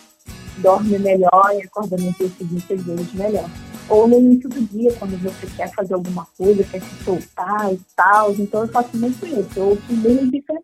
dorme 0.58 0.98
melhor 0.98 1.50
e 1.54 1.62
acorda 1.62 1.96
no 1.98 2.10
dia 2.12 2.28
seguinte 2.30 2.72
às 2.72 2.82
vezes 2.82 3.12
melhor 3.12 3.48
ou 3.88 4.08
no 4.08 4.18
início 4.18 4.48
do 4.48 4.60
dia, 4.60 4.92
quando 4.94 5.16
você 5.22 5.46
quer 5.56 5.72
fazer 5.74 5.94
alguma 5.94 6.26
coisa, 6.36 6.64
quer 6.64 6.80
se 6.80 7.04
soltar 7.04 7.72
e 7.72 7.80
tal. 7.94 8.32
Então 8.32 8.62
eu 8.62 8.68
faço 8.68 8.96
muito 8.96 9.24
isso. 9.26 9.48
Eu 9.56 9.68
ouço 9.70 9.92
música, 9.92 10.54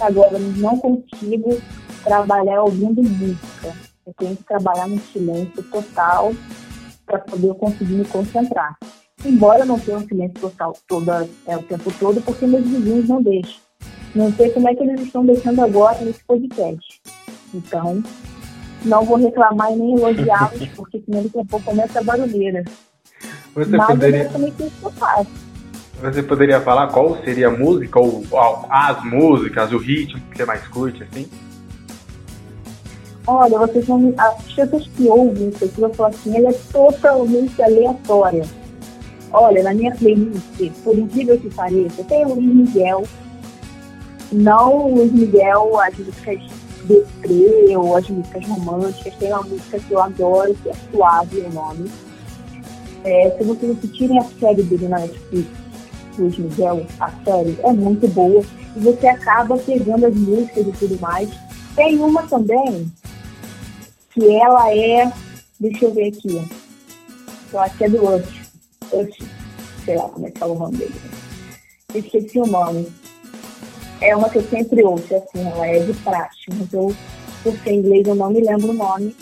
agora 0.00 0.38
não 0.38 0.78
consigo 0.78 1.60
trabalhar 2.04 2.62
ouvindo 2.62 3.02
música. 3.02 3.74
Eu 4.06 4.14
tenho 4.14 4.36
que 4.36 4.44
trabalhar 4.44 4.88
no 4.88 4.98
silêncio 5.00 5.62
total 5.64 6.32
para 7.04 7.18
poder 7.18 7.54
conseguir 7.54 7.94
me 7.94 8.04
concentrar. 8.04 8.76
Embora 9.24 9.60
eu 9.60 9.66
não 9.66 9.78
tenha 9.78 9.98
um 9.98 10.06
silêncio 10.06 10.40
total 10.40 10.74
toda, 10.86 11.28
é, 11.46 11.56
o 11.56 11.62
tempo 11.62 11.92
todo, 11.98 12.20
porque 12.22 12.46
meus 12.46 12.64
vizinhos 12.66 13.08
não 13.08 13.20
deixam. 13.20 13.60
Não 14.14 14.32
sei 14.32 14.50
como 14.50 14.68
é 14.68 14.74
que 14.74 14.82
eles 14.82 15.00
estão 15.00 15.26
deixando 15.26 15.60
agora 15.60 16.00
nesse 16.00 16.24
podcast. 16.24 17.00
Então, 17.52 18.02
não 18.84 19.04
vou 19.04 19.16
reclamar 19.16 19.72
e 19.72 19.76
nem 19.76 19.94
elogiá-los, 19.96 20.68
porque 20.76 21.00
senão 21.04 21.22
daqui 21.22 21.40
a 21.40 21.44
pouco 21.44 21.64
começa 21.64 21.98
a 21.98 22.02
barulheira. 22.02 22.64
Você 23.54 23.76
Mas 23.76 23.86
poderia... 23.86 24.22
eu 24.24 24.32
também 24.32 24.52
que 24.52 24.62
eu 24.62 24.90
faço. 24.92 25.48
Você 26.00 26.22
poderia 26.22 26.60
falar 26.60 26.88
qual 26.88 27.16
seria 27.24 27.48
a 27.48 27.50
música, 27.50 27.98
ou, 27.98 28.24
ou 28.30 28.66
as 28.70 29.04
músicas, 29.04 29.72
o 29.72 29.78
ritmo 29.78 30.20
que 30.30 30.36
você 30.36 30.44
mais 30.44 30.66
curte, 30.68 31.02
assim? 31.02 31.28
Olha, 33.26 33.58
vocês 33.58 33.84
vão, 33.84 34.14
as 34.16 34.52
pessoas 34.54 34.86
que 34.96 35.08
ouvem 35.08 35.48
isso 35.48 35.64
aqui 35.64 35.80
vão 35.80 35.92
falar 35.92 36.10
assim, 36.10 36.36
ela 36.36 36.50
é 36.50 36.58
totalmente 36.72 37.60
aleatória. 37.60 38.44
Olha, 39.32 39.62
na 39.62 39.74
minha 39.74 39.94
playlist, 39.94 40.72
por 40.82 40.96
incrível 40.96 41.38
que 41.38 41.52
pareça, 41.52 42.02
tem 42.04 42.24
o 42.24 42.34
Luiz 42.34 42.54
Miguel, 42.54 43.02
não 44.32 44.86
o 44.86 44.94
Luiz 44.94 45.12
Miguel, 45.12 45.78
as 45.80 45.98
músicas 45.98 46.40
deprê 46.84 47.76
ou 47.76 47.96
as 47.96 48.08
músicas 48.08 48.46
românticas. 48.46 49.14
Tem 49.16 49.32
uma 49.32 49.42
música 49.42 49.78
que 49.78 49.92
eu 49.92 50.00
adoro, 50.00 50.54
que 50.62 50.68
é 50.68 50.74
Suave 50.90 51.40
o 51.40 51.52
nome. 51.52 51.90
É, 53.04 53.30
se 53.36 53.44
vocês 53.44 53.76
assistirem 53.76 54.18
a 54.18 54.24
série 54.24 54.62
dele 54.62 54.88
na 54.88 54.98
Netflix, 54.98 55.48
Luiz 56.18 56.36
Miguel, 56.38 56.86
a 57.00 57.10
série 57.24 57.58
é 57.62 57.72
muito 57.72 58.08
boa. 58.08 58.42
E 58.76 58.80
você 58.80 59.06
acaba 59.08 59.56
pegando 59.58 60.06
as 60.06 60.14
músicas 60.14 60.66
e 60.66 60.72
tudo 60.72 61.00
mais. 61.00 61.28
Tem 61.74 61.98
uma 61.98 62.22
também 62.24 62.90
que 64.12 64.34
ela 64.36 64.74
é. 64.74 65.12
Deixa 65.60 65.84
eu 65.84 65.94
ver 65.94 66.08
aqui. 66.08 66.48
Eu 67.52 67.60
acho 67.60 67.76
que 67.76 67.84
é 67.84 67.88
do 67.88 68.04
Rush. 68.04 68.50
Rush. 68.92 69.18
Sei 69.84 69.96
lá 69.96 70.08
como 70.08 70.26
é 70.26 70.30
que 70.30 70.38
fala 70.38 70.52
o 70.52 70.58
nome 70.58 70.76
dele. 70.76 70.94
Esqueci 71.94 72.38
o 72.38 72.46
nome 72.46 72.86
é 74.00 74.16
uma 74.16 74.28
que 74.28 74.38
eu 74.38 74.48
sempre 74.48 74.82
ouço, 74.84 75.14
assim, 75.14 75.46
ela 75.46 75.66
é 75.66 75.80
de 75.80 75.92
praxe, 75.94 76.46
mas 76.52 76.72
eu, 76.72 76.94
por 77.42 77.52
ser 77.58 77.72
inglês, 77.72 78.06
eu 78.06 78.14
não 78.14 78.30
me 78.30 78.40
lembro 78.40 78.70
o 78.70 78.74
nome, 78.74 79.14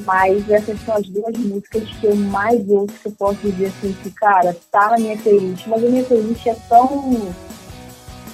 mas 0.00 0.48
essas 0.50 0.78
são 0.84 0.96
as 0.96 1.06
duas 1.08 1.36
músicas 1.36 1.88
que 2.00 2.06
eu 2.06 2.16
mais 2.16 2.68
ouço, 2.68 2.94
que 3.00 3.08
eu 3.08 3.12
posso 3.12 3.38
dizer 3.40 3.66
assim, 3.66 3.94
que, 4.02 4.10
cara, 4.10 4.56
tá 4.70 4.90
na 4.90 4.98
minha 4.98 5.16
playlist, 5.16 5.66
mas 5.66 5.84
a 5.84 5.88
minha 5.88 6.04
playlist 6.04 6.46
é 6.46 6.56
tão, 6.68 7.34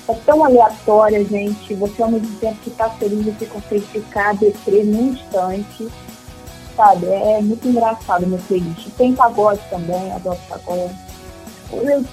é 0.08 0.14
tão 0.26 0.44
aleatória, 0.44 1.24
gente, 1.24 1.74
você 1.74 2.02
ao 2.02 2.10
mesmo 2.10 2.36
tempo 2.38 2.56
que 2.62 2.70
tá 2.70 2.90
feliz, 2.90 3.24
você 3.24 3.46
consegue 3.46 3.86
ficar 3.86 4.34
deprê 4.34 4.82
num 4.82 5.12
instante, 5.12 5.88
sabe, 6.76 7.06
é 7.06 7.40
muito 7.40 7.66
engraçado 7.68 8.24
a 8.24 8.26
minha 8.26 8.40
playlist. 8.48 8.88
Tem 8.98 9.14
pagode 9.14 9.60
também, 9.70 10.12
adoro 10.12 10.38
pagode. 10.48 11.06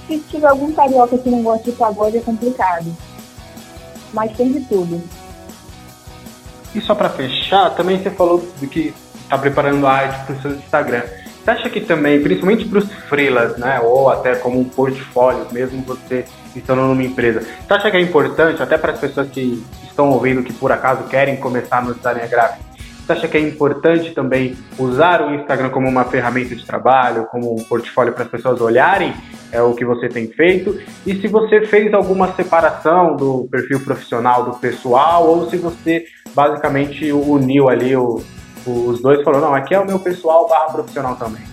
Se 0.07 0.19
tiver 0.19 0.47
algum 0.47 0.71
carioca 0.71 1.17
que 1.17 1.29
não 1.29 1.43
gosta 1.43 1.69
de 1.69 1.77
pagode, 1.77 2.17
é 2.17 2.21
complicado 2.21 2.95
mas 4.13 4.31
tem 4.37 4.51
de 4.51 4.61
tudo. 4.61 5.01
E 6.75 6.81
só 6.81 6.95
para 6.95 7.09
fechar, 7.09 7.69
também 7.71 8.01
você 8.01 8.09
falou 8.09 8.39
do 8.59 8.67
que 8.67 8.93
está 9.23 9.37
preparando 9.37 9.85
a 9.85 9.91
arte 9.91 10.25
para 10.25 10.35
o 10.35 10.41
seu 10.41 10.51
Instagram. 10.51 11.03
Você 11.43 11.51
acha 11.51 11.69
que 11.69 11.81
também, 11.81 12.21
principalmente 12.21 12.65
para 12.65 12.79
os 12.79 12.91
freelas, 13.09 13.57
né, 13.57 13.79
ou 13.81 14.09
até 14.09 14.35
como 14.35 14.59
um 14.59 14.63
portfólio, 14.63 15.45
mesmo 15.51 15.81
você 15.81 16.25
estando 16.55 16.83
numa 16.83 17.03
empresa, 17.03 17.41
você 17.41 17.73
acha 17.73 17.91
que 17.91 17.97
é 17.97 18.01
importante, 18.01 18.61
até 18.61 18.77
para 18.77 18.93
as 18.93 18.99
pessoas 18.99 19.27
que 19.29 19.63
estão 19.83 20.09
ouvindo 20.09 20.41
que 20.41 20.53
por 20.53 20.71
acaso 20.71 21.03
querem 21.03 21.35
começar 21.35 21.83
no 21.83 21.93
design 21.93 22.25
gráfico, 22.27 22.63
você 23.05 23.11
acha 23.11 23.27
que 23.27 23.37
é 23.37 23.41
importante 23.41 24.11
também 24.11 24.55
usar 24.79 25.21
o 25.21 25.35
Instagram 25.35 25.69
como 25.69 25.89
uma 25.89 26.05
ferramenta 26.05 26.55
de 26.55 26.65
trabalho, 26.65 27.25
como 27.25 27.53
um 27.53 27.63
portfólio 27.63 28.13
para 28.13 28.23
as 28.23 28.29
pessoas 28.29 28.61
olharem 28.61 29.13
é 29.51 29.61
o 29.61 29.75
que 29.75 29.85
você 29.85 30.09
tem 30.09 30.27
feito 30.27 30.81
e 31.05 31.13
se 31.21 31.27
você 31.27 31.65
fez 31.67 31.93
alguma 31.93 32.33
separação 32.33 33.15
do 33.15 33.47
perfil 33.51 33.81
profissional 33.81 34.45
do 34.45 34.57
pessoal 34.57 35.27
ou 35.27 35.49
se 35.49 35.57
você 35.57 36.05
basicamente 36.33 37.11
uniu 37.11 37.69
ali 37.69 37.95
o, 37.95 38.23
os 38.65 39.01
dois 39.01 39.19
e 39.19 39.23
falou, 39.23 39.41
não, 39.41 39.53
aqui 39.53 39.75
é 39.75 39.79
o 39.79 39.85
meu 39.85 39.99
pessoal 39.99 40.47
barra 40.47 40.71
profissional 40.71 41.15
também. 41.17 41.43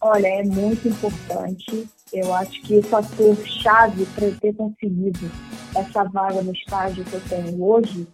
Olha, 0.00 0.26
é 0.26 0.42
muito 0.42 0.88
importante. 0.88 1.88
Eu 2.12 2.34
acho 2.34 2.60
que 2.62 2.76
o 2.76 2.82
fator 2.82 3.36
chave 3.46 4.04
para 4.14 4.26
eu 4.26 4.36
ter 4.38 4.52
conseguido 4.54 5.30
essa 5.74 6.04
vaga 6.04 6.42
no 6.42 6.52
estágio 6.52 7.04
que 7.04 7.14
eu 7.14 7.22
tenho 7.30 7.64
hoje 7.64 8.06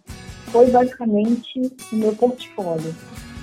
foi 0.51 0.69
basicamente 0.69 1.61
o 1.91 1.95
meu 1.95 2.15
portfólio. 2.15 2.95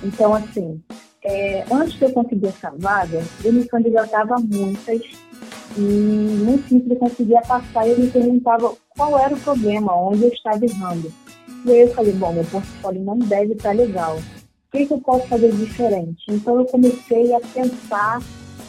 Então, 0.03 0.33
assim, 0.33 0.81
é, 1.23 1.65
antes 1.71 1.93
de 1.93 2.05
eu 2.05 2.11
conseguir 2.11 2.47
essa 2.47 2.71
vaga, 2.77 3.23
eu 3.43 3.51
me 3.53 3.65
candidatava 3.65 4.35
a 4.35 4.39
muitas 4.39 5.01
e 5.77 6.59
simples 6.67 6.91
eu 6.91 6.95
conseguia 6.95 7.41
passar 7.41 7.87
e 7.87 7.91
eu 7.91 7.99
me 7.99 8.09
perguntava 8.09 8.73
qual 8.89 9.19
era 9.19 9.33
o 9.33 9.39
problema, 9.39 9.93
onde 9.95 10.23
eu 10.23 10.29
estava 10.29 10.63
errando. 10.65 11.11
E 11.65 11.71
aí 11.71 11.81
eu 11.81 11.93
falei, 11.93 12.13
bom, 12.13 12.33
meu 12.33 12.45
portfólio 12.45 13.03
não 13.03 13.17
deve 13.19 13.53
estar 13.53 13.75
legal. 13.75 14.17
O 14.17 14.71
que, 14.71 14.85
que 14.85 14.93
eu 14.93 15.01
posso 15.01 15.27
fazer 15.27 15.51
diferente? 15.51 16.23
Então 16.29 16.59
eu 16.59 16.65
comecei 16.65 17.33
a 17.33 17.39
pensar 17.39 18.21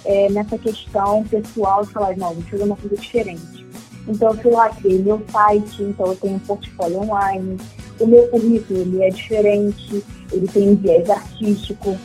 é, 0.04 0.28
nessa 0.30 0.58
questão 0.58 1.24
pessoal 1.24 1.82
e 1.82 1.86
falar, 1.86 2.16
não, 2.16 2.34
vou 2.34 2.42
fazer 2.44 2.64
uma 2.64 2.76
coisa 2.76 2.96
diferente. 2.96 3.66
Então 4.06 4.30
eu 4.30 4.38
fui 4.38 4.50
lá, 4.50 4.68
criei 4.70 4.98
meu 4.98 5.22
site, 5.30 5.82
então 5.82 6.06
eu 6.06 6.16
tenho 6.16 6.36
um 6.36 6.40
portfólio 6.40 7.02
online, 7.02 7.56
o 8.00 8.06
meu 8.06 8.28
currículo 8.28 8.80
ele 8.80 9.02
é 9.02 9.10
diferente, 9.10 10.04
ele 10.32 10.46
tem 10.48 10.70
um 10.70 10.74
viés 10.76 11.08
artístico, 11.08 11.96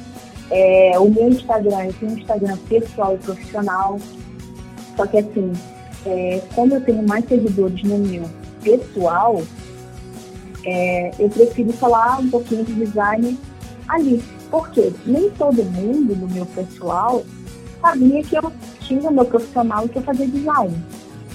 é, 0.49 0.97
o 0.99 1.09
meu 1.09 1.29
Instagram, 1.29 1.91
tenho 1.99 2.11
um 2.11 2.17
Instagram 2.17 2.57
pessoal 2.69 3.15
e 3.15 3.17
profissional. 3.17 3.99
Só 4.95 5.05
que 5.07 5.17
assim, 5.17 5.51
é, 6.05 6.41
como 6.53 6.75
eu 6.75 6.81
tenho 6.81 7.07
mais 7.07 7.25
seguidores 7.27 7.83
no 7.83 7.97
meu 7.97 8.29
pessoal, 8.61 9.41
é, 10.65 11.11
eu 11.19 11.29
prefiro 11.29 11.73
falar 11.73 12.19
um 12.19 12.29
pouquinho 12.29 12.63
de 12.63 12.73
design 12.73 13.37
ali. 13.87 14.23
Porque 14.49 14.93
nem 15.05 15.29
todo 15.31 15.63
mundo 15.63 16.15
no 16.15 16.27
meu 16.27 16.45
pessoal 16.45 17.23
sabia 17.81 18.23
que 18.23 18.35
eu 18.35 18.51
tinha 18.81 19.09
o 19.09 19.13
meu 19.13 19.25
profissional 19.25 19.85
e 19.85 19.89
que 19.89 19.97
eu 19.97 20.03
fazia 20.03 20.27
design. 20.27 20.73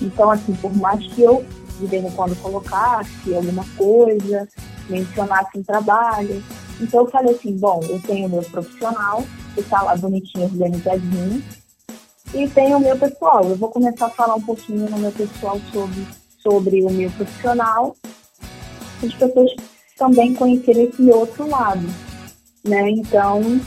Então, 0.01 0.31
assim, 0.31 0.55
por 0.55 0.75
mais 0.77 1.05
que 1.13 1.23
eu 1.23 1.45
de 1.79 1.87
vez 1.87 2.05
em 2.05 2.11
quando 2.11 2.41
colocasse 2.43 3.35
alguma 3.35 3.65
coisa, 3.77 4.49
mencionasse 4.89 5.59
um 5.59 5.63
trabalho, 5.63 6.43
então 6.81 7.05
eu 7.05 7.11
falei 7.11 7.35
assim, 7.35 7.57
bom, 7.57 7.81
eu 7.89 8.01
tenho 8.03 8.27
o 8.27 8.31
meu 8.31 8.43
profissional, 8.43 9.25
que 9.55 9.61
está 9.61 9.83
lá 9.83 9.97
bonitinho, 9.97 10.45
organizadinho, 10.45 11.43
e 12.35 12.49
tenho 12.49 12.77
o 12.77 12.81
meu 12.81 12.97
pessoal. 12.97 13.43
Eu 13.45 13.57
vou 13.57 13.71
começar 13.71 14.07
a 14.07 14.11
falar 14.11 14.35
um 14.35 14.43
pouquinho 14.43 14.89
no 14.89 14.99
meu 14.99 15.13
pessoal 15.13 15.61
sobre, 15.73 16.07
sobre 16.39 16.83
o 16.83 16.91
meu 16.91 17.11
profissional, 17.11 17.97
as 19.03 19.15
pessoas 19.15 19.51
também 19.97 20.35
conhecerem 20.35 20.85
esse 20.85 21.11
outro 21.11 21.49
lado. 21.49 21.87
Né? 22.65 22.91
Então, 22.91 23.61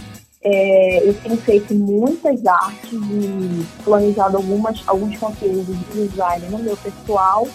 é, 0.44 1.08
eu 1.08 1.14
tenho 1.22 1.38
feito 1.38 1.74
muitas 1.74 2.46
artes 2.46 2.94
e 2.94 3.84
planejado 3.84 4.38
algumas, 4.38 4.82
alguns 4.88 5.18
conteúdos 5.18 5.78
de 5.78 6.08
design 6.08 6.48
no 6.50 6.60
meu 6.60 6.78
pessoal, 6.78 7.48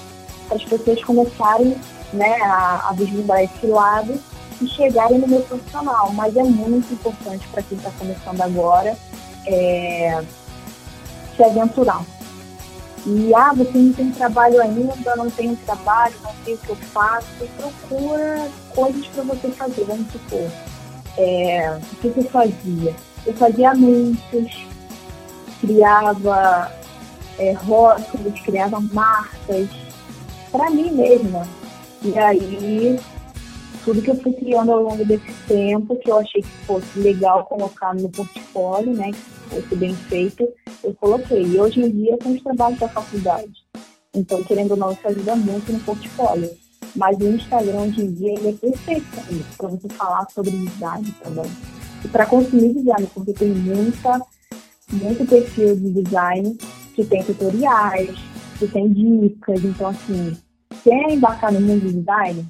para 0.47 0.57
as 0.57 0.65
pessoas 0.65 1.03
começarem 1.05 1.77
né, 2.13 2.37
a, 2.43 2.89
a 2.89 2.93
vislumbrar 2.93 3.43
esse 3.43 3.67
lado 3.67 4.19
e 4.61 4.67
chegarem 4.69 5.19
no 5.19 5.29
meu 5.29 5.41
profissional. 5.43 6.13
Mas 6.13 6.37
é 6.37 6.43
muito 6.43 6.93
importante 6.93 7.47
para 7.49 7.63
quem 7.63 7.79
está 7.79 7.91
começando 7.99 8.41
agora 8.41 8.97
é, 9.47 10.23
se 11.37 11.43
aventurar. 11.43 12.05
E, 13.07 13.33
ah, 13.35 13.53
você 13.53 13.79
não 13.79 13.93
tem 13.93 14.11
trabalho 14.11 14.61
ainda, 14.61 15.17
não 15.17 15.31
tem 15.31 15.55
trabalho, 15.55 16.15
não 16.25 16.33
sei 16.45 16.55
o 16.55 16.59
que 16.59 16.71
eu 16.71 16.77
faço. 16.77 17.29
Procura 17.57 18.49
coisas 18.75 19.07
para 19.07 19.23
você 19.23 19.49
fazer, 19.51 19.85
vamos 19.85 20.11
supor. 20.11 20.51
É, 21.17 21.79
o 21.93 21.97
que, 21.97 22.09
eu 22.09 22.25
fazia? 22.25 22.95
Eu 23.25 23.35
fazia 23.35 23.71
anúncios, 23.71 24.67
criava 25.61 26.73
é, 27.39 27.53
rótulos, 27.53 28.41
criava 28.41 28.81
marcas 28.81 29.69
para 30.57 30.71
mim 30.71 30.91
mesma. 30.91 31.47
E 32.03 32.19
aí 32.19 32.99
tudo 33.85 34.03
que 34.03 34.11
eu 34.11 34.21
fui 34.21 34.33
criando 34.33 34.73
ao 34.73 34.83
longo 34.83 35.05
desse 35.05 35.33
tempo, 35.47 35.97
que 35.97 36.11
eu 36.11 36.19
achei 36.19 36.43
que 36.43 36.49
fosse 36.67 36.99
legal 36.99 37.45
colocar 37.45 37.95
no 37.95 38.09
portfólio, 38.09 38.93
né, 38.93 39.13
que 39.13 39.55
fosse 39.55 39.77
bem 39.77 39.95
feito, 39.95 40.49
eu 40.83 40.93
coloquei. 40.95 41.43
E 41.43 41.61
hoje 41.61 41.81
em 41.81 41.91
dia 41.91 42.19
são 42.21 42.33
os 42.33 42.43
trabalhos 42.43 42.81
da 42.81 42.89
faculdade. 42.89 43.53
Então, 44.13 44.43
querendo 44.43 44.73
ou 44.73 44.77
não, 44.77 44.91
isso 44.91 45.07
ajuda 45.07 45.37
muito 45.37 45.73
no 45.73 45.79
portfólio. 45.81 46.51
Mas 46.97 47.17
o 47.19 47.29
Instagram 47.29 47.83
hoje 47.83 48.01
em 48.01 48.13
dia 48.13 48.33
ele 48.33 48.49
é 48.49 48.53
perfeito 48.53 49.07
para 49.57 49.69
você 49.69 49.89
falar 49.91 50.27
sobre 50.35 50.51
design 50.51 51.15
também. 51.23 51.51
E 52.05 52.09
para 52.09 52.27
consumir 52.27 52.73
design, 52.73 53.07
porque 53.15 53.33
tem 53.35 53.51
muita, 53.51 54.21
muito 54.91 55.29
perfil 55.29 55.77
de 55.77 56.03
design 56.03 56.59
que 56.95 57.05
tem 57.05 57.23
tutoriais, 57.23 58.17
que 58.59 58.67
tem 58.67 58.93
dicas. 58.93 59.63
Então, 59.63 59.89
assim, 59.89 60.37
quer 60.87 61.11
embarcar 61.11 61.53
no 61.53 61.61
mundo 61.61 61.81
do 61.81 61.93
design, 61.93 62.47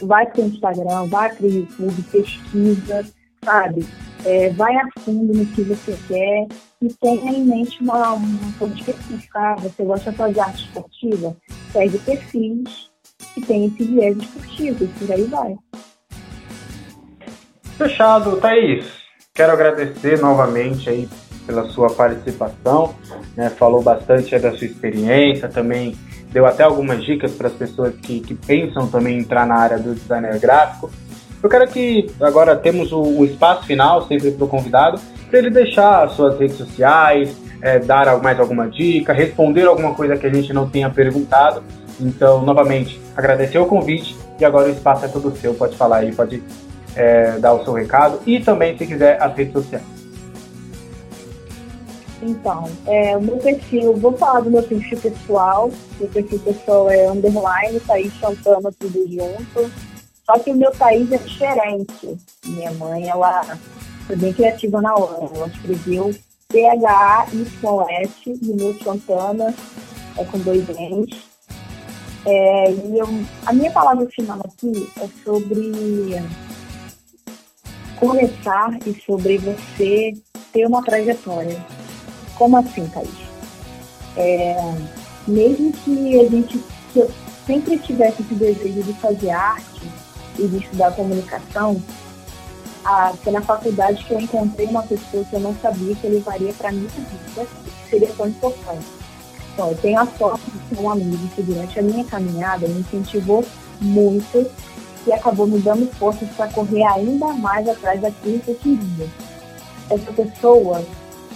vai 0.00 0.24
para 0.26 0.42
o 0.42 0.46
Instagram, 0.46 1.06
vai 1.08 1.34
para 1.34 1.44
o 1.44 1.50
YouTube, 1.50 2.02
pesquisa, 2.12 3.04
sabe? 3.44 3.84
É, 4.24 4.50
vai 4.50 4.76
a 4.76 4.88
fundo 5.00 5.34
no 5.34 5.44
que 5.46 5.62
você 5.62 5.98
quer 6.06 6.46
e 6.80 6.94
tenha 7.00 7.32
em 7.32 7.44
mente 7.44 7.82
uma, 7.82 8.12
uma 8.12 8.52
coisa 8.56 8.72
específica. 8.76 9.56
Você 9.58 9.82
gosta 9.82 10.12
de 10.12 10.16
fazer 10.16 10.38
arte 10.38 10.62
esportiva? 10.62 11.36
Segue 11.72 11.98
perfis 11.98 12.92
que 13.34 13.40
tem 13.40 13.66
esse 13.66 13.82
viés 13.82 14.16
esportivo 14.16 14.84
e 14.84 14.86
por 14.86 15.10
aí 15.10 15.24
vai. 15.24 15.56
Fechado, 17.76 18.36
Thaís. 18.36 18.86
Quero 19.34 19.52
agradecer 19.52 20.20
novamente 20.20 20.88
aí 20.88 21.08
pela 21.44 21.64
sua 21.70 21.92
participação, 21.92 22.94
né? 23.36 23.50
falou 23.50 23.82
bastante 23.82 24.38
da 24.38 24.56
sua 24.56 24.68
experiência, 24.68 25.48
também 25.48 25.96
deu 26.32 26.46
até 26.46 26.62
algumas 26.62 27.04
dicas 27.04 27.32
para 27.32 27.48
as 27.48 27.54
pessoas 27.54 27.94
que, 27.96 28.20
que 28.20 28.34
pensam 28.34 28.86
também 28.86 29.18
entrar 29.18 29.46
na 29.46 29.56
área 29.56 29.78
do 29.78 29.94
designer 29.94 30.38
gráfico. 30.38 30.90
Eu 31.42 31.48
quero 31.48 31.66
que 31.68 32.10
agora 32.20 32.56
temos 32.56 32.92
o, 32.92 33.02
o 33.02 33.24
espaço 33.24 33.66
final, 33.66 34.06
sempre 34.06 34.30
para 34.30 34.44
o 34.44 34.48
convidado, 34.48 35.00
para 35.28 35.38
ele 35.38 35.50
deixar 35.50 36.08
suas 36.10 36.38
redes 36.38 36.56
sociais, 36.56 37.36
é, 37.60 37.78
dar 37.78 38.16
mais 38.22 38.38
alguma 38.38 38.68
dica, 38.68 39.12
responder 39.12 39.66
alguma 39.66 39.94
coisa 39.94 40.16
que 40.16 40.26
a 40.26 40.32
gente 40.32 40.52
não 40.52 40.68
tenha 40.68 40.88
perguntado. 40.88 41.62
Então, 42.00 42.42
novamente, 42.42 43.00
agradecer 43.16 43.58
o 43.58 43.66
convite 43.66 44.16
e 44.38 44.44
agora 44.44 44.68
o 44.68 44.72
espaço 44.72 45.04
é 45.04 45.08
todo 45.08 45.36
seu. 45.36 45.54
Pode 45.54 45.76
falar 45.76 45.98
aí, 45.98 46.12
pode 46.12 46.42
é, 46.94 47.38
dar 47.38 47.54
o 47.54 47.64
seu 47.64 47.72
recado 47.72 48.20
e 48.26 48.40
também, 48.40 48.76
se 48.76 48.86
quiser, 48.86 49.20
as 49.20 49.34
redes 49.34 49.52
sociais. 49.52 49.91
Então, 52.22 52.70
é, 52.86 53.16
o 53.16 53.20
meu 53.20 53.36
perfil, 53.38 53.94
vou 53.96 54.16
falar 54.16 54.40
do 54.40 54.50
meu 54.50 54.62
perfil 54.62 54.98
pessoal. 54.98 55.70
Meu 55.98 56.08
perfil 56.08 56.38
pessoal 56.38 56.88
é 56.88 57.10
underline, 57.10 57.80
Thaís 57.80 58.12
Santana, 58.20 58.70
tudo 58.78 59.04
junto. 59.08 59.72
Só 60.24 60.38
que 60.38 60.52
o 60.52 60.56
meu 60.56 60.70
Thaís 60.70 61.10
é 61.10 61.18
diferente. 61.18 62.16
Minha 62.46 62.70
mãe, 62.74 63.08
ela 63.08 63.58
foi 64.06 64.14
bem 64.14 64.32
criativa 64.32 64.80
na 64.80 64.94
hora. 64.94 65.28
Ela 65.34 65.48
escreveu 65.48 66.14
T-H-A-Y-S 66.48 68.40
o 68.40 68.56
meu 68.56 68.74
Santana 68.84 69.52
é 70.16 70.24
com 70.24 70.38
dois 70.38 70.64
N's. 70.68 71.32
É, 72.24 72.70
e 72.70 72.98
eu, 72.98 73.08
a 73.46 73.52
minha 73.52 73.72
palavra 73.72 74.06
final 74.14 74.38
aqui 74.44 74.88
é 75.00 75.08
sobre 75.24 76.22
começar 77.98 78.78
e 78.86 78.94
sobre 79.04 79.38
você 79.38 80.12
ter 80.52 80.66
uma 80.66 80.84
trajetória 80.84 81.60
como 82.42 82.56
assim, 82.56 82.84
Thaís? 82.88 83.08
É, 84.16 84.74
mesmo 85.28 85.72
que 85.72 86.18
a 86.18 86.28
gente 86.28 86.58
que 86.92 86.98
eu 86.98 87.10
sempre 87.46 87.78
tivesse 87.78 88.20
esse 88.20 88.34
desejo 88.34 88.82
de 88.82 88.92
fazer 88.94 89.30
arte 89.30 89.88
e 90.36 90.48
de 90.48 90.56
estudar 90.56 90.90
comunicação, 90.90 91.80
a, 92.84 93.12
foi 93.22 93.32
na 93.32 93.42
faculdade 93.42 94.04
que 94.04 94.12
eu 94.12 94.20
encontrei 94.20 94.66
uma 94.66 94.82
pessoa 94.82 95.24
que 95.24 95.34
eu 95.34 95.38
não 95.38 95.54
sabia 95.62 95.94
que 95.94 96.08
levaria 96.08 96.52
para 96.54 96.72
minha 96.72 96.88
vida, 96.88 97.46
que 97.46 97.90
seria 97.90 98.10
tão 98.16 98.26
importante. 98.26 98.86
Então, 99.54 99.68
eu 99.68 99.76
tenho 99.76 100.00
a 100.00 100.06
sorte 100.18 100.50
de 100.50 100.58
ter 100.74 100.82
um 100.82 100.90
amigo 100.90 101.28
que 101.36 101.42
durante 101.42 101.78
a 101.78 101.82
minha 101.82 102.04
caminhada 102.04 102.66
me 102.66 102.80
incentivou 102.80 103.44
muito 103.80 104.50
e 105.06 105.12
acabou 105.12 105.46
me 105.46 105.60
dando 105.60 105.88
forças 105.94 106.28
para 106.30 106.48
correr 106.48 106.84
ainda 106.86 107.28
mais 107.34 107.68
atrás 107.68 108.00
daquilo 108.00 108.40
que 108.40 108.50
eu 108.50 108.54
queria. 108.56 109.06
Essa 109.88 110.12
pessoa 110.12 110.84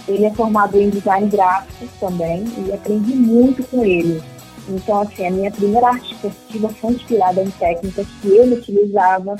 ele 0.07 0.25
é 0.25 0.33
formado 0.33 0.79
em 0.79 0.89
design 0.89 1.29
gráfico 1.29 1.87
também 1.99 2.45
e 2.65 2.73
aprendi 2.73 3.13
muito 3.13 3.63
com 3.63 3.83
ele. 3.83 4.21
Então, 4.69 5.01
assim, 5.01 5.25
a 5.25 5.31
minha 5.31 5.51
primeira 5.51 5.87
arte 5.87 6.13
esportiva 6.13 6.69
foi 6.69 6.93
inspirada 6.93 7.41
em 7.41 7.49
técnicas 7.51 8.05
que 8.21 8.27
ele 8.27 8.55
utilizava. 8.55 9.35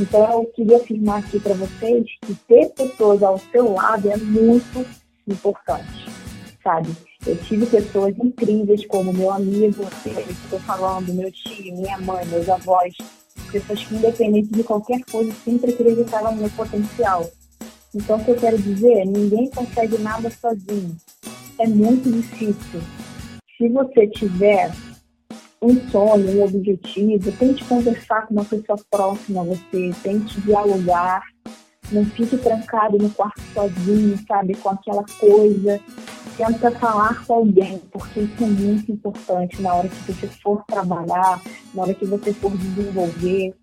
Então, 0.00 0.32
eu 0.32 0.44
queria 0.46 0.78
afirmar 0.78 1.20
aqui 1.20 1.38
para 1.38 1.54
vocês 1.54 2.06
que 2.22 2.34
ter 2.48 2.70
pessoas 2.70 3.22
ao 3.22 3.38
seu 3.38 3.72
lado 3.74 4.10
é 4.10 4.16
muito 4.16 4.84
importante. 5.28 6.06
sabe? 6.62 6.90
Eu 7.26 7.36
tive 7.36 7.66
pessoas 7.66 8.14
incríveis 8.18 8.86
como 8.86 9.12
meu 9.12 9.30
amigo, 9.30 9.84
que 10.02 10.10
estou 10.10 10.58
falando, 10.60 11.12
meu 11.12 11.30
tio, 11.30 11.76
minha 11.76 11.98
mãe, 11.98 12.24
meus 12.26 12.48
avós, 12.48 12.94
pessoas 13.50 13.84
que 13.84 13.94
independente 13.94 14.48
de 14.48 14.62
qualquer 14.64 15.00
coisa 15.10 15.32
sempre 15.44 15.72
acreditavam 15.72 16.32
no 16.32 16.40
meu 16.42 16.50
potencial. 16.50 17.30
Então 17.94 18.16
o 18.16 18.24
que 18.24 18.30
eu 18.30 18.36
quero 18.36 18.58
dizer, 18.58 19.04
ninguém 19.04 19.50
consegue 19.50 19.98
nada 19.98 20.30
sozinho. 20.30 20.96
É 21.58 21.66
muito 21.66 22.10
difícil. 22.10 22.80
Se 23.56 23.68
você 23.68 24.06
tiver 24.08 24.72
um 25.60 25.78
sonho, 25.90 26.38
um 26.38 26.44
objetivo, 26.44 27.30
tente 27.32 27.64
conversar 27.64 28.26
com 28.26 28.34
uma 28.34 28.44
pessoa 28.44 28.78
próxima 28.90 29.42
a 29.42 29.44
você, 29.44 29.92
tente 30.02 30.40
dialogar, 30.40 31.22
não 31.92 32.04
fique 32.04 32.36
trancado 32.38 32.98
no 32.98 33.10
quarto 33.10 33.40
sozinho, 33.52 34.18
sabe, 34.26 34.54
com 34.54 34.70
aquela 34.70 35.04
coisa. 35.20 35.80
Tenta 36.36 36.70
falar 36.72 37.24
com 37.26 37.34
alguém, 37.34 37.78
porque 37.92 38.20
isso 38.20 38.42
é 38.42 38.46
muito 38.46 38.90
importante 38.90 39.60
na 39.60 39.74
hora 39.74 39.88
que 39.88 40.12
você 40.12 40.26
for 40.42 40.64
trabalhar, 40.64 41.42
na 41.74 41.82
hora 41.82 41.94
que 41.94 42.06
você 42.06 42.32
for 42.32 42.50
desenvolver. 42.56 43.54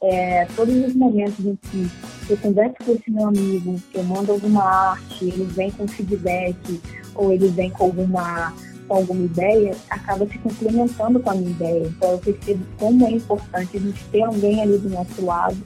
É, 0.00 0.46
todos 0.54 0.74
os 0.86 0.94
momentos 0.94 1.44
em 1.44 1.56
que 1.56 1.90
eu 2.30 2.36
converso 2.36 2.76
com 2.84 2.92
esse 2.92 3.10
meu 3.10 3.28
amigo, 3.28 3.80
eu 3.92 4.04
mando 4.04 4.32
alguma 4.32 4.62
arte, 4.62 5.24
ele 5.24 5.44
vem 5.44 5.70
com 5.72 5.88
feedback, 5.88 6.80
ou 7.14 7.32
ele 7.32 7.48
vem 7.48 7.70
com 7.70 7.84
alguma 7.84 8.54
com 8.86 8.94
alguma 8.94 9.24
ideia, 9.24 9.76
acaba 9.90 10.26
se 10.26 10.38
complementando 10.38 11.20
com 11.20 11.30
a 11.30 11.34
minha 11.34 11.50
ideia. 11.50 11.86
Então 11.86 12.12
eu 12.12 12.18
percebo 12.18 12.64
como 12.78 13.06
é 13.06 13.10
importante 13.10 13.76
a 13.76 13.80
gente 13.80 14.04
ter 14.06 14.22
alguém 14.22 14.62
ali 14.62 14.78
do 14.78 14.88
nosso 14.88 15.24
lado 15.24 15.58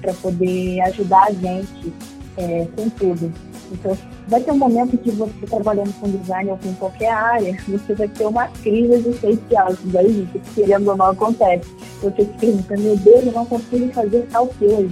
para 0.00 0.14
poder 0.14 0.80
ajudar 0.82 1.24
a 1.24 1.32
gente 1.32 1.92
é, 2.36 2.66
com 2.76 2.88
tudo. 2.90 3.32
Então 3.72 3.96
vai 4.28 4.40
ter 4.40 4.52
um 4.52 4.58
momento 4.58 4.96
que 4.98 5.10
você 5.10 5.46
trabalhando 5.46 5.92
com 6.00 6.10
design 6.10 6.50
ou 6.50 6.58
com 6.58 6.72
qualquer 6.74 7.12
área, 7.12 7.56
você 7.66 7.94
vai 7.94 8.08
ter 8.08 8.26
uma 8.26 8.46
crise 8.46 8.92
existencial, 8.92 9.72
isso 9.72 9.86
daí, 9.86 10.28
que 10.32 10.38
querendo 10.54 10.88
ou 10.88 10.96
não 10.96 11.06
acontece. 11.06 11.68
Você 12.02 12.24
se 12.24 12.32
pergunta, 12.38 12.76
meu 12.76 12.96
Deus, 12.96 13.26
eu 13.26 13.32
não 13.32 13.46
consigo 13.46 13.92
fazer 13.92 14.26
tal 14.30 14.46
coisa. 14.46 14.90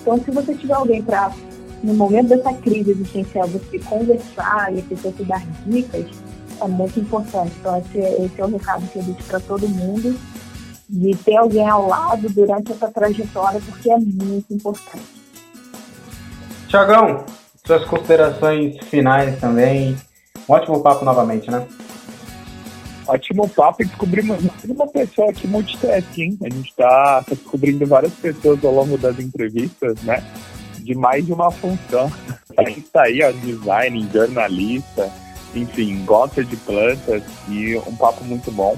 Então 0.00 0.18
se 0.18 0.30
você 0.30 0.54
tiver 0.54 0.74
alguém 0.74 1.02
para 1.02 1.32
no 1.82 1.94
momento 1.94 2.28
dessa 2.28 2.52
crise 2.54 2.90
existencial, 2.90 3.48
você 3.48 3.78
conversar 3.78 4.74
e 4.74 4.80
a 4.80 4.82
pessoa 4.82 5.12
te 5.14 5.24
dar 5.24 5.42
dicas, 5.66 6.06
é 6.60 6.68
muito 6.68 7.00
importante. 7.00 7.52
Então, 7.58 7.78
esse, 7.78 7.98
esse 7.98 8.40
é 8.40 8.44
o 8.44 8.50
recado 8.50 8.86
que 8.88 8.98
eu 8.98 9.02
deixo 9.02 9.22
para 9.24 9.40
todo 9.40 9.68
mundo, 9.68 10.18
de 10.88 11.16
ter 11.16 11.36
alguém 11.36 11.66
ao 11.66 11.88
lado 11.88 12.28
durante 12.28 12.72
essa 12.72 12.88
trajetória, 12.88 13.60
porque 13.64 13.90
é 13.90 13.96
muito 13.96 14.52
importante. 14.52 15.04
Tiagão, 16.68 17.24
suas 17.64 17.84
considerações 17.84 18.76
finais 18.86 19.38
também. 19.40 19.96
Um 20.48 20.52
ótimo 20.52 20.82
papo 20.82 21.04
novamente, 21.04 21.50
né? 21.50 21.66
Ótimo 23.10 23.48
papo 23.48 23.82
e 23.82 23.86
descobrimos 23.86 24.38
uma 24.64 24.86
pessoa 24.86 25.30
aqui 25.30 25.48
multitasking. 25.48 26.38
A 26.44 26.48
gente 26.48 26.70
está 26.70 27.24
tá 27.24 27.34
descobrindo 27.34 27.84
várias 27.84 28.12
pessoas 28.14 28.64
ao 28.64 28.72
longo 28.72 28.96
das 28.96 29.18
entrevistas, 29.18 30.00
né? 30.02 30.22
De 30.78 30.94
mais 30.94 31.26
de 31.26 31.32
uma 31.32 31.50
função. 31.50 32.10
A 32.56 32.62
gente 32.68 32.80
está 32.80 33.02
aí, 33.02 33.20
ó, 33.22 33.32
design, 33.32 34.08
jornalista, 34.12 35.10
enfim, 35.54 36.04
gosta 36.04 36.44
de 36.44 36.56
plantas 36.56 37.22
e 37.48 37.76
um 37.86 37.96
papo 37.96 38.24
muito 38.24 38.50
bom. 38.52 38.76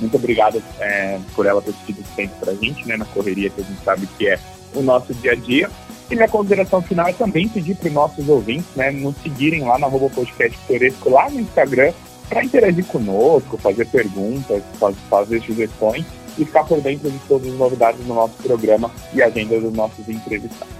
Muito 0.00 0.16
obrigado 0.16 0.62
é, 0.80 1.18
por 1.34 1.46
ela 1.46 1.62
ter 1.62 1.74
tido 1.86 2.04
tempo 2.16 2.34
para 2.40 2.52
a 2.52 2.54
gente, 2.54 2.86
né, 2.86 2.96
na 2.96 3.04
correria 3.04 3.48
que 3.50 3.60
a 3.60 3.64
gente 3.64 3.82
sabe 3.84 4.06
que 4.18 4.26
é 4.26 4.38
o 4.74 4.82
nosso 4.82 5.14
dia 5.14 5.32
a 5.32 5.36
dia. 5.36 5.70
E 6.10 6.16
minha 6.16 6.28
consideração 6.28 6.82
final 6.82 7.06
é 7.06 7.12
também 7.12 7.48
pedir 7.48 7.76
para 7.76 7.88
os 7.88 7.94
nossos 7.94 8.28
ouvintes 8.28 8.74
né, 8.74 8.90
nos 8.90 9.16
seguirem 9.22 9.62
lá 9.62 9.78
na 9.78 9.86
arroba 9.86 10.10
podcast 10.10 10.58
Pitoresco, 10.58 11.10
lá 11.10 11.30
no 11.30 11.40
Instagram, 11.40 11.92
para 12.28 12.44
interagir 12.44 12.84
conosco, 12.86 13.56
fazer 13.58 13.86
perguntas, 13.86 14.62
fazer 15.08 15.40
sugestões 15.42 16.04
e 16.38 16.44
ficar 16.44 16.64
por 16.64 16.80
dentro 16.80 17.10
de 17.10 17.18
todas 17.28 17.48
as 17.48 17.58
novidades 17.58 18.00
do 18.04 18.12
nosso 18.12 18.34
programa 18.42 18.90
e 19.12 19.22
agenda 19.22 19.60
dos 19.60 19.72
nossos 19.72 20.08
entrevistados. 20.08 20.74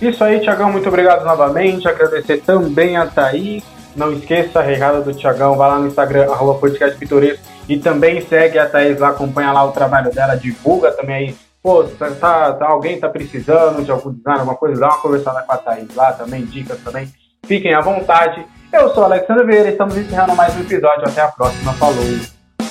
Isso 0.00 0.24
aí, 0.24 0.40
Tiagão, 0.40 0.72
muito 0.72 0.88
obrigado 0.88 1.24
novamente. 1.24 1.86
Agradecer 1.86 2.38
também 2.38 2.96
a 2.96 3.06
Thaís 3.06 3.62
não 3.94 4.12
esqueça 4.12 4.60
a 4.60 4.62
regada 4.62 5.00
do 5.00 5.12
Tiagão, 5.12 5.56
vai 5.56 5.68
lá 5.68 5.78
no 5.78 5.86
Instagram, 5.86 6.30
arroba 6.30 6.58
podcast 6.58 6.98
pitoresco, 6.98 7.44
e 7.68 7.78
também 7.78 8.20
segue 8.22 8.58
a 8.58 8.68
Thaís 8.68 8.98
lá, 8.98 9.08
acompanha 9.08 9.52
lá 9.52 9.64
o 9.64 9.72
trabalho 9.72 10.12
dela, 10.12 10.34
divulga 10.34 10.90
também 10.92 11.14
aí. 11.14 11.36
Pô, 11.62 11.84
tá, 11.84 12.10
tá, 12.10 12.52
tá 12.54 12.66
alguém 12.66 12.98
tá 12.98 13.08
precisando 13.08 13.84
de 13.84 13.90
algum 13.90 14.12
design, 14.12 14.40
alguma 14.40 14.56
coisa, 14.56 14.80
dá 14.80 14.88
uma 14.88 15.00
conversada 15.00 15.42
com 15.42 15.52
a 15.52 15.58
Thaís 15.58 15.94
lá 15.94 16.12
também, 16.12 16.44
dicas 16.44 16.80
também. 16.80 17.08
Fiquem 17.44 17.74
à 17.74 17.80
vontade. 17.80 18.44
Eu 18.72 18.92
sou 18.94 19.04
Alexandre 19.04 19.44
Vieira 19.44 19.68
e 19.68 19.72
estamos 19.72 19.94
encerrando 19.96 20.34
mais 20.34 20.56
um 20.56 20.60
episódio. 20.60 21.06
Até 21.06 21.20
a 21.20 21.28
próxima. 21.28 21.74
Falou. 21.74 22.04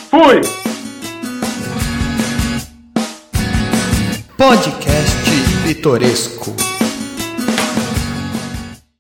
Fui! 0.10 0.42
Podcast 4.36 5.16
Pitoresco. 5.64 6.71